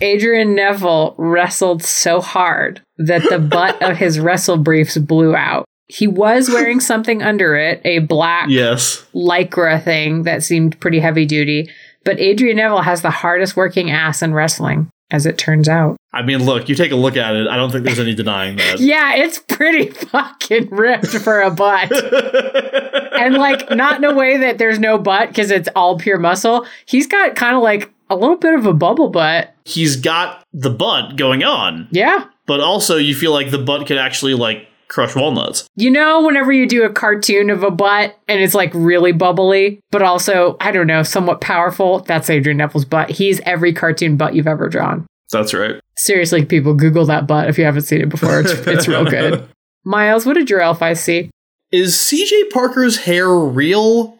Adrian 0.00 0.54
Neville 0.54 1.14
wrestled 1.18 1.82
so 1.82 2.20
hard 2.20 2.82
that 2.98 3.22
the 3.28 3.38
butt 3.50 3.82
of 3.82 3.96
his 3.96 4.18
wrestle 4.20 4.56
briefs 4.58 4.96
blew 4.96 5.34
out. 5.34 5.64
He 5.88 6.06
was 6.06 6.48
wearing 6.48 6.80
something 6.80 7.22
under 7.22 7.56
it, 7.56 7.80
a 7.84 7.98
black 8.00 8.48
Yes. 8.48 9.04
lycra 9.14 9.82
thing 9.82 10.22
that 10.22 10.42
seemed 10.42 10.78
pretty 10.80 11.00
heavy 11.00 11.26
duty. 11.26 11.68
But 12.04 12.20
Adrian 12.20 12.56
Neville 12.56 12.82
has 12.82 13.02
the 13.02 13.10
hardest 13.10 13.56
working 13.56 13.90
ass 13.90 14.22
in 14.22 14.32
wrestling, 14.34 14.88
as 15.10 15.26
it 15.26 15.38
turns 15.38 15.68
out. 15.68 15.96
I 16.12 16.22
mean, 16.22 16.44
look, 16.44 16.68
you 16.68 16.74
take 16.74 16.92
a 16.92 16.96
look 16.96 17.16
at 17.16 17.36
it. 17.36 17.46
I 17.46 17.56
don't 17.56 17.70
think 17.70 17.84
there's 17.84 17.98
any 17.98 18.14
denying 18.14 18.56
that. 18.56 18.80
Yeah, 18.86 19.14
it's 19.16 19.38
pretty 19.38 19.90
fucking 19.90 20.70
ripped 20.70 21.08
for 21.08 21.40
a 21.42 21.50
butt. 21.50 21.92
and 23.20 23.34
like, 23.34 23.70
not 23.70 23.96
in 23.96 24.04
a 24.04 24.14
way 24.14 24.36
that 24.38 24.58
there's 24.58 24.78
no 24.78 24.98
butt 24.98 25.28
because 25.28 25.50
it's 25.50 25.68
all 25.76 25.98
pure 25.98 26.18
muscle. 26.18 26.66
He's 26.86 27.06
got 27.06 27.36
kind 27.36 27.56
of 27.56 27.62
like 27.62 27.92
a 28.10 28.16
little 28.16 28.36
bit 28.36 28.54
of 28.54 28.66
a 28.66 28.72
bubble 28.72 29.10
butt. 29.10 29.54
He's 29.64 29.96
got 29.96 30.44
the 30.52 30.70
butt 30.70 31.16
going 31.16 31.42
on, 31.44 31.88
Yeah. 31.90 32.24
but 32.46 32.60
also 32.60 32.96
you 32.96 33.14
feel 33.14 33.32
like 33.32 33.50
the 33.50 33.58
butt 33.58 33.86
could 33.86 33.98
actually 33.98 34.34
like 34.34 34.68
crush 34.88 35.14
walnuts. 35.14 35.66
You 35.76 35.90
know, 35.90 36.22
whenever 36.24 36.52
you 36.52 36.66
do 36.66 36.84
a 36.84 36.90
cartoon 36.92 37.50
of 37.50 37.62
a 37.62 37.70
butt 37.70 38.18
and 38.28 38.40
it's 38.40 38.54
like 38.54 38.70
really 38.74 39.12
bubbly, 39.12 39.80
but 39.90 40.02
also, 40.02 40.56
I 40.60 40.70
don't 40.72 40.86
know, 40.86 41.02
somewhat 41.02 41.40
powerful, 41.40 42.00
that's 42.00 42.30
Adrian 42.30 42.58
Neville's 42.58 42.84
butt. 42.84 43.10
He's 43.10 43.40
every 43.40 43.72
cartoon 43.72 44.16
butt 44.16 44.34
you've 44.34 44.46
ever 44.46 44.68
drawn. 44.68 45.06
That's 45.32 45.52
right. 45.52 45.80
Seriously, 45.96 46.44
people, 46.44 46.74
Google 46.74 47.04
that 47.06 47.26
butt 47.26 47.48
if 47.48 47.58
you 47.58 47.64
haven't 47.64 47.82
seen 47.82 48.00
it 48.00 48.08
before. 48.08 48.40
It's, 48.40 48.52
it's 48.66 48.86
real 48.88 49.04
good. 49.04 49.48
Miles, 49.84 50.24
what 50.26 50.34
did 50.34 50.50
your 50.50 50.60
elf 50.60 50.82
eyes 50.82 51.00
see? 51.02 51.30
Is 51.72 51.94
CJ 51.96 52.50
Parker's 52.52 52.98
hair 52.98 53.28
real? 53.28 54.16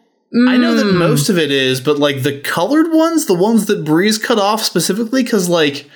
I 0.49 0.57
know 0.57 0.75
that 0.75 0.85
Mm. 0.85 0.97
most 0.97 1.29
of 1.29 1.37
it 1.37 1.51
is, 1.51 1.79
but 1.79 1.97
like 1.99 2.23
the 2.23 2.41
colored 2.41 2.91
ones, 2.91 3.25
the 3.27 3.33
ones 3.33 3.67
that 3.67 3.85
Breeze 3.85 4.17
cut 4.17 4.37
off 4.37 4.61
specifically, 4.61 5.23
because 5.23 5.47
like 5.47 5.89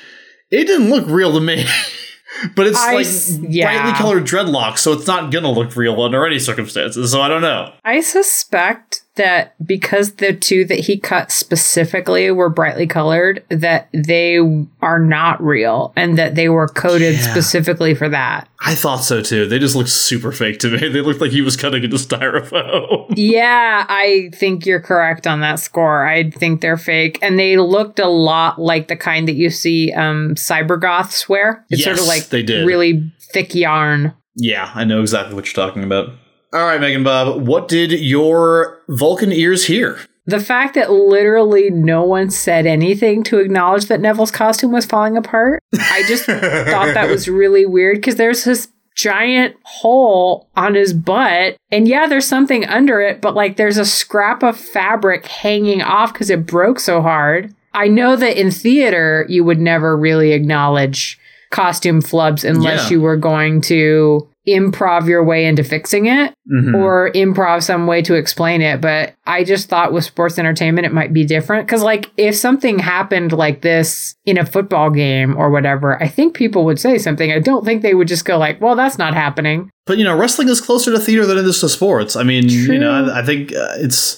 it 0.49 0.65
didn't 0.67 0.89
look 0.89 1.05
real 1.07 1.34
to 1.34 1.41
me. 1.41 1.65
but 2.56 2.67
it's 2.67 2.78
I 2.78 2.94
like 2.94 3.08
yeah. 3.50 3.72
brightly 3.72 3.98
colored 3.98 4.24
dreadlocks, 4.24 4.80
so 4.80 4.94
it's 4.94 5.08
not 5.08 5.32
gonna 5.32 5.52
look 5.52 5.76
real 5.76 6.02
under 6.02 6.26
any 6.26 6.39
circumstances. 6.39 7.12
So 7.12 7.22
I 7.22 7.28
don't 7.28 7.41
know. 7.41 7.74
I 7.84 8.02
suspect 8.02 9.04
that 9.15 9.56
because 9.65 10.13
the 10.15 10.34
two 10.34 10.63
that 10.65 10.80
he 10.80 10.97
cut 10.97 11.32
specifically 11.32 12.32
were 12.32 12.50
brightly 12.50 12.88
colored, 12.88 13.43
that 13.50 13.89
they 13.93 14.38
are 14.82 15.00
not 15.00 15.41
real 15.43 15.91
and 15.97 16.17
that 16.17 16.36
they 16.36 16.47
were 16.47 16.67
coded 16.69 17.15
Yeah. 17.15 17.32
specifically 17.32 17.93
for 17.93 18.08
that. 18.08 18.47
I 18.62 18.74
thought 18.76 19.04
so 19.04 19.21
too. 19.21 19.47
They 19.47 19.60
just 19.60 19.76
looked 19.76 19.89
super 19.89 20.32
fake 20.32 20.60
to 20.60 20.69
me. 20.69 20.88
They 20.91 21.02
looked 21.02 21.19
like 21.19 21.32
he 21.32 21.41
was 21.41 21.58
cutting 21.58 21.84
into 21.84 21.97
styrofoam. 21.97 23.08
Yeah, 23.17 23.86
I 23.89 24.30
think 24.34 24.65
you're 24.65 24.80
correct 24.80 25.28
on 25.28 25.41
that 25.41 25.60
score. 25.60 26.08
I 26.08 26.30
think 26.32 26.62
they're 26.62 26.78
fake, 26.78 27.19
and 27.21 27.38
they 27.38 27.58
looked 27.58 28.00
a 28.00 28.08
lot 28.08 28.60
like 28.60 28.88
the 28.88 28.95
kind 28.95 29.28
that 29.28 29.36
you 29.36 29.50
see 29.50 29.91
um, 29.91 30.36
cybergoths 30.36 31.28
wear. 31.28 31.65
It's 31.69 31.84
sort 31.84 32.00
of 32.00 32.06
like 32.08 32.28
they 32.30 32.43
did. 32.43 32.65
really 32.65 33.12
thick 33.34 33.54
yarn. 33.54 34.13
yeah, 34.36 34.71
I 34.74 34.86
know 34.86 35.02
exactly 35.02 35.36
what 35.36 35.45
you're 35.45 35.65
talking 35.67 35.84
about. 35.84 36.10
All 36.54 36.66
right, 36.66 36.82
Megan 36.82 37.04
Bob, 37.04 37.48
what 37.48 37.68
did 37.68 37.92
your 37.92 38.82
Vulcan 38.90 39.32
ears 39.32 39.66
hear? 39.66 40.00
The 40.26 40.40
fact 40.40 40.76
that 40.76 40.92
literally 40.92 41.70
no 41.70 42.04
one 42.04 42.30
said 42.30 42.66
anything 42.66 43.24
to 43.24 43.40
acknowledge 43.40 43.86
that 43.86 44.02
Neville's 44.02 44.32
costume 44.32 44.72
was 44.72 44.86
falling 44.86 45.18
apart, 45.18 45.64
I 45.74 46.04
just 46.08 46.26
thought 46.26 46.94
that 46.94 47.10
was 47.10 47.28
really 47.30 47.66
weird 47.66 47.98
because 47.98 48.16
there's 48.18 48.44
this 48.44 48.68
giant 48.96 49.56
hole 49.64 50.48
on 50.56 50.76
his 50.76 50.94
butt. 50.94 51.56
And 51.72 51.88
yeah, 51.88 52.06
there's 52.08 52.28
something 52.28 52.66
under 52.66 53.00
it, 53.02 53.22
but 53.22 53.34
like 53.34 53.56
there's 53.56 53.78
a 53.78 53.86
scrap 53.86 54.44
of 54.44 54.58
fabric 54.58 55.26
hanging 55.26 55.82
off 55.82 56.14
because 56.14 56.30
it 56.30 56.46
broke 56.46 56.80
so 56.80 57.02
hard. 57.02 57.56
I 57.74 57.88
know 57.88 58.16
that 58.18 58.38
in 58.40 58.52
theater, 58.52 59.26
you 59.30 59.44
would 59.46 59.60
never 59.60 59.96
really 59.98 60.34
acknowledge 60.34 61.18
costume 61.50 62.02
flubs 62.02 62.48
unless 62.48 62.84
Yeah. 62.86 62.90
you 62.98 63.02
were 63.02 63.18
going 63.18 63.62
to 63.62 64.28
improv 64.47 65.08
your 65.08 65.23
way 65.23 65.45
into 65.45 65.63
fixing 65.63 66.08
it 66.08 66.34
Mhm. 66.51 66.73
or 66.75 67.12
improv 67.13 67.62
some 67.62 67.86
way 67.86 68.01
to 68.01 68.15
explain 68.15 68.62
it. 68.62 68.82
But 68.82 69.13
I 69.27 69.43
just 69.43 69.69
thought 69.69 69.93
with 69.93 70.04
sports 70.04 70.39
entertainment, 70.39 70.86
it 70.88 70.93
might 70.93 71.13
be 71.13 71.23
different. 71.25 71.67
Cause 71.67 71.84
like 71.84 72.10
if 72.17 72.36
something 72.36 72.80
happened 72.80 73.32
like 73.34 73.62
this 73.62 74.15
in 74.25 74.38
a 74.39 74.45
football 74.45 74.89
game 74.89 75.36
or 75.38 75.51
whatever, 75.51 76.01
I 76.01 76.08
think 76.08 76.34
people 76.34 76.65
would 76.65 76.80
say 76.80 76.97
something. 76.97 77.32
I 77.32 77.39
don't 77.39 77.63
think 77.65 77.84
they 77.84 77.93
would 77.93 78.08
just 78.08 78.25
go 78.25 78.38
like, 78.38 78.60
well, 78.60 78.75
that's 78.75 78.97
not 78.97 79.13
happening. 79.13 79.69
But 79.86 79.97
you 79.99 80.04
know, 80.04 80.17
wrestling 80.17 80.49
is 80.49 80.60
closer 80.62 80.91
to 80.91 80.99
theater 80.99 81.25
than 81.25 81.38
it 81.38 81.45
is 81.45 81.60
to 81.62 81.69
sports. 81.69 82.15
I 82.15 82.23
mean, 82.23 82.49
you 82.49 82.80
know, 82.80 82.91
I, 83.12 83.19
I 83.19 83.25
think 83.25 83.51
uh, 83.54 83.75
it's 83.77 84.17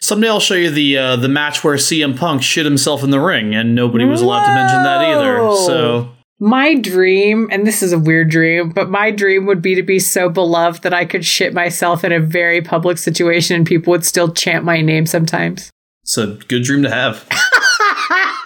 someday 0.00 0.28
I'll 0.28 0.40
show 0.40 0.54
you 0.54 0.70
the 0.70 0.96
uh, 0.96 1.16
the 1.16 1.28
match 1.28 1.62
where 1.62 1.76
CM 1.76 2.16
Punk 2.16 2.42
shit 2.42 2.64
himself 2.64 3.02
in 3.04 3.10
the 3.10 3.20
ring, 3.20 3.54
and 3.54 3.74
nobody 3.74 4.04
was 4.06 4.22
allowed 4.22 4.46
to 4.46 4.54
mention 4.54 4.82
that 4.82 5.02
either. 5.02 5.36
So 5.66 6.08
My 6.42 6.74
dream, 6.74 7.48
and 7.52 7.66
this 7.66 7.82
is 7.82 7.92
a 7.92 7.98
weird 7.98 8.30
dream, 8.30 8.70
but 8.70 8.88
my 8.88 9.10
dream 9.10 9.44
would 9.44 9.60
be 9.60 9.74
to 9.74 9.82
be 9.82 9.98
so 9.98 10.30
beloved 10.30 10.82
that 10.82 10.94
I 10.94 11.04
could 11.04 11.22
shit 11.22 11.52
myself 11.52 12.02
in 12.02 12.12
a 12.12 12.18
very 12.20 12.62
public 12.62 12.96
situation 12.96 13.56
and 13.56 13.66
people 13.66 13.90
would 13.90 14.06
still 14.06 14.32
chant 14.32 14.64
my 14.64 14.80
name 14.80 15.04
sometimes. 15.04 15.70
it's 16.02 16.16
a 16.16 16.38
good 16.48 16.62
dream 16.62 16.82
to 16.82 16.90
have. 16.90 17.28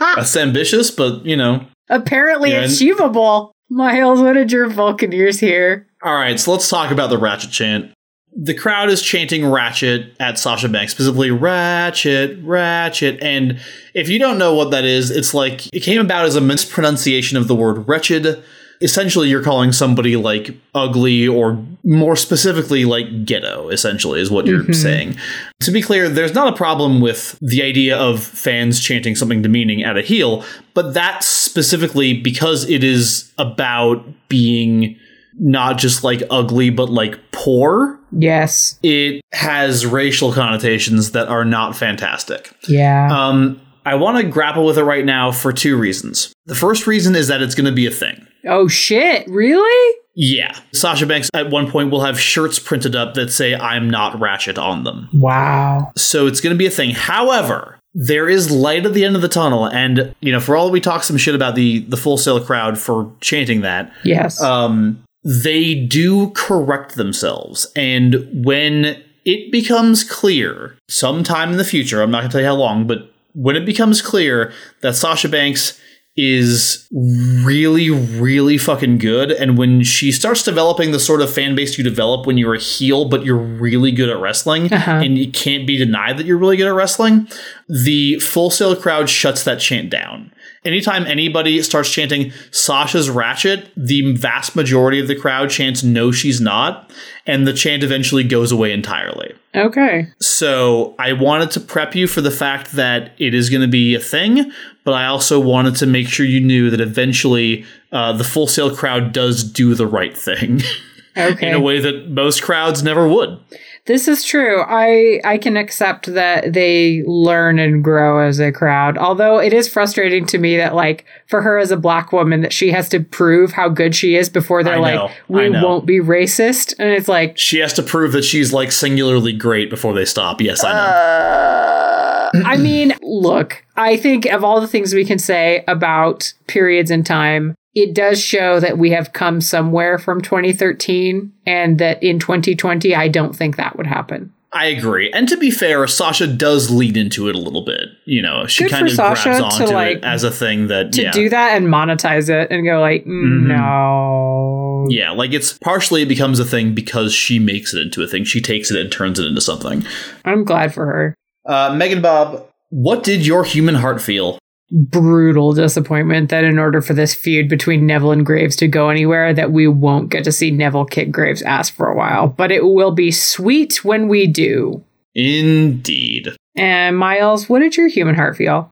That's 0.17 0.37
ambitious, 0.37 0.91
but 0.91 1.25
you 1.25 1.37
know. 1.37 1.65
Apparently 1.89 2.51
Yeah, 2.51 2.65
achievable. 2.65 3.53
Miles, 3.71 4.21
what 4.21 4.33
did 4.33 4.51
your 4.51 4.69
Vulcaneers 4.69 5.39
hear? 5.39 5.87
All 6.03 6.15
right, 6.15 6.39
so 6.39 6.51
let's 6.51 6.69
talk 6.69 6.91
about 6.91 7.11
the 7.11 7.19
Ratchet 7.19 7.53
chant. 7.53 7.93
The 8.37 8.55
crowd 8.55 8.91
is 8.91 9.01
chanting 9.01 9.47
Ratchet 9.47 10.15
at 10.19 10.39
Sasha 10.39 10.69
Banks, 10.69 10.93
specifically 10.93 11.31
Ratchet, 11.31 12.39
Ratchet. 12.43 13.23
And 13.23 13.61
if 13.95 14.09
you 14.09 14.19
don't 14.19 14.39
know 14.39 14.55
what 14.55 14.71
that 14.73 14.85
is, 14.85 15.11
it's 15.11 15.35
like 15.35 15.73
it 15.73 15.81
came 15.81 16.01
about 16.01 16.27
as 16.27 16.35
a 16.35 16.41
mispronunciation 16.41 17.37
of 17.39 17.47
the 17.47 17.55
word 17.55 17.87
wretched. 17.87 18.43
Essentially, 18.81 19.29
you're 19.29 19.43
calling 19.43 19.71
somebody 19.71 20.17
like 20.17 20.51
ugly 20.75 21.29
or 21.29 21.65
more 21.85 22.17
specifically 22.17 22.85
like 22.85 23.25
ghetto, 23.25 23.69
essentially, 23.69 24.21
is 24.21 24.31
what 24.31 24.47
you're 24.47 24.63
mm-hmm. 24.63 24.73
saying. 24.73 25.17
To 25.61 25.71
be 25.71 25.81
clear, 25.81 26.09
there's 26.09 26.35
not 26.35 26.53
a 26.53 26.57
problem 26.57 27.01
with 27.01 27.39
the 27.41 27.63
idea 27.63 27.97
of 27.97 28.23
fans 28.23 28.81
chanting 28.81 29.15
something 29.15 29.43
demeaning 29.43 29.85
at 29.85 29.97
a 29.97 30.03
heel, 30.03 30.45
but 30.75 30.93
that's 30.93 31.27
specifically 31.27 32.21
because 32.21 32.69
it 32.69 32.83
is 32.83 33.33
about 33.39 34.05
being 34.29 34.99
not 35.39 35.79
just 35.79 36.05
like 36.05 36.23
ugly, 36.31 36.71
but 36.71 36.91
like 36.91 37.19
poor. 37.33 37.99
Yes. 38.17 38.79
It 38.83 39.21
has 39.33 39.85
racial 39.87 40.33
connotations 40.33 41.13
that 41.13 41.29
are 41.29 41.45
not 41.45 41.77
fantastic. 41.77 42.53
Yeah. 42.69 43.09
Um, 43.11 43.61
I 43.87 43.95
want 43.97 44.17
to 44.19 44.25
grapple 44.25 44.65
with 44.65 44.79
it 44.79 44.85
right 44.85 45.05
now 45.05 45.31
for 45.31 45.53
two 45.53 45.77
reasons. 45.77 46.33
The 46.47 46.55
first 46.55 46.87
reason 46.87 47.15
is 47.15 47.29
that 47.29 47.43
it's 47.43 47.55
going 47.55 47.67
to 47.67 47.73
be 47.73 47.87
a 47.87 47.91
thing. 47.91 48.27
oh 48.47 48.69
shit, 48.69 49.27
really? 49.29 49.95
Yeah. 50.17 50.57
Sasha 50.73 51.07
Banks 51.07 51.29
at 51.35 51.51
one 51.51 51.71
point 51.71 51.91
will 51.91 52.03
have 52.03 52.19
shirts 52.21 52.59
printed 52.59 52.95
up 52.95 53.15
that 53.15 53.33
say, 53.33 53.55
I'm 53.55 53.91
not 53.91 54.19
Ratchet 54.21 54.59
on 54.59 54.85
them. 54.85 55.09
Wow. 55.13 55.93
So 55.97 56.27
it's 56.29 56.41
going 56.41 56.55
to 56.55 56.59
be 56.59 56.67
a 56.67 56.71
thing. 56.71 56.91
However, 56.95 57.79
there 57.95 58.29
is 58.29 58.51
light 58.51 58.87
at 58.87 58.95
the 58.95 59.05
end 59.05 59.17
of 59.17 59.23
the 59.23 59.29
tunnel. 59.29 59.67
And, 59.69 60.15
you 60.21 60.31
know, 60.33 60.41
for 60.41 60.57
all 60.57 60.71
we 60.71 60.81
talk 60.81 61.03
some 61.03 61.17
shit 61.17 61.35
about 61.35 61.55
the, 61.57 61.81
the 61.81 61.97
Full 61.97 62.17
Sail 62.17 62.41
crowd 62.45 62.79
for 62.79 63.11
chanting 63.21 63.63
that, 63.63 63.93
Yes. 64.05 64.41
um, 64.41 65.03
they 65.25 65.75
do 65.75 66.31
correct 66.31 66.97
themselves. 66.97 67.67
And 67.75 68.29
when 68.45 69.03
it 69.25 69.51
becomes 69.51 70.05
clear, 70.05 70.77
sometime 70.89 71.51
in 71.53 71.57
the 71.57 71.65
future, 71.65 72.03
I'm 72.03 72.11
not 72.11 72.21
going 72.21 72.31
to 72.31 72.33
tell 72.33 72.41
you 72.43 72.47
how 72.49 72.55
long, 72.57 72.87
but 72.87 73.11
when 73.35 73.57
it 73.57 73.65
becomes 73.65 74.03
clear 74.03 74.53
that 74.83 74.95
Sasha 74.95 75.29
Banks 75.29 75.81
is 76.17 76.87
really, 76.93 77.91
really 77.91 78.57
fucking 78.57 78.99
good, 78.99 79.33
and 79.33 79.59
when 79.59 79.83
she 79.83 80.13
starts 80.13 80.45
developing 80.45 80.93
the 80.93 81.01
sort 81.01 81.21
of 81.21 81.33
fan 81.33 81.57
base 81.57 81.77
you 81.77 81.83
develop 81.83 82.25
when 82.25 82.39
you're 82.39 82.55
a 82.55 82.59
heel, 82.61 83.09
but 83.09 83.25
you're 83.25 83.37
really 83.37 83.91
good 83.91 84.09
at 84.09 84.19
wrestling, 84.21 84.73
Uh-huh. 84.73 84.93
and 84.93 85.19
it 85.19 85.35
can't 85.35 85.67
be 85.67 85.77
denied 85.77 86.17
that 86.19 86.27
you're 86.27 86.39
really 86.39 86.57
good 86.57 86.69
at 86.69 86.75
wrestling, 86.75 87.27
the 87.69 88.21
Full 88.21 88.51
Sail 88.51 88.77
crowd 88.77 89.09
shuts 89.11 89.43
that 89.43 89.59
chant 89.59 89.91
down. 89.91 90.31
Anytime 90.65 91.05
anybody 91.07 91.61
starts 91.63 91.91
chanting 91.91 92.33
Sasha's 92.51 93.11
Ratchet, 93.11 93.69
the 93.77 94.15
vast 94.17 94.57
majority 94.57 94.99
of 94.99 95.09
the 95.09 95.15
crowd 95.15 95.51
chants 95.51 95.83
No, 95.83 96.11
she's 96.11 96.41
not, 96.41 96.91
and 97.27 97.47
the 97.47 97.53
chant 97.53 97.83
eventually 97.83 98.25
goes 98.25 98.51
away 98.51 98.73
entirely. 98.73 99.35
okay. 99.55 100.09
So 100.21 100.95
I 100.99 101.13
wanted 101.13 101.51
to 101.53 101.61
prep 101.61 101.95
you 101.95 102.07
for 102.07 102.21
the 102.23 102.31
fact 102.31 102.73
that 102.73 103.13
it 103.19 103.35
is 103.35 103.51
going 103.51 103.61
to 103.63 103.69
be 103.69 103.95
a 103.95 104.01
thing, 104.01 104.51
but 104.85 104.93
I 104.95 105.07
also 105.07 105.39
wanted 105.39 105.77
to 105.77 105.87
make 105.87 106.09
sure 106.09 106.25
you 106.25 106.41
knew 106.41 106.71
that 106.71 106.81
eventually 106.81 107.65
uh, 107.93 108.13
the 108.15 108.25
Full 108.25 108.47
Sail 108.47 108.75
crowd 108.75 109.13
does 109.13 109.45
do 109.45 109.75
the 109.75 109.87
right 109.87 110.17
thing 110.17 110.63
Okay. 111.17 111.49
in 111.49 111.55
a 111.55 111.61
way 111.61 111.79
that 111.79 112.09
most 112.11 112.43
crowds 112.43 112.83
never 112.83 113.07
would. 113.09 113.39
This 113.87 114.09
is 114.09 114.25
true. 114.25 114.63
I 114.63 115.21
I 115.25 115.37
can 115.37 115.59
accept 115.59 116.13
that 116.15 116.55
they 116.55 117.03
learn 117.07 117.59
and 117.59 117.85
grow 117.85 118.19
as 118.19 118.41
a 118.41 118.51
crowd. 118.51 118.97
Although 118.97 119.39
it 119.39 119.53
is 119.53 119.69
frustrating 119.69 120.25
to 120.27 120.39
me 120.39 120.57
that 120.57 120.75
like 120.75 121.05
for 121.27 121.43
her 121.43 121.59
as 121.59 121.71
a 121.71 121.77
black 121.77 122.11
woman 122.11 122.41
that 122.41 122.53
she 122.53 122.71
has 122.71 122.89
to 122.91 123.01
prove 123.01 123.53
how 123.53 123.69
good 123.69 123.95
she 123.95 124.17
is 124.17 124.31
before 124.31 124.63
they're 124.63 124.77
I 124.77 124.79
like 124.79 125.11
we 125.29 125.51
won't 125.51 125.85
be 125.85 126.01
racist 126.01 126.75
and 126.79 126.89
it's 126.89 127.09
like 127.09 127.37
She 127.37 127.59
has 127.59 127.75
to 127.75 127.83
prove 127.83 128.13
that 128.13 128.25
she's 128.25 128.55
like 128.55 128.73
singularly 128.73 129.35
great 129.35 129.69
before 129.69 129.93
they 129.93 130.07
stop. 130.07 130.41
Yes, 130.41 130.65
I 130.65 130.73
know. 130.73 132.41
Uh, 132.41 132.43
I 132.47 132.57
mean, 132.57 132.95
look, 133.03 133.65
I 133.77 133.97
think 133.97 134.27
of 134.27 134.43
all 134.43 134.61
the 134.61 134.67
things 134.67 134.95
we 134.95 135.05
can 135.05 135.19
say 135.19 135.63
about 135.69 136.33
periods 136.47 136.91
in 136.91 137.05
time, 137.05 137.55
it 137.75 137.95
does 137.95 138.21
show 138.21 138.61
that 138.61 138.79
we 138.79 138.91
have 138.91 139.13
come 139.13 139.41
somewhere 139.41 139.99
from 139.99 140.21
2013 140.21 141.33
and 141.47 141.79
that 141.79 142.03
in 142.03 142.19
2020 142.19 142.95
I 142.95 143.09
don't 143.09 143.35
think 143.35 143.57
that 143.57 143.77
would 143.77 143.87
happen. 143.87 144.33
I 144.57 144.67
agree. 144.67 145.11
And 145.11 145.29
to 145.31 145.37
be 145.37 145.51
fair, 145.51 145.85
Sasha 145.89 146.29
does 146.29 146.71
lead 146.71 146.97
into 146.97 147.29
it 147.29 147.35
a 147.35 147.39
little 147.41 147.65
bit. 147.65 147.89
You 148.05 148.23
know, 148.23 148.47
she 148.47 148.63
Good 148.65 148.71
kind 148.71 148.87
of 148.87 148.93
Sasha 148.93 149.31
grabs 149.31 149.57
to, 149.57 149.65
onto 149.65 149.75
like, 149.75 149.97
it 149.97 150.05
as 150.05 150.23
a 150.23 150.31
thing 150.31 150.69
that 150.69 150.93
To 150.93 151.03
yeah. 151.03 151.11
do 151.11 151.29
that 151.29 151.57
and 151.57 151.67
monetize 151.67 152.29
it 152.31 152.53
and 152.53 152.65
go 152.65 152.81
like, 152.81 153.05
mm, 153.05 153.09
Mhm. 153.09 153.47
no. 153.49 154.87
yeah, 154.91 155.11
like 155.11 155.33
it's 155.33 155.59
partially 155.59 156.03
it 156.03 156.09
becomes 156.09 156.39
a 156.39 156.45
thing 156.45 156.73
because 156.73 157.13
she 157.13 157.41
makes 157.41 157.75
it 157.75 157.83
into 157.83 158.01
a 158.03 158.07
thing. 158.07 158.23
She 158.23 158.41
takes 158.41 158.71
it 158.71 158.81
and 158.81 158.93
turns 158.93 159.19
it 159.19 159.27
into 159.27 159.41
something. 159.41 159.85
I'm 160.25 160.45
glad 160.45 160.73
for 160.73 160.87
her. 160.87 161.15
Uh, 161.45 161.75
Megan 161.77 162.01
Bob, 162.01 162.47
what 162.71 163.03
did 163.03 163.27
your 163.27 163.43
human 163.43 163.75
heart 163.75 164.01
feel? 164.01 164.39
Brutal 164.77 165.53
disappointment 165.53 166.31
that 166.31 166.43
in 166.43 166.59
order 166.59 166.83
for 166.83 166.95
this 166.95 167.15
feud 167.15 167.49
between 167.49 167.87
Neville 167.87 168.11
and 168.11 168.27
Graves 168.27 168.57
to 168.57 168.67
go 168.67 168.89
anywhere, 168.89 169.33
that 169.33 169.53
we 169.53 169.69
won't 169.69 170.09
get 170.11 170.25
to 170.25 170.33
see 170.33 170.51
Neville 170.51 170.85
kick 170.85 171.13
Graves' 171.13 171.43
ass 171.43 171.71
for 171.71 171.89
a 171.89 171.97
while. 171.97 172.27
But 172.27 172.51
it 172.51 172.65
will 172.65 172.91
be 172.91 173.13
sweet 173.13 173.85
when 173.85 174.09
we 174.09 174.27
do. 174.27 174.83
Indeed. 175.15 176.31
And 176.57 176.99
Miles, 176.99 177.49
what 177.49 177.61
did 177.61 177.77
your 177.77 177.87
human 177.87 178.17
heart 178.17 178.37
feel? 178.37 178.71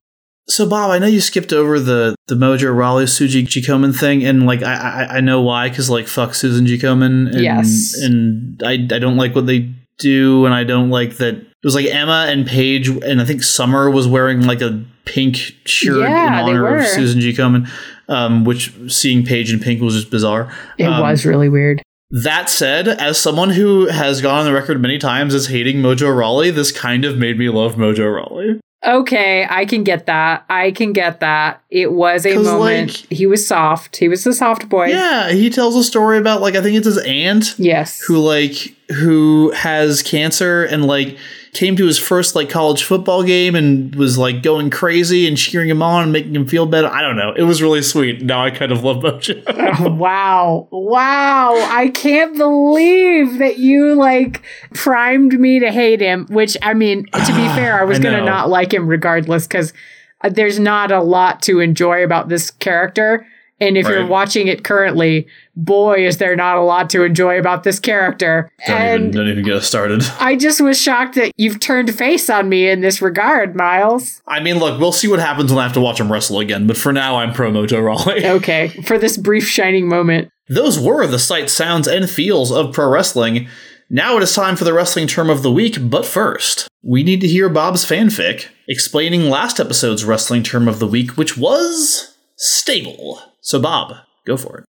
So 0.48 0.68
Bob, 0.68 0.90
I 0.90 0.98
know 0.98 1.06
you 1.06 1.20
skipped 1.20 1.52
over 1.52 1.78
the 1.78 2.16
the 2.26 2.34
Mojo 2.34 2.76
Rawley 2.76 3.04
Suji 3.04 3.42
Jikomen 3.46 3.96
thing, 3.96 4.24
and 4.24 4.44
like 4.44 4.62
I 4.62 4.74
I, 4.74 5.16
I 5.18 5.20
know 5.20 5.40
why 5.40 5.68
because 5.68 5.88
like 5.88 6.08
fuck 6.08 6.34
Susan 6.34 6.66
G. 6.66 6.78
Komen, 6.78 7.32
and, 7.32 7.40
Yes. 7.40 7.94
and 8.02 8.60
I 8.64 8.72
I 8.72 8.98
don't 8.98 9.16
like 9.16 9.36
what 9.36 9.46
they 9.46 9.72
do, 9.98 10.44
and 10.44 10.52
I 10.52 10.64
don't 10.64 10.90
like 10.90 11.18
that 11.18 11.34
it 11.34 11.64
was 11.64 11.76
like 11.76 11.86
Emma 11.86 12.26
and 12.28 12.44
Paige, 12.44 12.88
and 12.88 13.20
I 13.20 13.24
think 13.24 13.44
Summer 13.44 13.88
was 13.88 14.08
wearing 14.08 14.42
like 14.42 14.60
a 14.60 14.84
pink 15.04 15.36
shirt 15.64 16.00
Yeah, 16.00 16.26
in 16.42 16.48
honor 16.56 16.76
of 16.78 16.86
Susan 16.86 17.20
G. 17.20 17.32
Komen, 17.32 17.68
um, 18.08 18.44
which 18.44 18.72
seeing 18.88 19.24
Paige 19.24 19.52
in 19.52 19.60
pink 19.60 19.80
was 19.80 19.94
just 19.94 20.10
bizarre. 20.10 20.52
It 20.78 20.84
Um, 20.84 21.00
was 21.00 21.24
really 21.26 21.48
weird. 21.48 21.82
That 22.10 22.50
said, 22.50 22.88
as 22.88 23.16
someone 23.18 23.50
who 23.50 23.86
has 23.86 24.20
gone 24.20 24.40
on 24.40 24.44
the 24.44 24.52
record 24.52 24.80
many 24.82 24.98
times 24.98 25.34
as 25.34 25.46
hating 25.46 25.78
Mojo 25.78 26.14
Rawley, 26.14 26.50
this 26.50 26.70
kind 26.70 27.04
of 27.06 27.16
made 27.16 27.38
me 27.38 27.48
love 27.48 27.76
Mojo 27.76 28.14
Rawley. 28.14 28.60
Okay, 28.84 29.46
I 29.48 29.64
can 29.64 29.84
get 29.84 30.06
that. 30.06 30.44
I 30.50 30.72
can 30.72 30.92
get 30.92 31.20
that. 31.20 31.62
It 31.70 31.92
was 31.92 32.26
a 32.26 32.34
moment. 32.34 32.58
like- 32.60 32.90
he 33.16 33.26
was 33.26 33.46
soft. 33.46 33.96
He 33.96 34.08
was 34.08 34.24
the 34.24 34.32
soft 34.34 34.68
boy. 34.68 34.88
Yeah, 34.88 35.30
he 35.30 35.50
tells 35.50 35.76
a 35.76 35.84
story 35.84 36.18
about 36.18 36.42
like 36.42 36.56
I 36.56 36.60
think 36.62 36.76
it's 36.76 36.86
his 36.86 36.98
aunt 36.98 37.54
Yes. 37.58 38.00
who 38.06 38.18
like 38.18 38.74
who 38.90 39.52
has 39.52 40.02
cancer 40.02 40.64
and 40.64 40.84
like 40.84 41.16
came 41.52 41.76
to 41.76 41.84
his 41.84 41.98
first 41.98 42.34
like 42.34 42.48
college 42.48 42.82
football 42.82 43.22
game 43.22 43.54
and 43.54 43.94
was 43.94 44.16
like 44.16 44.42
going 44.42 44.70
crazy 44.70 45.28
and 45.28 45.36
cheering 45.36 45.68
him 45.68 45.82
on 45.82 46.04
and 46.04 46.12
making 46.12 46.34
him 46.34 46.46
feel 46.46 46.64
better. 46.64 46.88
I 46.88 47.02
don't 47.02 47.16
know. 47.16 47.34
It 47.36 47.42
was 47.42 47.60
really 47.60 47.82
sweet. 47.82 48.22
Now 48.22 48.42
I 48.42 48.50
kind 48.50 48.72
of 48.72 48.82
love 48.82 49.02
Mojo. 49.02 49.96
wow. 49.98 50.66
Wow. 50.70 51.52
I 51.70 51.90
can't 51.94 52.36
believe 52.38 53.38
that 53.38 53.58
you 53.58 53.94
like 53.94 54.42
primed 54.72 55.38
me 55.38 55.60
to 55.60 55.70
hate 55.70 56.00
him, 56.00 56.26
which 56.30 56.56
I 56.62 56.72
mean, 56.72 57.04
to 57.04 57.32
be 57.34 57.46
fair, 57.54 57.78
I 57.78 57.84
was 57.84 57.98
I 57.98 58.02
going 58.02 58.18
to 58.18 58.24
not 58.24 58.48
like 58.48 58.72
him 58.72 58.88
regardless 58.88 59.46
cuz 59.46 59.74
uh, 60.22 60.30
there's 60.30 60.58
not 60.58 60.90
a 60.90 61.02
lot 61.02 61.42
to 61.42 61.60
enjoy 61.60 62.02
about 62.02 62.30
this 62.30 62.50
character. 62.50 63.26
And 63.62 63.76
if 63.78 63.86
you're 63.86 64.06
watching 64.06 64.48
it 64.48 64.64
currently, 64.64 65.28
boy, 65.54 66.04
is 66.04 66.18
there 66.18 66.34
not 66.34 66.56
a 66.56 66.62
lot 66.62 66.90
to 66.90 67.04
enjoy 67.04 67.38
about 67.38 67.62
this 67.62 67.78
character. 67.78 68.50
don't 68.66 68.76
and 68.76 69.00
even 69.00 69.10
don't 69.12 69.28
even 69.28 69.44
get 69.44 69.54
us 69.54 69.66
started. 69.66 70.02
I 70.18 70.34
just 70.34 70.60
was 70.60 70.80
shocked 70.80 71.14
that 71.14 71.32
you've 71.36 71.60
turned 71.60 71.94
face 71.94 72.28
on 72.28 72.48
me 72.48 72.68
in 72.68 72.80
this 72.80 73.00
regard, 73.00 73.54
Miles. 73.54 74.20
I 74.26 74.40
mean, 74.40 74.58
look, 74.58 74.80
we'll 74.80 74.90
see 74.90 75.06
what 75.06 75.20
happens 75.20 75.52
when 75.52 75.60
I 75.60 75.62
have 75.62 75.74
to 75.74 75.80
watch 75.80 76.00
him 76.00 76.10
wrestle 76.10 76.40
again. 76.40 76.66
But 76.66 76.76
for 76.76 76.92
now, 76.92 77.16
I'm 77.16 77.32
pro 77.32 77.52
Mojo 77.52 77.82
Rawley. 77.82 78.26
Okay, 78.42 78.68
for 78.84 78.98
this 78.98 79.16
brief 79.16 79.46
shining 79.46 79.88
moment. 79.88 80.30
Those 80.48 80.78
were 80.80 81.06
the 81.06 81.18
sights, 81.18 81.52
sounds, 81.52 81.86
and 81.86 82.10
feels 82.10 82.50
of 82.50 82.72
pro 82.72 82.88
wrestling. 82.88 83.46
Now 83.88 84.16
it 84.16 84.22
is 84.22 84.34
time 84.34 84.56
for 84.56 84.64
the 84.64 84.72
wrestling 84.72 85.06
term 85.06 85.28
of 85.28 85.42
the 85.42 85.52
week, 85.52 85.76
but 85.80 86.06
first, 86.06 86.66
we 86.82 87.02
need 87.02 87.20
to 87.20 87.28
hear 87.28 87.48
Bob's 87.48 87.84
fanfic 87.84 88.48
explaining 88.66 89.28
last 89.28 89.60
episode's 89.60 90.04
wrestling 90.04 90.42
term 90.42 90.66
of 90.66 90.78
the 90.78 90.86
week, 90.86 91.12
which 91.12 91.36
was 91.36 92.16
stable. 92.36 93.20
So, 93.42 93.60
Bob, 93.60 93.96
go 94.24 94.36
for 94.36 94.58
it. 94.58 94.64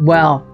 Well, 0.00 0.46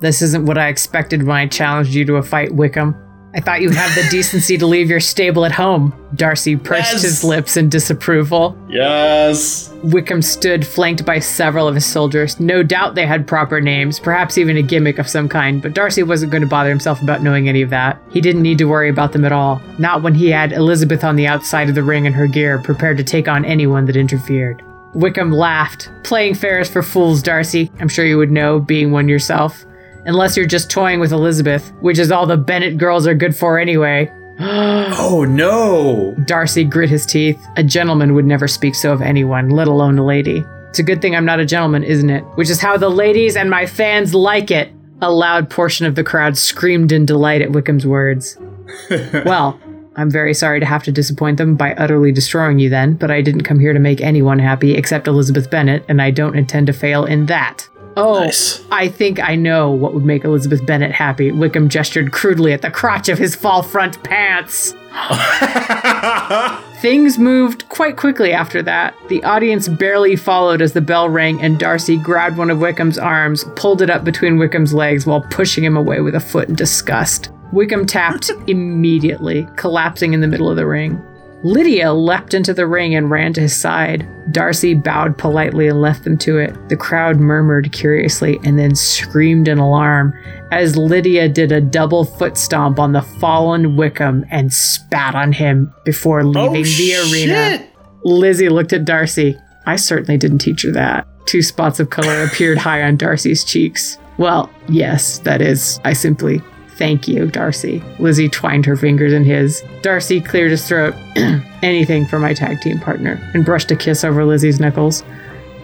this 0.00 0.22
isn't 0.22 0.46
what 0.46 0.56
I 0.56 0.68
expected 0.68 1.24
when 1.24 1.36
I 1.36 1.46
challenged 1.46 1.92
you 1.92 2.06
to 2.06 2.16
a 2.16 2.22
fight, 2.22 2.54
Wickham. 2.54 2.96
I 3.34 3.40
thought 3.40 3.60
you'd 3.60 3.74
have 3.74 3.94
the 3.94 4.08
decency 4.10 4.56
to 4.58 4.66
leave 4.66 4.88
your 4.88 5.00
stable 5.00 5.44
at 5.44 5.52
home. 5.52 5.92
Darcy 6.14 6.56
pursed 6.56 6.92
Yes. 6.94 7.02
his 7.02 7.24
lips 7.24 7.56
in 7.58 7.68
disapproval. 7.68 8.56
Yes. 8.68 9.70
Wickham 9.84 10.22
stood 10.22 10.66
flanked 10.66 11.04
by 11.04 11.18
several 11.18 11.68
of 11.68 11.74
his 11.74 11.84
soldiers. 11.84 12.40
No 12.40 12.62
doubt 12.62 12.94
they 12.94 13.06
had 13.06 13.26
proper 13.26 13.60
names, 13.60 14.00
perhaps 14.00 14.38
even 14.38 14.56
a 14.56 14.62
gimmick 14.62 14.98
of 14.98 15.08
some 15.08 15.28
kind, 15.28 15.60
but 15.60 15.74
Darcy 15.74 16.02
wasn't 16.02 16.32
going 16.32 16.40
to 16.42 16.48
bother 16.48 16.70
himself 16.70 17.02
about 17.02 17.22
knowing 17.22 17.48
any 17.48 17.60
of 17.62 17.70
that. 17.70 18.00
He 18.10 18.20
didn't 18.22 18.42
need 18.42 18.58
to 18.58 18.64
worry 18.64 18.88
about 18.88 19.12
them 19.12 19.24
at 19.26 19.32
all. 19.32 19.60
Not 19.78 20.02
when 20.02 20.14
he 20.14 20.30
had 20.30 20.52
Elizabeth 20.52 21.04
on 21.04 21.16
the 21.16 21.26
outside 21.26 21.68
of 21.68 21.74
the 21.74 21.82
ring 21.82 22.06
in 22.06 22.14
her 22.14 22.26
gear, 22.26 22.58
prepared 22.58 22.96
to 22.96 23.04
take 23.04 23.28
on 23.28 23.44
anyone 23.44 23.84
that 23.86 23.96
interfered. 23.96 24.62
Wickham 24.94 25.30
laughed. 25.30 25.90
Playing 26.02 26.34
fair 26.34 26.60
is 26.60 26.70
for 26.70 26.82
fools, 26.82 27.22
Darcy. 27.22 27.70
I'm 27.78 27.88
sure 27.88 28.06
you 28.06 28.16
would 28.16 28.32
know, 28.32 28.58
being 28.58 28.90
one 28.90 29.06
yourself. 29.06 29.66
Unless 30.08 30.38
you're 30.38 30.46
just 30.46 30.70
toying 30.70 31.00
with 31.00 31.12
Elizabeth, 31.12 31.70
which 31.80 31.98
is 31.98 32.10
all 32.10 32.24
the 32.24 32.38
Bennet 32.38 32.78
girls 32.78 33.06
are 33.06 33.14
good 33.14 33.36
for 33.36 33.58
anyway. 33.58 34.10
Oh, 35.00 35.24
no. 35.24 36.14
Darcy 36.24 36.64
grit 36.64 36.88
his 36.88 37.04
teeth. 37.04 37.38
A 37.56 37.62
gentleman 37.62 38.14
would 38.14 38.24
never 38.24 38.48
speak 38.48 38.74
so 38.74 38.92
of 38.92 39.02
anyone, 39.02 39.50
let 39.50 39.68
alone 39.68 39.98
a 39.98 40.04
lady. 40.04 40.44
It's 40.70 40.78
a 40.78 40.82
good 40.82 41.02
thing 41.02 41.14
I'm 41.14 41.24
not 41.24 41.40
a 41.40 41.46
gentleman, 41.46 41.82
isn't 41.84 42.08
it? 42.08 42.22
Which 42.36 42.48
is 42.48 42.60
how 42.60 42.76
the 42.76 42.88
ladies 42.88 43.36
and 43.36 43.50
my 43.50 43.66
fans 43.66 44.14
like 44.14 44.50
it. 44.50 44.72
A 45.02 45.10
loud 45.10 45.50
portion 45.50 45.86
of 45.86 45.94
the 45.94 46.04
crowd 46.04 46.36
screamed 46.36 46.92
in 46.92 47.04
delight 47.04 47.42
at 47.42 47.50
Wickham's 47.50 47.86
words. 47.86 48.38
well, 49.24 49.60
I'm 49.96 50.10
very 50.10 50.34
sorry 50.34 50.60
to 50.60 50.66
have 50.66 50.84
to 50.84 50.92
disappoint 50.92 51.36
them 51.36 51.54
by 51.54 51.74
utterly 51.74 52.12
destroying 52.12 52.58
you 52.58 52.70
then, 52.70 52.94
but 52.94 53.10
I 53.10 53.20
didn't 53.20 53.44
come 53.44 53.58
here 53.58 53.72
to 53.72 53.80
make 53.80 54.00
anyone 54.00 54.38
happy 54.38 54.74
except 54.74 55.06
Elizabeth 55.06 55.50
Bennet, 55.50 55.84
and 55.88 56.00
I 56.00 56.10
don't 56.10 56.36
intend 56.36 56.66
to 56.68 56.72
fail 56.72 57.04
in 57.04 57.26
that. 57.26 57.68
Oh, 57.98 58.20
Nice. 58.20 58.64
I 58.70 58.88
think 58.88 59.20
I 59.20 59.34
know 59.34 59.70
what 59.70 59.94
would 59.94 60.04
make 60.04 60.24
Elizabeth 60.24 60.64
Bennet 60.64 60.92
happy. 60.92 61.30
Wickham 61.32 61.68
gestured 61.68 62.12
crudely 62.12 62.52
at 62.52 62.62
the 62.62 62.70
crotch 62.70 63.08
of 63.08 63.18
his 63.18 63.34
fall 63.34 63.62
front 63.62 64.02
pants. 64.02 64.74
Things 66.80 67.18
moved 67.18 67.68
quite 67.68 67.96
quickly 67.96 68.32
after 68.32 68.62
that. 68.62 68.94
The 69.08 69.22
audience 69.24 69.68
barely 69.68 70.14
followed 70.14 70.62
as 70.62 70.72
the 70.74 70.80
bell 70.80 71.08
rang, 71.08 71.40
and 71.42 71.58
Darcy 71.58 71.96
grabbed 71.96 72.36
one 72.38 72.50
of 72.50 72.58
Wickham's 72.60 72.98
arms, 72.98 73.44
pulled 73.56 73.82
it 73.82 73.90
up 73.90 74.04
between 74.04 74.38
Wickham's 74.38 74.72
legs 74.72 75.04
while 75.04 75.22
pushing 75.22 75.64
him 75.64 75.76
away 75.76 76.00
with 76.00 76.14
a 76.14 76.20
foot 76.20 76.48
in 76.48 76.54
disgust. 76.54 77.30
Wickham 77.52 77.84
tapped 77.84 78.30
immediately, 78.46 79.48
collapsing 79.56 80.12
in 80.12 80.20
the 80.20 80.28
middle 80.28 80.48
of 80.48 80.56
the 80.56 80.66
ring. 80.66 81.02
Lydia 81.44 81.92
leapt 81.92 82.34
into 82.34 82.52
the 82.52 82.66
ring 82.66 82.96
and 82.96 83.10
ran 83.10 83.32
to 83.34 83.42
his 83.42 83.54
side. 83.56 84.06
Darcy 84.32 84.74
bowed 84.74 85.16
politely 85.16 85.68
and 85.68 85.80
left 85.80 86.02
them 86.02 86.18
to 86.18 86.38
it. 86.38 86.68
The 86.68 86.76
crowd 86.76 87.18
murmured 87.18 87.70
curiously 87.70 88.40
and 88.42 88.58
then 88.58 88.74
screamed 88.74 89.46
in 89.46 89.58
alarm 89.58 90.14
as 90.50 90.76
Lydia 90.76 91.28
did 91.28 91.52
a 91.52 91.60
double 91.60 92.04
foot 92.04 92.36
stomp 92.36 92.80
on 92.80 92.92
the 92.92 93.02
fallen 93.02 93.76
Wickham 93.76 94.26
and 94.30 94.52
spat 94.52 95.14
on 95.14 95.32
him 95.32 95.72
before 95.84 96.20
oh, 96.20 96.24
leaving 96.24 96.64
the 96.64 96.96
arena. 97.12 97.58
shit. 97.58 97.70
Lizzie 98.04 98.48
looked 98.48 98.72
at 98.72 98.84
Darcy. 98.84 99.38
I 99.64 99.76
certainly 99.76 100.16
didn't 100.16 100.38
teach 100.38 100.62
her 100.62 100.72
that. 100.72 101.06
Two 101.26 101.42
spots 101.42 101.78
of 101.78 101.90
color 101.90 102.24
appeared 102.24 102.58
high 102.58 102.82
on 102.82 102.96
Darcy's 102.96 103.44
cheeks. 103.44 103.98
Well, 104.16 104.50
yes, 104.68 105.18
that 105.20 105.40
is. 105.40 105.78
I 105.84 105.92
simply 105.92 106.42
thank 106.78 107.08
you, 107.08 107.26
Darcy. 107.26 107.82
Lizzie 107.98 108.28
twined 108.28 108.64
her 108.64 108.76
fingers 108.76 109.12
in 109.12 109.24
his. 109.24 109.62
Darcy 109.82 110.20
cleared 110.20 110.52
his 110.52 110.66
throat. 110.66 110.94
Anything 111.62 112.06
for 112.06 112.18
my 112.18 112.32
tag 112.32 112.60
team 112.60 112.78
partner, 112.78 113.20
and 113.34 113.44
brushed 113.44 113.70
a 113.70 113.76
kiss 113.76 114.04
over 114.04 114.24
Lizzie's 114.24 114.60
knuckles. 114.60 115.02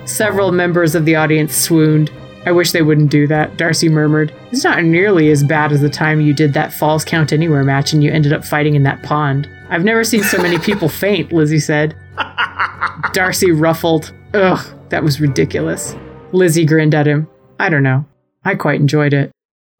Several 0.04 0.52
members 0.52 0.94
of 0.94 1.04
the 1.04 1.16
audience 1.16 1.54
swooned. 1.54 2.10
I 2.44 2.52
wish 2.52 2.72
they 2.72 2.82
wouldn't 2.82 3.10
do 3.10 3.26
that, 3.28 3.56
Darcy 3.56 3.88
murmured. 3.88 4.34
It's 4.50 4.64
not 4.64 4.82
nearly 4.84 5.30
as 5.30 5.42
bad 5.42 5.72
as 5.72 5.80
the 5.80 5.88
time 5.88 6.20
you 6.20 6.34
did 6.34 6.52
that 6.52 6.74
Falls 6.74 7.04
Count 7.04 7.32
Anywhere 7.32 7.64
match 7.64 7.94
and 7.94 8.04
you 8.04 8.12
ended 8.12 8.34
up 8.34 8.44
fighting 8.44 8.74
in 8.74 8.82
that 8.82 9.02
pond. 9.02 9.48
I've 9.70 9.84
never 9.84 10.04
seen 10.04 10.22
so 10.22 10.36
many 10.42 10.58
people 10.58 10.88
faint, 10.90 11.32
Lizzie 11.32 11.58
said. 11.58 11.96
Darcy 13.14 13.50
ruffled. 13.50 14.12
Ugh, 14.34 14.76
that 14.90 15.02
was 15.02 15.20
ridiculous. 15.20 15.96
Lizzie 16.32 16.66
grinned 16.66 16.94
at 16.94 17.06
him. 17.06 17.28
I 17.58 17.70
don't 17.70 17.82
know. 17.82 18.04
I 18.44 18.56
quite 18.56 18.80
enjoyed 18.80 19.14
it. 19.14 19.30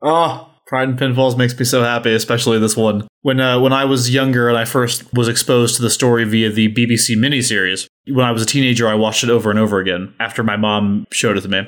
Oh, 0.01 0.49
Pride 0.67 0.89
and 0.89 0.99
Pinfalls 0.99 1.37
makes 1.37 1.59
me 1.59 1.65
so 1.65 1.83
happy, 1.83 2.15
especially 2.15 2.59
this 2.59 2.77
one. 2.77 3.07
When 3.23 3.41
uh, 3.41 3.61
when 3.61 3.73
I 3.73 3.85
was 3.85 4.13
younger 4.13 4.49
and 4.49 4.57
I 4.57 4.65
first 4.65 5.05
was 5.13 5.29
exposed 5.29 5.77
to 5.77 5.83
the 5.83 5.91
story 5.91 6.25
via 6.25 6.51
the 6.51 6.73
BBC 6.73 7.17
miniseries, 7.17 7.87
when 8.09 8.25
I 8.25 8.31
was 8.31 8.43
a 8.43 8.47
teenager, 8.47 8.89
I 8.89 8.95
watched 8.95 9.25
it 9.25 9.31
over 9.31 9.51
and 9.51 9.59
over 9.59 9.79
again 9.79 10.15
after 10.21 10.43
my 10.43 10.57
mom 10.57 11.07
showed 11.13 11.37
it 11.37 11.43
to 11.43 11.49
me. 11.49 11.63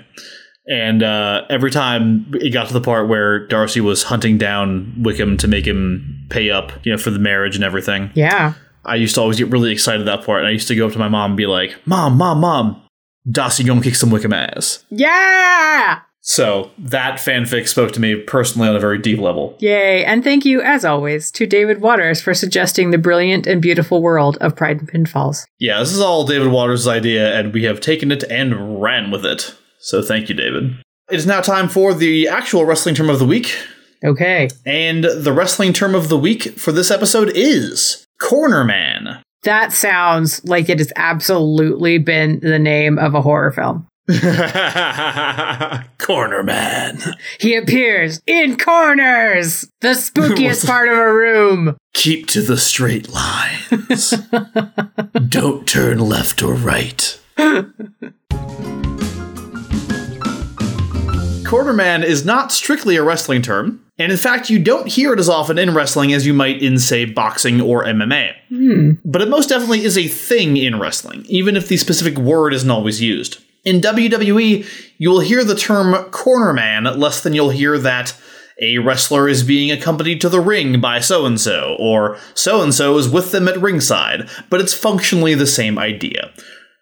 And 0.68 1.02
uh, 1.02 1.42
every 1.48 1.70
time 1.70 2.26
it 2.34 2.50
got 2.50 2.66
to 2.68 2.74
the 2.74 2.80
part 2.80 3.08
where 3.08 3.46
Darcy 3.46 3.80
was 3.80 4.02
hunting 4.02 4.36
down 4.36 4.94
Wickham 4.98 5.36
to 5.38 5.46
make 5.46 5.64
him 5.64 6.26
pay 6.28 6.50
up, 6.50 6.72
you 6.84 6.90
know, 6.90 6.98
for 6.98 7.10
the 7.10 7.20
marriage 7.20 7.54
and 7.54 7.62
everything, 7.64 8.10
Yeah. 8.14 8.54
I 8.84 8.96
used 8.96 9.14
to 9.16 9.20
always 9.20 9.36
get 9.38 9.48
really 9.50 9.72
excited 9.72 10.00
at 10.00 10.06
that 10.06 10.24
part. 10.26 10.40
And 10.40 10.48
I 10.48 10.50
used 10.52 10.68
to 10.68 10.74
go 10.76 10.86
up 10.86 10.92
to 10.92 10.98
my 10.98 11.08
mom 11.08 11.32
and 11.32 11.36
be 11.36 11.46
like, 11.46 11.76
"Mom, 11.86 12.16
mom, 12.16 12.40
mom, 12.40 12.82
Darcy 13.30 13.62
gonna 13.64 13.80
kick 13.82 13.94
some 13.96 14.10
Wickham 14.10 14.32
ass." 14.32 14.84
Yeah! 14.90 16.00
So 16.28 16.72
that 16.76 17.20
fanfic 17.20 17.68
spoke 17.68 17.92
to 17.92 18.00
me 18.00 18.16
personally 18.16 18.68
on 18.68 18.74
a 18.74 18.80
very 18.80 18.98
deep 18.98 19.20
level. 19.20 19.56
Yay. 19.60 20.04
And 20.04 20.24
thank 20.24 20.44
you, 20.44 20.60
as 20.60 20.84
always, 20.84 21.30
to 21.30 21.46
David 21.46 21.80
Waters 21.80 22.20
for 22.20 22.34
suggesting 22.34 22.90
the 22.90 22.98
brilliant 22.98 23.46
and 23.46 23.62
beautiful 23.62 24.02
world 24.02 24.36
of 24.40 24.56
Pride 24.56 24.80
and 24.80 24.90
Pinfalls. 24.90 25.46
Yeah, 25.60 25.78
this 25.78 25.92
is 25.92 26.00
all 26.00 26.26
David 26.26 26.48
Waters' 26.48 26.88
idea, 26.88 27.38
and 27.38 27.54
we 27.54 27.62
have 27.62 27.80
taken 27.80 28.10
it 28.10 28.24
and 28.24 28.82
ran 28.82 29.12
with 29.12 29.24
it. 29.24 29.54
So 29.78 30.02
thank 30.02 30.28
you, 30.28 30.34
David. 30.34 30.76
It 31.08 31.16
is 31.16 31.26
now 31.26 31.40
time 31.40 31.68
for 31.68 31.94
the 31.94 32.26
actual 32.26 32.64
wrestling 32.64 32.96
term 32.96 33.08
of 33.08 33.20
the 33.20 33.24
week. 33.24 33.56
Okay. 34.04 34.48
And 34.66 35.04
the 35.04 35.32
wrestling 35.32 35.72
term 35.72 35.94
of 35.94 36.08
the 36.08 36.18
week 36.18 36.58
for 36.58 36.72
this 36.72 36.90
episode 36.90 37.30
is 37.36 38.04
Corner 38.20 38.64
Man. 38.64 39.22
That 39.44 39.72
sounds 39.72 40.44
like 40.44 40.68
it 40.68 40.80
has 40.80 40.92
absolutely 40.96 41.98
been 41.98 42.40
the 42.40 42.58
name 42.58 42.98
of 42.98 43.14
a 43.14 43.22
horror 43.22 43.52
film. 43.52 43.86
Corner 45.98 46.44
Man. 46.44 47.00
He 47.40 47.56
appears 47.56 48.20
in 48.24 48.56
corners, 48.56 49.68
the 49.80 49.94
spookiest 49.94 50.64
part 50.68 50.88
of 50.88 50.96
a 50.96 51.12
room. 51.12 51.76
Keep 51.92 52.28
to 52.28 52.40
the 52.40 52.56
straight 52.56 53.08
lines. 53.08 54.10
Don't 55.28 55.66
turn 55.66 55.98
left 55.98 56.40
or 56.40 56.54
right. 56.54 57.20
Cornerman 61.46 62.04
is 62.04 62.24
not 62.24 62.52
strictly 62.52 62.94
a 62.94 63.02
wrestling 63.02 63.42
term, 63.42 63.84
and 63.98 64.12
in 64.12 64.18
fact, 64.18 64.50
you 64.50 64.58
don't 64.58 64.88
hear 64.88 65.12
it 65.12 65.18
as 65.18 65.28
often 65.28 65.58
in 65.58 65.74
wrestling 65.74 66.12
as 66.12 66.26
you 66.26 66.34
might 66.34 66.60
in, 66.62 66.78
say, 66.78 67.04
boxing 67.04 67.60
or 67.60 67.84
MMA. 67.84 68.34
But 69.04 69.22
it 69.22 69.28
most 69.28 69.48
definitely 69.48 69.84
is 69.84 69.96
a 69.96 70.08
thing 70.08 70.56
in 70.56 70.78
wrestling, 70.80 71.24
even 71.28 71.56
if 71.56 71.68
the 71.68 71.76
specific 71.76 72.18
word 72.18 72.52
isn't 72.52 72.70
always 72.70 73.00
used. 73.00 73.38
In 73.66 73.80
WWE, 73.80 74.64
you 74.96 75.10
will 75.10 75.20
hear 75.20 75.42
the 75.44 75.56
term 75.56 75.92
cornerman 76.12 76.96
less 76.96 77.20
than 77.22 77.34
you'll 77.34 77.50
hear 77.50 77.76
that 77.78 78.14
a 78.62 78.78
wrestler 78.78 79.28
is 79.28 79.42
being 79.42 79.70
accompanied 79.72 80.20
to 80.20 80.28
the 80.28 80.40
ring 80.40 80.80
by 80.80 81.00
so 81.00 81.26
and 81.26 81.38
so, 81.38 81.76
or 81.78 82.16
so 82.32 82.62
and 82.62 82.72
so 82.72 82.96
is 82.96 83.08
with 83.08 83.32
them 83.32 83.48
at 83.48 83.60
ringside, 83.60 84.30
but 84.48 84.60
it's 84.60 84.72
functionally 84.72 85.34
the 85.34 85.46
same 85.48 85.78
idea. 85.78 86.30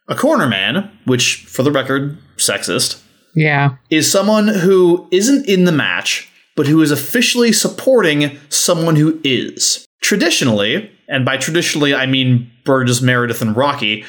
A 0.08 0.14
cornerman, 0.14 0.90
which, 1.06 1.46
for 1.48 1.62
the 1.62 1.72
record, 1.72 2.18
sexist, 2.36 3.00
Yeah. 3.34 3.70
is 3.90 4.08
someone 4.08 4.46
who 4.48 5.08
isn't 5.10 5.48
in 5.48 5.64
the 5.64 5.72
match, 5.72 6.28
but 6.54 6.66
who 6.66 6.82
is 6.82 6.90
officially 6.90 7.50
supporting 7.50 8.38
someone 8.50 8.96
who 8.96 9.18
is. 9.24 9.86
Traditionally, 10.02 10.90
and 11.08 11.24
by 11.24 11.38
traditionally 11.38 11.94
I 11.94 12.04
mean 12.06 12.50
Burgess, 12.66 13.00
Meredith, 13.00 13.40
and 13.42 13.56
Rocky, 13.56 14.04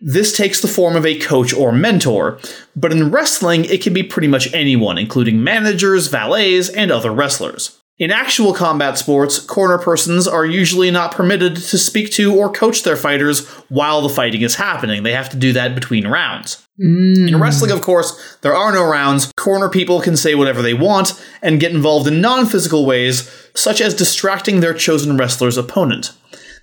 this 0.00 0.36
takes 0.36 0.60
the 0.60 0.68
form 0.68 0.96
of 0.96 1.04
a 1.04 1.18
coach 1.18 1.52
or 1.52 1.72
mentor, 1.72 2.38
but 2.74 2.92
in 2.92 3.10
wrestling, 3.10 3.64
it 3.66 3.82
can 3.82 3.92
be 3.92 4.02
pretty 4.02 4.28
much 4.28 4.52
anyone, 4.54 4.96
including 4.96 5.44
managers, 5.44 6.08
valets, 6.08 6.68
and 6.70 6.90
other 6.90 7.12
wrestlers. 7.12 7.80
In 8.00 8.10
actual 8.10 8.54
combat 8.54 8.96
sports, 8.96 9.38
corner 9.38 9.76
persons 9.76 10.26
are 10.26 10.46
usually 10.46 10.90
not 10.90 11.12
permitted 11.12 11.56
to 11.56 11.76
speak 11.76 12.10
to 12.12 12.34
or 12.34 12.50
coach 12.50 12.82
their 12.82 12.96
fighters 12.96 13.46
while 13.68 14.00
the 14.00 14.08
fighting 14.08 14.40
is 14.40 14.54
happening. 14.54 15.02
They 15.02 15.12
have 15.12 15.28
to 15.28 15.36
do 15.36 15.52
that 15.52 15.74
between 15.74 16.06
rounds. 16.06 16.66
In 16.78 17.28
mm. 17.28 17.38
wrestling, 17.38 17.70
of 17.72 17.82
course, 17.82 18.38
there 18.40 18.56
are 18.56 18.72
no 18.72 18.88
rounds. 18.88 19.30
Corner 19.36 19.68
people 19.68 20.00
can 20.00 20.16
say 20.16 20.34
whatever 20.34 20.62
they 20.62 20.72
want 20.72 21.12
and 21.42 21.60
get 21.60 21.72
involved 21.72 22.08
in 22.08 22.22
non 22.22 22.46
physical 22.46 22.86
ways, 22.86 23.30
such 23.54 23.82
as 23.82 23.94
distracting 23.94 24.60
their 24.60 24.72
chosen 24.72 25.18
wrestler's 25.18 25.58
opponent. 25.58 26.12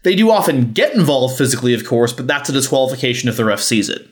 They 0.04 0.16
do 0.16 0.32
often 0.32 0.72
get 0.74 0.96
involved 0.96 1.38
physically, 1.38 1.74
of 1.74 1.86
course, 1.86 2.14
but 2.14 2.28
that's 2.28 2.50
a 2.50 2.54
disqualification 2.54 3.30
if 3.30 3.38
the 3.38 3.46
ref 3.46 3.60
sees 3.60 3.90
it. 3.90 4.08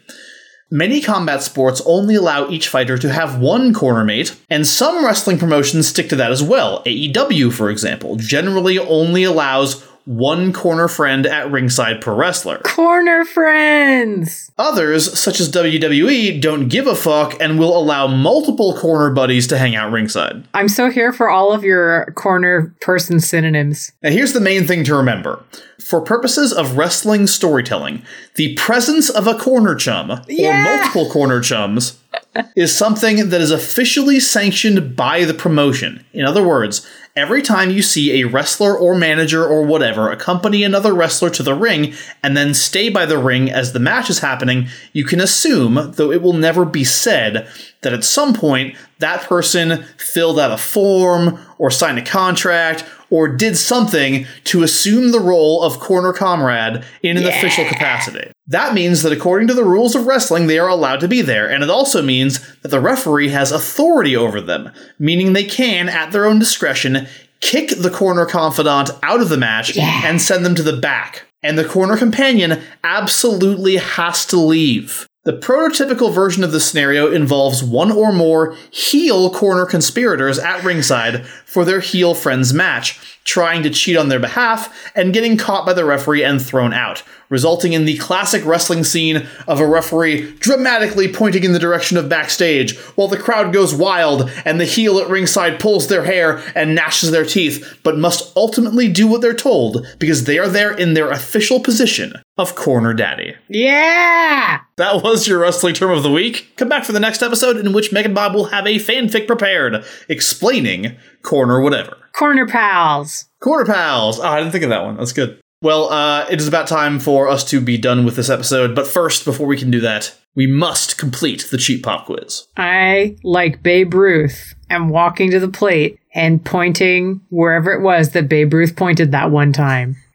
Many 0.72 1.00
combat 1.00 1.44
sports 1.44 1.82
only 1.86 2.16
allow 2.16 2.50
each 2.50 2.70
fighter 2.70 2.98
to 2.98 3.14
have 3.14 3.40
one 3.40 3.74
corner 3.74 4.04
mate, 4.04 4.36
and 4.50 4.66
some 4.66 5.06
wrestling 5.06 5.38
promotions 5.38 5.88
stick 5.88 6.10
to 6.10 6.16
that 6.16 6.32
as 6.32 6.42
well. 6.42 6.84
AEW, 6.86 7.54
for 7.54 7.70
example, 7.70 8.16
generally 8.16 8.80
only 8.80 9.24
allows 9.24 9.88
one 10.06 10.54
corner 10.54 10.88
friend 10.88 11.26
at 11.26 11.52
ringside 11.52 12.00
per 12.00 12.14
wrestler. 12.14 12.60
Corner 12.60 13.26
friends. 13.26 14.52
Others, 14.58 15.20
such 15.20 15.40
as 15.40 15.52
WWE, 15.52 16.40
don't 16.40 16.70
give 16.70 16.88
a 16.88 16.96
fuck 16.96 17.36
and 17.42 17.60
will 17.60 17.78
allow 17.78 18.08
multiple 18.08 18.78
corner 18.78 19.10
buddies 19.14 19.48
to 19.48 19.58
hang 19.58 19.76
out 19.76 19.92
ringside. 19.92 20.44
I'm 20.54 20.70
so 20.70 20.90
here 20.90 21.12
for 21.12 21.30
all 21.30 21.52
of 21.52 21.64
your 21.64 22.12
corner 22.16 22.74
person 22.82 23.20
synonyms. 23.20 23.92
Now, 24.04 24.12
here's 24.12 24.34
the 24.34 24.40
main 24.40 24.66
thing 24.68 24.84
to 24.86 24.96
remember. 24.96 25.44
For 25.84 26.00
purposes 26.02 26.54
of 26.54 26.78
wrestling 26.78 27.28
storytelling, 27.28 28.04
the 28.36 28.56
presence 28.56 29.10
of 29.10 29.28
a 29.28 29.36
corner 29.38 29.76
chum, 29.76 30.22
Yeah! 30.28 30.62
or 30.62 30.78
multiple 30.78 31.10
corner 31.12 31.42
chums, 31.42 32.00
is 32.56 32.74
something 32.74 33.30
that 33.30 33.42
is 33.42 33.52
officially 33.52 34.20
sanctioned 34.20 34.96
by 34.96 35.26
the 35.26 35.34
promotion. 35.34 36.06
In 36.14 36.26
other 36.26 36.44
words, 36.48 36.88
every 37.16 37.42
time 37.42 37.72
you 37.72 37.82
see 37.82 38.22
a 38.22 38.28
wrestler 38.28 38.78
or 38.78 38.94
manager 38.94 39.46
or 39.46 39.64
whatever 39.64 40.12
accompany 40.12 40.64
another 40.64 40.94
wrestler 40.94 41.30
to 41.30 41.44
the 41.44 41.54
ring 41.54 41.94
and 42.22 42.36
then 42.36 42.54
stay 42.54 42.90
by 42.90 43.06
the 43.06 43.18
ring 43.18 43.50
as 43.50 43.72
the 43.72 43.80
match 43.80 44.10
is 44.10 44.20
happening, 44.20 44.68
you 44.92 45.06
can 45.06 45.22
assume, 45.22 45.94
though 45.94 46.12
it 46.12 46.22
will 46.22 46.34
never 46.34 46.66
be 46.66 46.84
said, 46.84 47.48
that 47.82 47.94
at 47.94 48.04
some 48.04 48.34
point 48.34 48.76
that 49.00 49.22
person 49.22 49.84
filled 49.98 50.40
out 50.40 50.52
a 50.52 50.58
form 50.58 51.40
or 51.58 51.72
signed 51.72 52.00
a 52.00 52.04
contract 52.04 52.84
or 53.10 53.28
did 53.28 53.58
something 53.58 54.26
to 54.46 54.64
assume 54.64 55.12
the 55.12 55.20
role 55.20 55.64
of 55.64 55.80
corner 55.80 56.14
comrade 56.14 56.84
in 57.04 57.18
an 57.18 57.26
official 57.26 57.66
capacity. 57.66 58.32
That 58.48 58.74
means 58.74 59.02
that 59.02 59.14
according 59.14 59.48
to 59.48 59.54
the 59.54 59.64
rules 59.64 59.96
of 59.96 60.06
wrestling, 60.06 60.48
they 60.48 60.60
are 60.60 60.70
allowed 60.70 61.00
to 61.02 61.08
be 61.08 61.22
there, 61.22 61.50
and 61.50 61.64
it 61.64 61.70
also 61.70 62.02
means 62.02 62.56
that 62.62 62.70
the 62.70 62.80
referee 62.80 63.30
has 63.30 63.52
authority 63.52 64.16
over 64.16 64.40
them, 64.40 64.72
meaning 65.00 65.34
they 65.34 65.46
can, 65.46 65.90
at 65.90 66.12
their 66.12 66.26
own 66.26 66.40
discretion, 66.40 67.08
kick 67.42 67.70
the 67.70 67.90
corner 67.90 68.26
confidant 68.26 68.90
out 69.04 69.22
of 69.22 69.30
the 69.30 69.38
match 69.38 69.78
and 69.78 70.22
send 70.22 70.46
them 70.46 70.56
to 70.56 70.64
the 70.64 70.78
back. 70.78 71.26
And 71.44 71.58
the 71.58 71.66
corner 71.66 71.96
companion 71.96 72.62
absolutely 72.84 73.78
has 73.78 74.26
to 74.28 74.38
leave. 74.38 75.08
The 75.26 75.34
prototypical 75.34 76.14
version 76.14 76.44
of 76.44 76.52
this 76.52 76.70
scenario 76.70 77.12
involves 77.12 77.64
one 77.64 77.92
or 77.92 78.14
more 78.14 78.56
heel 78.70 79.32
corner 79.32 79.66
conspirators 79.66 80.38
at 80.38 80.64
ringside 80.64 81.26
for 81.26 81.66
their 81.66 81.80
heel 81.80 82.14
friends 82.14 82.54
match, 82.54 83.15
trying 83.26 83.64
to 83.64 83.70
cheat 83.70 83.98
on 83.98 84.08
their 84.08 84.20
behalf 84.20 84.92
and 84.96 85.14
getting 85.14 85.36
caught 85.36 85.66
by 85.66 85.74
the 85.74 85.84
referee 85.84 86.24
and 86.24 86.42
thrown 86.42 86.72
out, 86.72 87.04
resulting 87.28 87.74
in 87.74 87.86
the 87.86 87.98
classic 87.98 88.46
wrestling 88.46 88.84
scene 88.84 89.28
of 89.48 89.60
a 89.60 89.68
referee 89.68 90.32
dramatically 90.36 91.12
pointing 91.12 91.44
in 91.44 91.52
the 91.52 91.60
direction 91.60 91.98
of 91.98 92.08
backstage 92.08 92.78
while 92.96 93.08
the 93.08 93.18
crowd 93.18 93.52
goes 93.52 93.74
wild 93.74 94.30
and 94.46 94.62
the 94.62 94.66
heel 94.66 95.00
at 95.00 95.10
ringside 95.10 95.60
pulls 95.60 95.88
their 95.88 96.06
hair 96.06 96.42
and 96.54 96.76
gnashes 96.76 97.12
their 97.12 97.26
teeth, 97.26 97.80
but 97.84 97.98
must 97.98 98.36
ultimately 98.38 98.88
do 98.88 99.08
what 99.08 99.22
they're 99.22 99.34
told 99.34 99.86
because 100.00 100.26
they 100.26 100.38
are 100.38 100.48
there 100.48 100.72
in 100.72 100.94
their 100.94 101.10
official 101.10 101.60
position 101.60 102.14
of 102.38 102.56
corner 102.56 102.94
daddy. 102.94 103.36
Yeah. 103.48 104.60
That 104.76 105.04
was 105.04 105.28
your 105.28 105.40
wrestling 105.40 105.74
term 105.74 105.92
of 105.92 106.04
the 106.04 106.12
week. 106.12 106.54
Come 106.58 106.70
back 106.70 106.84
for 106.84 106.92
the 106.92 107.00
next 107.00 107.24
episode 107.24 107.58
in 107.58 107.74
which 107.74 107.92
Megan 107.92 108.14
Bob 108.14 108.36
will 108.36 108.46
have 108.46 108.68
a 108.68 108.76
fanfic 108.76 109.26
prepared 109.26 109.84
explaining 110.10 110.96
corner 111.24 111.60
whatever. 111.62 111.98
Corner 112.18 112.48
pals. 112.48 113.26
Corner 113.42 113.66
pals. 113.66 114.20
Oh, 114.20 114.24
I 114.24 114.40
didn't 114.40 114.54
think 114.54 114.64
of 114.64 114.70
that 114.70 114.86
one. 114.86 114.96
That's 114.98 115.12
good. 115.12 115.40
Well, 115.62 115.90
uh, 115.90 116.26
it 116.30 116.40
is 116.40 116.48
about 116.48 116.68
time 116.68 117.00
for 117.00 117.28
us 117.28 117.44
to 117.50 117.60
be 117.60 117.78
done 117.78 118.06
with 118.06 118.16
this 118.16 118.30
episode. 118.30 118.74
But 118.74 118.88
first, 118.88 119.26
before 119.26 119.48
we 119.48 119.58
can 119.58 119.70
do 119.70 119.82
that, 119.82 120.16
we 120.34 120.48
must 120.48 120.98
complete 120.98 121.48
the 121.52 121.58
cheap 121.58 121.84
pop 121.84 122.06
quiz. 122.06 122.48
I, 122.56 123.18
like 123.24 123.64
Babe 123.64 123.94
Ruth, 123.94 124.54
am 124.70 124.90
walking 124.90 125.32
to 125.32 125.40
the 125.40 125.50
plate 125.50 126.00
and 126.14 126.44
pointing 126.44 127.20
wherever 127.30 127.74
it 127.74 127.82
was 127.82 128.12
that 128.12 128.30
Babe 128.30 128.54
Ruth 128.54 128.76
pointed 128.76 129.12
that 129.12 129.32
one 129.32 129.52
time. 129.52 129.98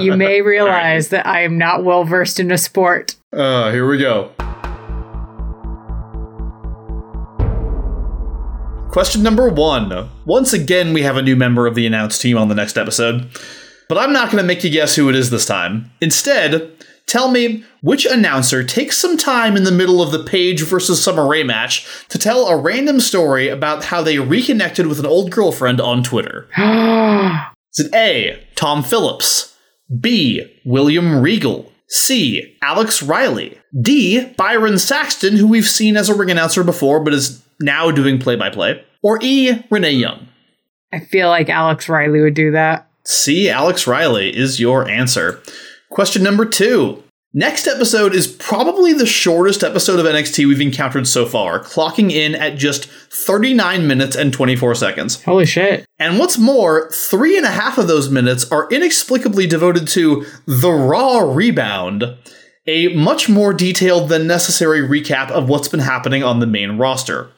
You 0.00 0.16
may 0.16 0.42
realize 0.42 1.08
that 1.08 1.26
I 1.26 1.42
am 1.42 1.58
not 1.58 1.84
well 1.84 2.04
versed 2.04 2.38
in 2.38 2.50
a 2.52 2.58
sport. 2.58 3.16
Uh, 3.32 3.72
here 3.72 3.88
we 3.88 3.98
go. 3.98 4.30
Question 8.94 9.24
number 9.24 9.48
one. 9.48 10.08
Once 10.24 10.52
again, 10.52 10.92
we 10.92 11.02
have 11.02 11.16
a 11.16 11.22
new 11.22 11.34
member 11.34 11.66
of 11.66 11.74
the 11.74 11.84
announced 11.84 12.22
team 12.22 12.38
on 12.38 12.46
the 12.46 12.54
next 12.54 12.78
episode. 12.78 13.28
But 13.88 13.98
I'm 13.98 14.12
not 14.12 14.30
going 14.30 14.40
to 14.40 14.46
make 14.46 14.62
you 14.62 14.70
guess 14.70 14.94
who 14.94 15.08
it 15.08 15.16
is 15.16 15.30
this 15.30 15.46
time. 15.46 15.90
Instead, 16.00 16.70
tell 17.04 17.28
me 17.28 17.64
which 17.82 18.06
announcer 18.06 18.62
takes 18.62 18.96
some 18.96 19.16
time 19.16 19.56
in 19.56 19.64
the 19.64 19.72
middle 19.72 20.00
of 20.00 20.12
the 20.12 20.22
Paige 20.22 20.62
versus 20.62 21.02
Summer 21.02 21.26
Rae 21.26 21.42
match 21.42 21.84
to 22.08 22.20
tell 22.20 22.46
a 22.46 22.56
random 22.56 23.00
story 23.00 23.48
about 23.48 23.86
how 23.86 24.00
they 24.00 24.20
reconnected 24.20 24.86
with 24.86 25.00
an 25.00 25.06
old 25.06 25.32
girlfriend 25.32 25.80
on 25.80 26.04
Twitter. 26.04 26.46
Is 26.56 27.86
it 27.86 27.94
A. 27.96 28.46
Tom 28.54 28.84
Phillips? 28.84 29.56
B. 29.98 30.60
William 30.64 31.20
Regal? 31.20 31.72
C. 31.88 32.56
Alex 32.62 33.02
Riley? 33.02 33.58
D. 33.82 34.24
Byron 34.36 34.78
Saxton, 34.78 35.36
who 35.36 35.48
we've 35.48 35.66
seen 35.66 35.96
as 35.96 36.08
a 36.08 36.14
ring 36.14 36.30
announcer 36.30 36.62
before 36.62 37.00
but 37.00 37.12
is 37.12 37.43
now 37.60 37.90
doing 37.90 38.18
play 38.18 38.36
by 38.36 38.50
play? 38.50 38.84
Or 39.02 39.18
E. 39.22 39.52
Renee 39.70 39.92
Young? 39.92 40.28
I 40.92 41.00
feel 41.00 41.28
like 41.28 41.48
Alex 41.48 41.88
Riley 41.88 42.20
would 42.20 42.34
do 42.34 42.52
that. 42.52 42.88
C. 43.04 43.50
Alex 43.50 43.86
Riley 43.86 44.34
is 44.34 44.60
your 44.60 44.88
answer. 44.88 45.42
Question 45.90 46.22
number 46.22 46.44
two. 46.44 47.02
Next 47.36 47.66
episode 47.66 48.14
is 48.14 48.28
probably 48.28 48.92
the 48.92 49.06
shortest 49.06 49.64
episode 49.64 49.98
of 49.98 50.06
NXT 50.06 50.46
we've 50.46 50.60
encountered 50.60 51.08
so 51.08 51.26
far, 51.26 51.58
clocking 51.58 52.12
in 52.12 52.36
at 52.36 52.56
just 52.56 52.86
39 52.86 53.88
minutes 53.88 54.14
and 54.14 54.32
24 54.32 54.76
seconds. 54.76 55.20
Holy 55.24 55.44
shit. 55.44 55.84
And 55.98 56.20
what's 56.20 56.38
more, 56.38 56.88
three 56.92 57.36
and 57.36 57.44
a 57.44 57.50
half 57.50 57.76
of 57.76 57.88
those 57.88 58.08
minutes 58.08 58.48
are 58.52 58.68
inexplicably 58.70 59.48
devoted 59.48 59.88
to 59.88 60.24
the 60.46 60.70
Raw 60.70 61.18
Rebound, 61.18 62.04
a 62.68 62.94
much 62.94 63.28
more 63.28 63.52
detailed 63.52 64.10
than 64.10 64.28
necessary 64.28 64.80
recap 64.80 65.32
of 65.32 65.48
what's 65.48 65.66
been 65.66 65.80
happening 65.80 66.22
on 66.22 66.38
the 66.38 66.46
main 66.46 66.78
roster. 66.78 67.32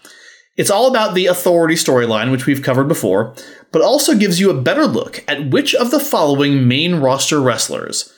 It's 0.57 0.71
all 0.71 0.89
about 0.89 1.15
the 1.15 1.27
authority 1.27 1.75
storyline, 1.75 2.31
which 2.31 2.47
we've 2.47 2.63
covered 2.63 2.89
before, 2.89 3.35
but 3.73 3.83
also 3.83 4.15
gives 4.15 4.41
you 4.41 4.51
a 4.51 4.61
better 4.61 4.87
look 4.87 5.23
at 5.29 5.51
which 5.51 5.75
of 5.75 5.91
the 5.91 6.01
following 6.01 6.67
main 6.67 6.97
roster 6.97 7.41
wrestlers, 7.41 8.13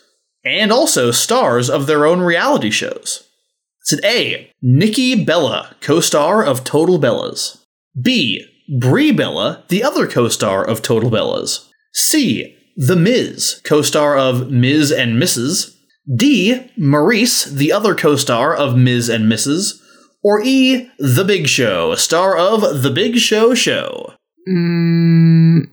and 0.45 0.70
also 0.70 1.11
stars 1.11 1.68
of 1.68 1.86
their 1.86 2.07
own 2.07 2.20
reality 2.20 2.70
shows. 2.70 3.24
Is 3.86 3.99
it 3.99 4.05
A. 4.05 4.53
Nikki 4.62 5.24
Bella, 5.24 5.74
co 5.80 6.01
star 6.01 6.45
of 6.45 6.62
Total 6.62 6.99
Bellas? 6.99 7.59
B. 8.01 8.45
Brie 8.78 9.12
Bella, 9.12 9.64
the 9.68 9.82
other 9.82 10.07
co 10.07 10.28
star 10.28 10.64
of 10.64 10.82
Total 10.82 11.11
Bellas? 11.11 11.68
C. 11.93 12.55
The 12.76 12.97
Miz, 12.97 13.61
co 13.64 13.82
star 13.82 14.16
of 14.16 14.51
Miz 14.51 14.93
and 14.93 15.20
Mrs.? 15.20 15.74
D. 16.14 16.70
Maurice, 16.76 17.45
the 17.45 17.72
other 17.72 17.95
co 17.95 18.14
star 18.14 18.55
of 18.55 18.76
Miz 18.76 19.09
and 19.09 19.24
Mrs.? 19.24 19.80
Or 20.29 20.43
E. 20.45 20.91
The 20.99 21.24
Big 21.24 21.47
Show, 21.49 21.95
star 21.95 22.37
of 22.37 22.83
The 22.83 22.91
Big 22.91 23.16
Show 23.16 23.55
Show? 23.55 24.12
Mm, 24.47 25.70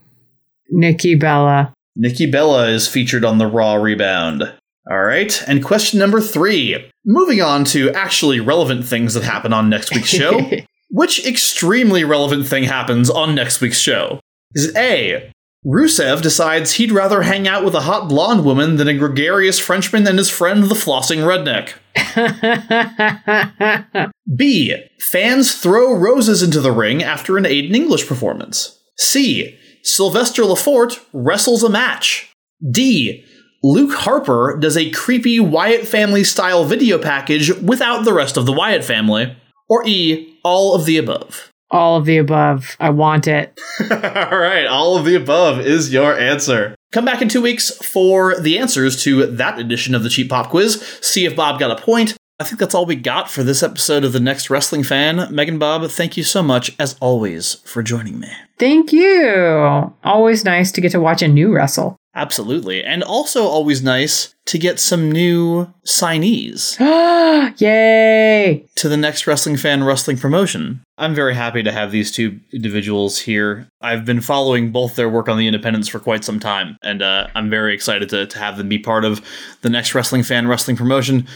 Nikki 0.70 1.16
Bella. 1.16 1.74
Nikki 1.98 2.32
Bella 2.32 2.70
is 2.70 2.88
featured 2.88 3.26
on 3.26 3.38
the 3.38 3.48
Raw 3.48 3.74
Rebound. 3.74 4.44
All 4.90 5.04
right. 5.04 5.44
And 5.46 5.62
question 5.62 6.00
number 6.00 6.22
three. 6.22 6.90
Moving 7.06 7.42
on 7.42 7.66
to 7.66 7.92
actually 7.92 8.40
relevant 8.40 8.86
things 8.86 9.14
that 9.16 9.24
happen 9.24 9.52
on 9.52 9.70
next 9.70 9.94
week's 9.94 10.08
show. 10.08 10.50
Which 10.90 11.28
extremely 11.28 12.06
relevant 12.06 12.48
thing 12.48 12.64
happens 12.64 13.10
on 13.10 13.36
next 13.36 13.60
week's 13.60 13.80
show? 13.80 14.22
Is 14.54 14.70
it 14.70 14.78
A. 14.78 15.34
Rusev 15.66 16.22
decides 16.22 16.74
he'd 16.74 16.92
rather 16.92 17.24
hang 17.24 17.48
out 17.48 17.66
with 17.66 17.74
a 17.74 17.82
hot 17.82 18.08
blonde 18.08 18.46
woman 18.46 18.76
than 18.76 18.88
a 18.88 18.94
gregarious 18.94 19.58
Frenchman 19.58 20.06
and 20.08 20.20
his 20.20 20.30
friend 20.30 20.66
the 20.66 20.76
flossing 20.76 21.24
redneck. 21.26 21.74
B. 24.36 24.76
Fans 25.00 25.56
throw 25.56 25.94
roses 25.94 26.44
into 26.44 26.60
the 26.62 26.72
ring 26.72 27.02
after 27.02 27.36
an 27.38 27.46
Aiden 27.46 27.74
English 27.74 28.08
performance. 28.08 28.80
C. 28.98 29.58
Sylvester 29.82 30.44
Lefort 30.44 31.04
wrestles 31.14 31.64
a 31.64 31.70
match. 31.70 32.32
D. 32.70 33.26
Luke 33.64 33.94
Harper 33.94 34.58
does 34.60 34.78
a 34.78 34.92
creepy 34.92 35.40
Wyatt 35.40 35.88
family 35.88 36.24
style 36.24 36.66
video 36.66 37.00
package 37.00 37.52
without 37.56 38.06
the 38.06 38.14
rest 38.14 38.38
of 38.38 38.46
the 38.46 38.54
Wyatt 38.54 38.84
family. 38.84 39.36
Or 39.68 39.84
E. 39.88 40.40
All 40.44 40.76
of 40.76 40.86
the 40.86 40.98
above. 40.98 41.52
All 41.72 41.98
of 41.98 42.06
the 42.06 42.18
above. 42.18 42.76
I 42.80 42.92
want 42.92 43.28
it. 43.28 43.60
all 43.92 44.38
right, 44.38 44.66
all 44.66 44.98
of 44.98 45.06
the 45.06 45.16
above 45.16 45.60
is 45.60 45.92
your 45.92 46.18
answer. 46.18 46.76
Come 46.92 47.06
back 47.06 47.22
in 47.22 47.28
two 47.28 47.42
weeks 47.42 47.72
for 47.86 48.40
the 48.40 48.58
answers 48.58 49.02
to 49.04 49.26
that 49.26 49.60
edition 49.60 49.96
of 49.96 50.04
the 50.04 50.10
Cheap 50.10 50.30
Pop 50.30 50.50
Quiz. 50.50 50.82
See 51.02 51.26
if 51.26 51.36
Bob 51.36 51.60
got 51.60 51.72
a 51.72 51.82
point. 51.82 52.16
I 52.38 52.44
think 52.44 52.60
that's 52.60 52.76
all 52.76 52.86
we 52.86 52.98
got 52.98 53.32
for 53.32 53.44
this 53.44 53.64
episode 53.64 54.04
of 54.04 54.12
The 54.12 54.20
NXT 54.20 54.50
Wrestling 54.50 54.84
Fan. 54.84 55.34
Megan 55.34 55.58
Bob, 55.58 55.90
thank 55.90 56.18
you 56.18 56.24
so 56.24 56.44
much, 56.44 56.76
as 56.78 56.98
always, 57.00 57.56
for 57.64 57.82
joining 57.82 58.20
me. 58.20 58.30
Thank 58.60 58.92
you. 58.92 59.94
Always 60.04 60.44
nice 60.44 60.70
to 60.74 60.82
get 60.82 60.92
to 60.92 61.00
watch 61.00 61.22
a 61.22 61.30
new 61.30 61.54
wrestle. 61.54 61.96
Absolutely. 62.14 62.84
And 62.84 63.04
also 63.04 63.46
always 63.46 63.82
nice 63.82 64.36
to 64.48 64.58
get 64.58 64.82
some 64.82 65.10
new 65.10 65.74
signees. 65.86 66.78
Yay! 67.60 68.66
To 68.76 68.90
the 68.90 68.96
NXT 68.98 69.28
Wrestling 69.28 69.56
Fan 69.56 69.86
Wrestling 69.86 70.18
promotion. 70.18 70.82
I'm 70.98 71.16
very 71.16 71.36
happy 71.36 71.64
to 71.64 71.72
have 71.72 71.92
these 71.92 72.12
two 72.12 72.42
individuals 72.52 73.18
here. 73.18 73.70
I've 73.80 74.04
been 74.04 74.20
following 74.20 74.74
both 74.74 74.98
their 74.98 75.10
work 75.10 75.30
on 75.30 75.38
the 75.38 75.48
independents 75.48 75.88
for 75.88 76.00
quite 76.00 76.26
some 76.26 76.42
time, 76.42 76.78
and 76.84 77.02
uh, 77.02 77.28
I'm 77.34 77.50
very 77.50 77.74
excited 77.74 78.10
to, 78.10 78.28
to 78.28 78.40
have 78.40 78.58
them 78.58 78.68
be 78.68 78.80
part 78.80 79.06
of 79.06 79.22
the 79.62 79.70
NXT 79.70 79.94
Wrestling 79.94 80.24
Fan 80.24 80.48
Wrestling 80.48 80.76
promotion. 80.76 81.28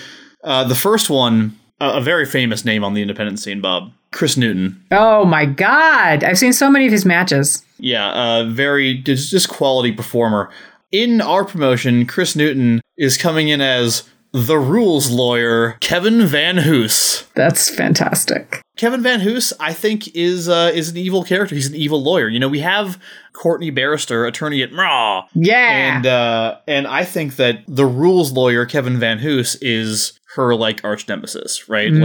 Uh, 0.43 0.63
the 0.63 0.75
first 0.75 1.09
one, 1.09 1.57
a 1.79 2.01
very 2.01 2.25
famous 2.25 2.65
name 2.65 2.83
on 2.83 2.93
the 2.93 3.01
independent 3.01 3.39
scene, 3.39 3.61
Bob. 3.61 3.91
Chris 4.11 4.37
Newton. 4.37 4.83
Oh 4.91 5.23
my 5.25 5.45
God. 5.45 6.23
I've 6.23 6.39
seen 6.39 6.53
so 6.53 6.69
many 6.69 6.85
of 6.85 6.91
his 6.91 7.05
matches. 7.05 7.63
Yeah, 7.77 8.09
uh, 8.09 8.45
very 8.45 8.95
just 8.95 9.49
quality 9.49 9.91
performer. 9.91 10.49
In 10.91 11.21
our 11.21 11.45
promotion, 11.45 12.05
Chris 12.07 12.35
Newton 12.35 12.81
is 12.97 13.17
coming 13.17 13.49
in 13.49 13.61
as 13.61 14.03
the 14.31 14.57
rules 14.57 15.09
lawyer, 15.09 15.77
Kevin 15.79 16.25
Van 16.25 16.57
Hoos. 16.57 17.25
That's 17.35 17.69
fantastic. 17.69 18.61
Kevin 18.77 19.01
Van 19.01 19.19
Hoos, 19.19 19.53
I 19.59 19.73
think, 19.73 20.07
is 20.15 20.47
uh, 20.47 20.71
is 20.73 20.89
an 20.89 20.97
evil 20.97 21.23
character. 21.23 21.55
He's 21.55 21.67
an 21.67 21.75
evil 21.75 22.01
lawyer. 22.01 22.27
You 22.27 22.39
know, 22.39 22.47
we 22.47 22.59
have 22.59 23.01
Courtney 23.33 23.71
Barrister, 23.71 24.25
attorney 24.25 24.61
at 24.61 24.71
Raw. 24.71 25.27
Yeah. 25.33 25.95
And 25.97 26.05
uh, 26.05 26.57
and 26.67 26.87
I 26.87 27.05
think 27.05 27.37
that 27.37 27.63
the 27.67 27.85
rules 27.85 28.31
lawyer, 28.31 28.65
Kevin 28.65 28.99
Van 28.99 29.19
Hoos, 29.19 29.55
is 29.55 30.18
her 30.35 30.53
like 30.53 30.83
arch 30.83 31.07
nemesis, 31.07 31.67
right? 31.67 31.91
Mm. 31.91 32.01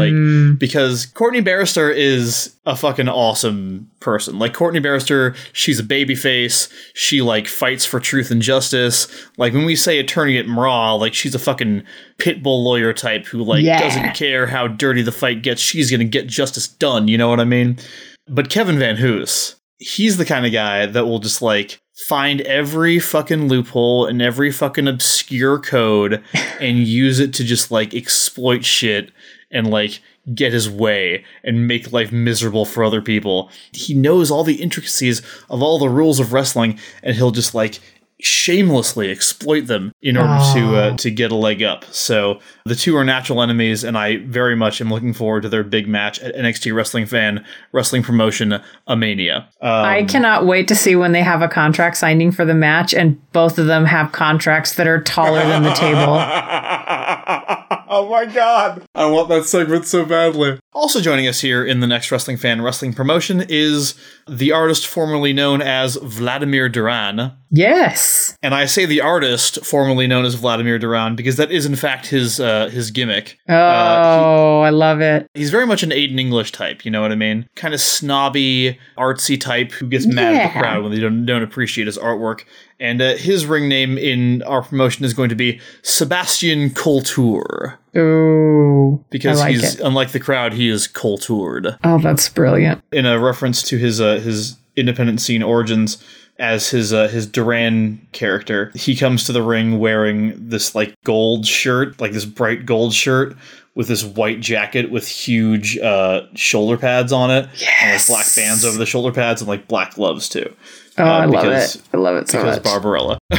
Like 0.53 0.59
because 0.59 1.07
Courtney 1.07 1.43
Barrister 1.43 1.91
is 1.91 2.57
a 2.65 2.75
fucking 2.75 3.09
awesome 3.09 3.91
person. 4.01 4.39
Like 4.39 4.55
Courtney 4.55 4.81
Barrister, 4.81 5.35
she's 5.53 5.79
a 5.79 5.85
baby 5.85 6.15
face. 6.15 6.71
She 6.95 7.21
like 7.21 7.47
fights 7.47 7.85
for 7.85 8.01
truth 8.01 8.31
and 8.31 8.41
justice. 8.41 9.09
Like 9.37 9.53
when 9.53 9.67
we 9.67 9.77
say 9.77 9.99
attorney 9.99 10.39
at 10.39 10.49
Raw, 10.49 10.95
like 10.95 11.13
she's 11.13 11.35
a 11.35 11.39
fucking 11.39 11.85
pit 12.17 12.43
bull 12.43 12.65
lawyer 12.65 12.95
type 12.95 13.27
who 13.27 13.43
like 13.43 13.63
yeah. 13.63 13.81
doesn't 13.81 14.15
care 14.15 14.47
how 14.47 14.69
dirty 14.69 15.03
the 15.03 15.13
fight 15.13 15.43
gets. 15.43 15.61
She's 15.61 15.91
gonna 15.91 16.05
get 16.05 16.27
justice 16.27 16.67
done. 16.67 17.09
You 17.09 17.19
know 17.19 17.29
what 17.29 17.41
I 17.41 17.45
mean? 17.45 17.79
But 18.27 18.49
Kevin 18.49 18.79
Van 18.79 18.97
Hoos, 18.97 19.57
he's 19.77 20.17
the 20.17 20.25
kind 20.25 20.47
of 20.47 20.53
guy 20.53 20.87
that 20.87 21.05
will 21.05 21.19
just 21.19 21.43
like 21.43 21.79
find 21.95 22.41
every 22.43 22.99
fucking 22.99 23.49
loophole 23.49 24.07
and 24.07 24.21
every 24.21 24.51
fucking 24.51 24.89
obscure 24.89 25.59
code 25.59 26.23
and 26.61 26.79
use 26.79 27.21
it 27.21 27.33
to 27.35 27.45
just 27.45 27.71
like 27.71 27.95
exploit 27.95 28.65
shit 28.65 29.11
and 29.51 29.71
like 29.71 30.01
get 30.35 30.53
his 30.53 30.69
way 30.69 31.25
and 31.43 31.69
make 31.69 31.93
life 31.93 32.11
miserable 32.11 32.65
for 32.65 32.83
other 32.83 33.03
people. 33.03 33.51
He 33.73 33.95
knows 33.95 34.31
all 34.31 34.43
the 34.43 34.63
intricacies 34.63 35.21
of 35.51 35.63
all 35.63 35.79
the 35.79 35.89
rules 35.89 36.19
of 36.19 36.33
wrestling 36.33 36.79
and 37.03 37.15
he'll 37.15 37.31
just 37.31 37.55
like 37.55 37.81
shamelessly 38.25 39.11
exploit 39.11 39.67
them 39.67 39.93
in 40.03 40.17
order 40.17 40.37
oh. 40.39 40.55
to 40.55 40.77
uh, 40.77 40.97
to 40.97 41.11
get 41.11 41.31
a 41.31 41.35
leg 41.35 41.63
up. 41.63 41.85
So 41.87 42.41
the 42.65 42.75
two 42.75 42.97
are 42.97 43.05
natural 43.05 43.43
enemies, 43.43 43.85
and 43.85 43.97
I 43.97 44.19
very 44.19 44.57
much 44.57 44.81
am 44.81 44.91
looking 44.91 45.13
forward 45.13 45.43
to 45.43 45.49
their 45.49 45.65
big 45.65 45.87
match 45.87 46.19
at 46.21 46.35
NXT 46.35 46.75
Wrestling 46.75 47.07
Fan 47.07 47.45
Wrestling 47.73 48.03
Promotion 48.03 48.61
Amania. 48.89 49.47
Um, 49.61 49.85
I 49.85 50.05
cannot 50.05 50.47
wait 50.47 50.69
to 50.69 50.75
see 50.75 50.97
when 50.97 51.13
they 51.13 51.23
have 51.23 51.43
a 51.43 51.49
contract 51.49 51.97
signing 51.97 52.33
for 52.33 52.45
the 52.45 52.55
match, 52.55 52.95
and 52.95 53.21
both 53.33 53.59
of 53.59 53.67
them 53.67 53.85
have 53.85 54.13
contracts 54.13 54.75
that 54.77 54.87
are 54.87 55.01
taller 55.03 55.47
than 55.47 55.63
the 55.63 55.75
table. 55.75 56.15
oh 57.95 58.09
my 58.09 58.27
god! 58.27 58.83
I 58.95 59.07
want 59.07 59.29
that 59.29 59.45
segment 59.45 59.87
so 59.87 60.05
badly. 60.05 60.59
Also 60.73 61.01
joining 61.01 61.29
us 61.29 61.41
here 61.41 61.65
in 61.65 61.79
the 61.79 61.87
NXT 61.87 62.11
Wrestling 62.11 62.37
Fan 62.37 62.61
Wrestling 62.61 62.93
Promotion 62.93 63.45
is 63.49 63.95
the 64.29 64.51
artist 64.51 64.89
formerly 64.89 65.33
known 65.33 65.63
as 65.63 65.95
Vladimir 65.97 66.69
Duran. 66.69 67.33
Yes. 67.51 68.37
And 68.43 68.53
I 68.53 68.65
say 68.65 68.85
the 68.85 69.01
artist 69.01 69.65
formerly 69.65 70.09
known 70.09 70.25
as 70.25 70.35
Vladimir 70.35 70.81
Duran 70.81 71.15
because 71.15 71.37
that 71.37 71.53
is 71.53 71.65
in 71.65 71.77
fact 71.77 72.07
his 72.07 72.41
uh, 72.41 72.69
his 72.71 72.91
gimmick. 72.91 73.39
Oh, 73.49 73.55
uh, 73.55 74.63
he, 74.63 74.67
I 74.67 74.71
love 74.71 75.01
it. 75.01 75.29
He's 75.35 75.51
very 75.51 75.67
much 75.67 75.85
an 75.85 75.91
Aiden 75.91 76.19
English 76.19 76.51
type, 76.51 76.85
you 76.85 76.91
know 76.91 77.01
what 77.01 77.13
I 77.13 77.17
mean? 77.17 77.47
Kind 77.55 77.73
of 77.73 77.81
snobby, 77.81 78.77
artsy 78.99 79.41
type 79.41 79.71
who 79.71 79.87
gets 79.87 80.07
mad 80.07 80.35
yeah. 80.35 80.41
at 80.41 80.55
the 80.55 80.59
crowd 80.59 80.83
when 80.83 80.91
they 80.91 81.01
don't 81.01 81.25
don't 81.25 81.45
appreciate 81.45 81.87
his 81.87 81.99
artwork. 81.99 82.45
And 82.81 83.01
uh, 83.01 83.15
his 83.15 83.47
ring 83.47 83.69
name 83.69 83.97
in 83.97 84.43
our 84.43 84.63
promotion 84.63 85.05
is 85.05 85.15
going 85.15 85.29
to 85.29 85.37
be 85.37 85.61
Sebastian 85.83 86.71
Couture. 86.71 87.79
Ooh. 87.97 89.05
Because 89.11 89.41
like 89.41 89.53
he's 89.53 89.75
it. 89.77 89.81
unlike 89.81 90.13
the 90.13 90.21
crowd, 90.21 90.53
he 90.53 90.69
is 90.69 90.87
coultured. 90.87 91.77
Oh, 91.85 91.99
that's 91.99 92.29
brilliant. 92.29 92.83
In 92.93 93.07
a 93.07 93.19
reference 93.19 93.63
to 93.65 93.77
his 93.77 94.01
uh, 94.01 94.17
his 94.17 94.57
independent 94.77 95.21
scene 95.21 95.43
origins 95.43 96.03
as 96.39 96.71
his 96.71 96.93
uh, 96.93 97.09
his 97.09 97.27
Duran 97.27 98.07
character, 98.13 98.73
he 98.75 98.97
comes 98.97 99.25
to 99.25 99.33
the 99.33 99.43
ring 99.43 99.79
wearing 99.79 100.49
this 100.49 100.75
like 100.75 100.95
gold 101.05 101.47
shirt, 101.47 102.01
like 102.01 102.13
this 102.13 102.25
bright 102.25 102.67
gold 102.67 102.93
shirt 102.93 103.37
with 103.75 103.89
this 103.89 104.05
white 104.05 104.41
jacket 104.41 104.91
with 104.91 105.07
huge 105.07 105.79
uh, 105.79 106.23
shoulder 106.35 106.77
pads 106.77 107.13
on 107.13 107.31
it, 107.31 107.49
yes. 107.57 107.75
and 107.83 107.93
like 107.93 108.07
black 108.07 108.37
bands 108.37 108.65
over 108.65 108.79
the 108.79 108.87
shoulder 108.87 109.13
pads, 109.13 109.41
and 109.41 109.49
like 109.49 109.69
black 109.69 109.95
gloves 109.95 110.29
too. 110.29 110.55
Oh, 110.99 111.05
uh, 111.05 111.07
I 111.07 111.25
love 111.27 111.47
it! 111.47 111.83
I 111.93 111.97
love 111.97 112.17
it 112.17 112.29
so 112.29 112.39
much. 112.39 112.45
because 112.45 112.57
much. 112.57 112.65
Barbarella. 112.65 113.19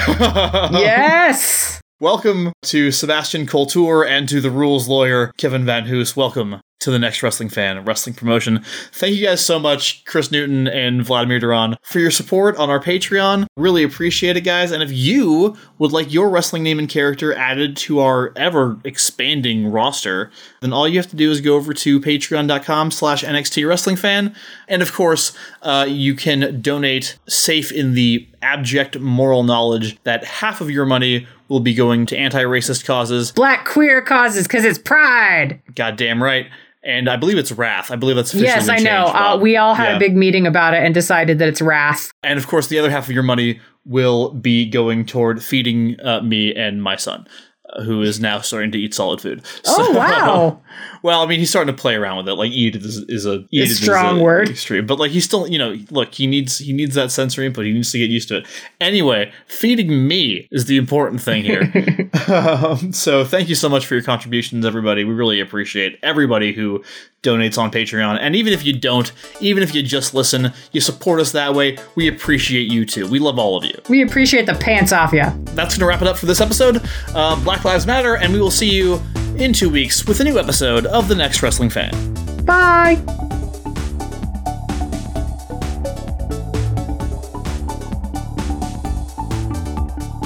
yes. 0.72 1.82
Welcome 2.06 2.54
to 2.66 2.92
Sebastian 2.92 3.48
Couture 3.48 4.06
and 4.06 4.30
to 4.30 4.40
the 4.40 4.52
rules 4.52 4.88
lawyer, 4.88 5.34
Kevin 5.38 5.66
Van 5.66 5.86
Hoos. 5.86 6.16
Welcome 6.16 6.62
to 6.82 6.92
the 6.92 7.00
NXT 7.00 7.24
wrestling 7.24 7.50
fan 7.50 7.84
wrestling 7.84 8.14
promotion. 8.14 8.64
Thank 8.92 9.16
you 9.16 9.26
guys 9.26 9.44
so 9.44 9.58
much, 9.58 10.06
Chris 10.06 10.32
Newton 10.32 10.68
and 10.68 11.04
Vladimir 11.04 11.40
Duran, 11.40 11.78
for 11.82 11.98
your 11.98 12.12
support 12.12 12.58
on 12.58 12.70
our 12.70 12.80
Patreon. 12.80 13.48
Really 13.58 13.82
appreciate 13.82 14.38
it, 14.38 14.42
guys. 14.42 14.70
And 14.70 14.84
if 14.84 14.92
you 14.92 15.58
would 15.80 15.92
like 15.92 16.14
your 16.14 16.30
wrestling 16.30 16.62
name 16.62 16.78
and 16.78 16.88
character 16.88 17.34
added 17.34 17.76
to 17.78 18.02
our 18.02 18.32
ever 18.36 18.80
expanding 18.84 19.72
roster, 19.72 20.30
then 20.62 20.74
all 20.74 20.88
you 20.88 21.00
have 21.00 21.10
to 21.10 21.16
do 21.16 21.32
is 21.32 21.42
go 21.42 21.56
over 21.56 21.74
to 21.74 22.00
patreon.com 22.00 22.92
slash 22.92 23.24
NXT 23.24 23.68
wrestling 23.68 23.96
fan. 23.96 24.36
And 24.68 24.84
of 24.84 24.94
course, 24.94 25.36
uh, 25.64 25.88
you 25.90 26.14
can 26.14 26.62
donate 26.62 27.18
safe 27.28 27.72
in 27.72 27.96
the 27.96 28.28
abject 28.46 29.00
moral 29.00 29.44
knowledge 29.44 30.02
that 30.04 30.24
half 30.24 30.62
of 30.62 30.70
your 30.70 30.86
money 30.86 31.28
will 31.50 31.60
be 31.60 31.74
going 31.74 32.06
to 32.06 32.18
anti-racist 32.18 32.86
causes, 32.86 33.32
black 33.32 33.66
queer 33.66 34.02
causes, 34.02 34.48
because 34.48 34.64
it's 34.64 34.80
pride. 34.80 35.62
Goddamn 35.74 36.22
right 36.22 36.48
and 36.86 37.10
I 37.10 37.18
believe 37.18 37.38
it's 37.38 37.52
Wrath. 37.52 37.90
I 37.90 37.96
believe 37.96 38.16
that's 38.16 38.34
yes, 38.36 38.70
I 38.70 38.78
know. 38.78 39.08
Uh, 39.08 39.38
we 39.42 39.58
all 39.58 39.74
had 39.74 39.90
yeah. 39.90 39.96
a 39.96 40.00
big 40.00 40.16
meeting 40.16 40.46
about 40.46 40.76
it 40.76 40.84
and 40.84 40.94
decided 40.94 41.40
that 41.40 41.50
it's 41.50 41.62
Wrath. 41.62 42.12
And 42.24 42.38
of 42.38 42.48
course, 42.48 42.68
the 42.68 42.78
other 42.78 42.92
half 42.92 43.08
of 43.08 43.12
your 43.12 43.24
money 43.24 43.60
will 43.86 44.32
be 44.34 44.70
going 44.70 45.06
toward 45.06 45.44
feeding 45.44 46.00
uh, 46.02 46.22
me 46.22 46.54
and 46.56 46.82
my 46.82 46.96
son 46.96 47.28
who 47.84 48.02
is 48.02 48.20
now 48.20 48.40
starting 48.40 48.72
to 48.72 48.78
eat 48.78 48.94
solid 48.94 49.20
food. 49.20 49.44
Oh 49.68 49.92
wow! 49.92 50.62
Well, 51.06 51.22
I 51.22 51.28
mean, 51.28 51.38
he's 51.38 51.52
starting 51.52 51.72
to 51.72 51.80
play 51.80 51.94
around 51.94 52.18
with 52.18 52.28
it. 52.30 52.34
Like 52.34 52.50
eat 52.52 52.76
is, 52.76 52.98
is 53.08 53.28
a 53.28 53.46
eat 53.52 53.70
a 53.70 53.76
strong 53.76 54.22
word, 54.22 54.50
extreme. 54.50 54.88
But 54.88 54.98
like 54.98 55.12
he's 55.12 55.24
still, 55.24 55.48
you 55.48 55.60
know, 55.60 55.78
look, 55.92 56.16
he 56.16 56.26
needs 56.26 56.58
he 56.58 56.74
needs 56.74 56.96
that 56.96 57.12
sensory 57.12 57.46
input. 57.46 57.66
He 57.66 57.74
needs 57.74 57.92
to 57.92 58.00
get 58.00 58.10
used 58.10 58.28
to 58.30 58.38
it. 58.38 58.48
Anyway, 58.82 59.32
feeding 59.46 60.08
me 60.08 60.48
is 60.50 60.66
the 60.66 60.78
important 60.78 61.22
thing 61.22 61.44
here. 61.44 61.72
um, 62.28 62.92
so 62.92 63.24
thank 63.24 63.50
you 63.50 63.54
so 63.54 63.70
much 63.70 63.86
for 63.86 63.94
your 63.94 64.02
contributions, 64.02 64.66
everybody. 64.66 65.04
We 65.04 65.14
really 65.14 65.40
appreciate 65.40 66.00
everybody 66.02 66.54
who 66.54 66.84
donates 67.22 67.60
on 67.60 67.70
Patreon. 67.70 68.18
And 68.20 68.36
even 68.36 68.52
if 68.52 68.66
you 68.66 68.74
don't, 68.74 69.12
even 69.42 69.62
if 69.62 69.76
you 69.76 69.84
just 69.84 70.16
listen, 70.16 70.54
you 70.72 70.82
support 70.82 71.20
us 71.20 71.34
that 71.34 71.54
way, 71.54 71.78
we 71.94 72.08
appreciate 72.08 72.72
you 72.72 72.84
too. 72.84 73.08
We 73.08 73.20
love 73.20 73.38
all 73.38 73.56
of 73.56 73.64
you. 73.64 73.80
We 73.90 74.02
appreciate 74.02 74.48
the 74.48 74.56
pants 74.56 74.92
off 74.92 75.14
you. 75.14 75.26
That's 75.54 75.76
going 75.76 75.82
to 75.82 75.86
wrap 75.86 76.02
it 76.02 76.08
up 76.08 76.18
for 76.18 76.26
this 76.26 76.42
episode. 76.42 76.82
Uh, 77.10 77.40
Black 77.44 77.64
Lives 77.64 77.86
Matter, 77.86 78.16
and 78.18 78.34
we 78.34 78.42
will 78.42 78.50
see 78.50 78.72
you 78.72 79.00
in 79.40 79.54
two 79.54 79.70
weeks 79.70 80.06
with 80.06 80.20
a 80.20 80.24
new 80.24 80.40
episode 80.40 80.86
of 80.86 81.08
The 81.08 81.16
NXT 81.16 81.42
Wrestling 81.42 81.70
Fan. 81.70 81.92
Bye. 82.46 82.96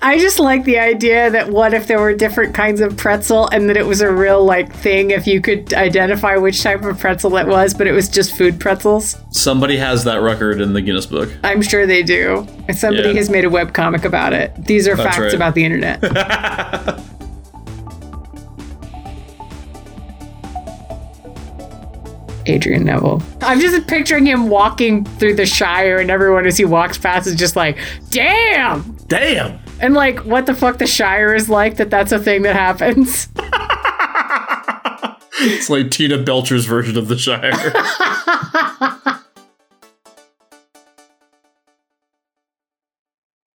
I 0.00 0.16
just 0.18 0.38
like 0.38 0.62
the 0.64 0.78
idea 0.78 1.28
that 1.30 1.48
what 1.50 1.74
if 1.74 1.88
there 1.88 1.98
were 1.98 2.14
different 2.14 2.54
kinds 2.54 2.80
of 2.80 2.96
pretzel 2.96 3.48
and 3.48 3.68
that 3.68 3.76
it 3.76 3.84
was 3.84 4.00
a 4.00 4.10
real 4.12 4.44
like 4.44 4.72
thing 4.72 5.10
if 5.10 5.26
you 5.26 5.40
could 5.40 5.74
identify 5.74 6.36
which 6.36 6.62
type 6.62 6.82
of 6.84 6.98
pretzel 7.00 7.36
it 7.36 7.48
was, 7.48 7.74
but 7.74 7.88
it 7.88 7.92
was 7.92 8.08
just 8.08 8.36
food 8.36 8.60
pretzels. 8.60 9.16
Somebody 9.32 9.76
has 9.76 10.04
that 10.04 10.20
record 10.22 10.60
in 10.60 10.72
the 10.72 10.80
Guinness 10.82 11.06
Book. 11.06 11.30
I'm 11.42 11.62
sure 11.62 11.84
they 11.84 12.04
do. 12.04 12.46
Somebody 12.72 13.08
Yeah. 13.08 13.14
has 13.16 13.28
made 13.28 13.44
a 13.44 13.50
webcomic 13.50 14.04
about 14.04 14.32
it. 14.32 14.54
These 14.56 14.86
are 14.86 14.94
That's 14.94 15.16
facts 15.16 15.18
right. 15.18 15.34
about 15.34 15.56
the 15.56 15.64
internet. 15.64 16.00
Adrian 22.46 22.84
Neville. 22.84 23.22
I'm 23.42 23.60
just 23.60 23.86
picturing 23.86 24.24
him 24.24 24.48
walking 24.48 25.04
through 25.04 25.34
the 25.34 25.44
Shire, 25.44 25.98
and 25.98 26.10
everyone 26.10 26.46
as 26.46 26.56
he 26.56 26.64
walks 26.64 26.96
past 26.96 27.26
is 27.26 27.34
just 27.34 27.56
like, 27.56 27.78
damn! 28.10 28.96
Damn! 29.06 29.58
And 29.80 29.94
like, 29.94 30.20
what 30.20 30.46
the 30.46 30.54
fuck 30.54 30.78
the 30.78 30.86
Shire 30.86 31.34
is 31.34 31.48
like 31.48 31.76
that 31.76 31.90
that's 31.90 32.12
a 32.12 32.18
thing 32.18 32.42
that 32.42 32.56
happens. 32.56 33.28
It's 35.40 35.70
like 35.70 35.92
Tina 35.92 36.18
Belcher's 36.18 36.64
version 36.64 36.96
of 36.96 37.06
the 37.06 37.16
Shire. 37.16 37.52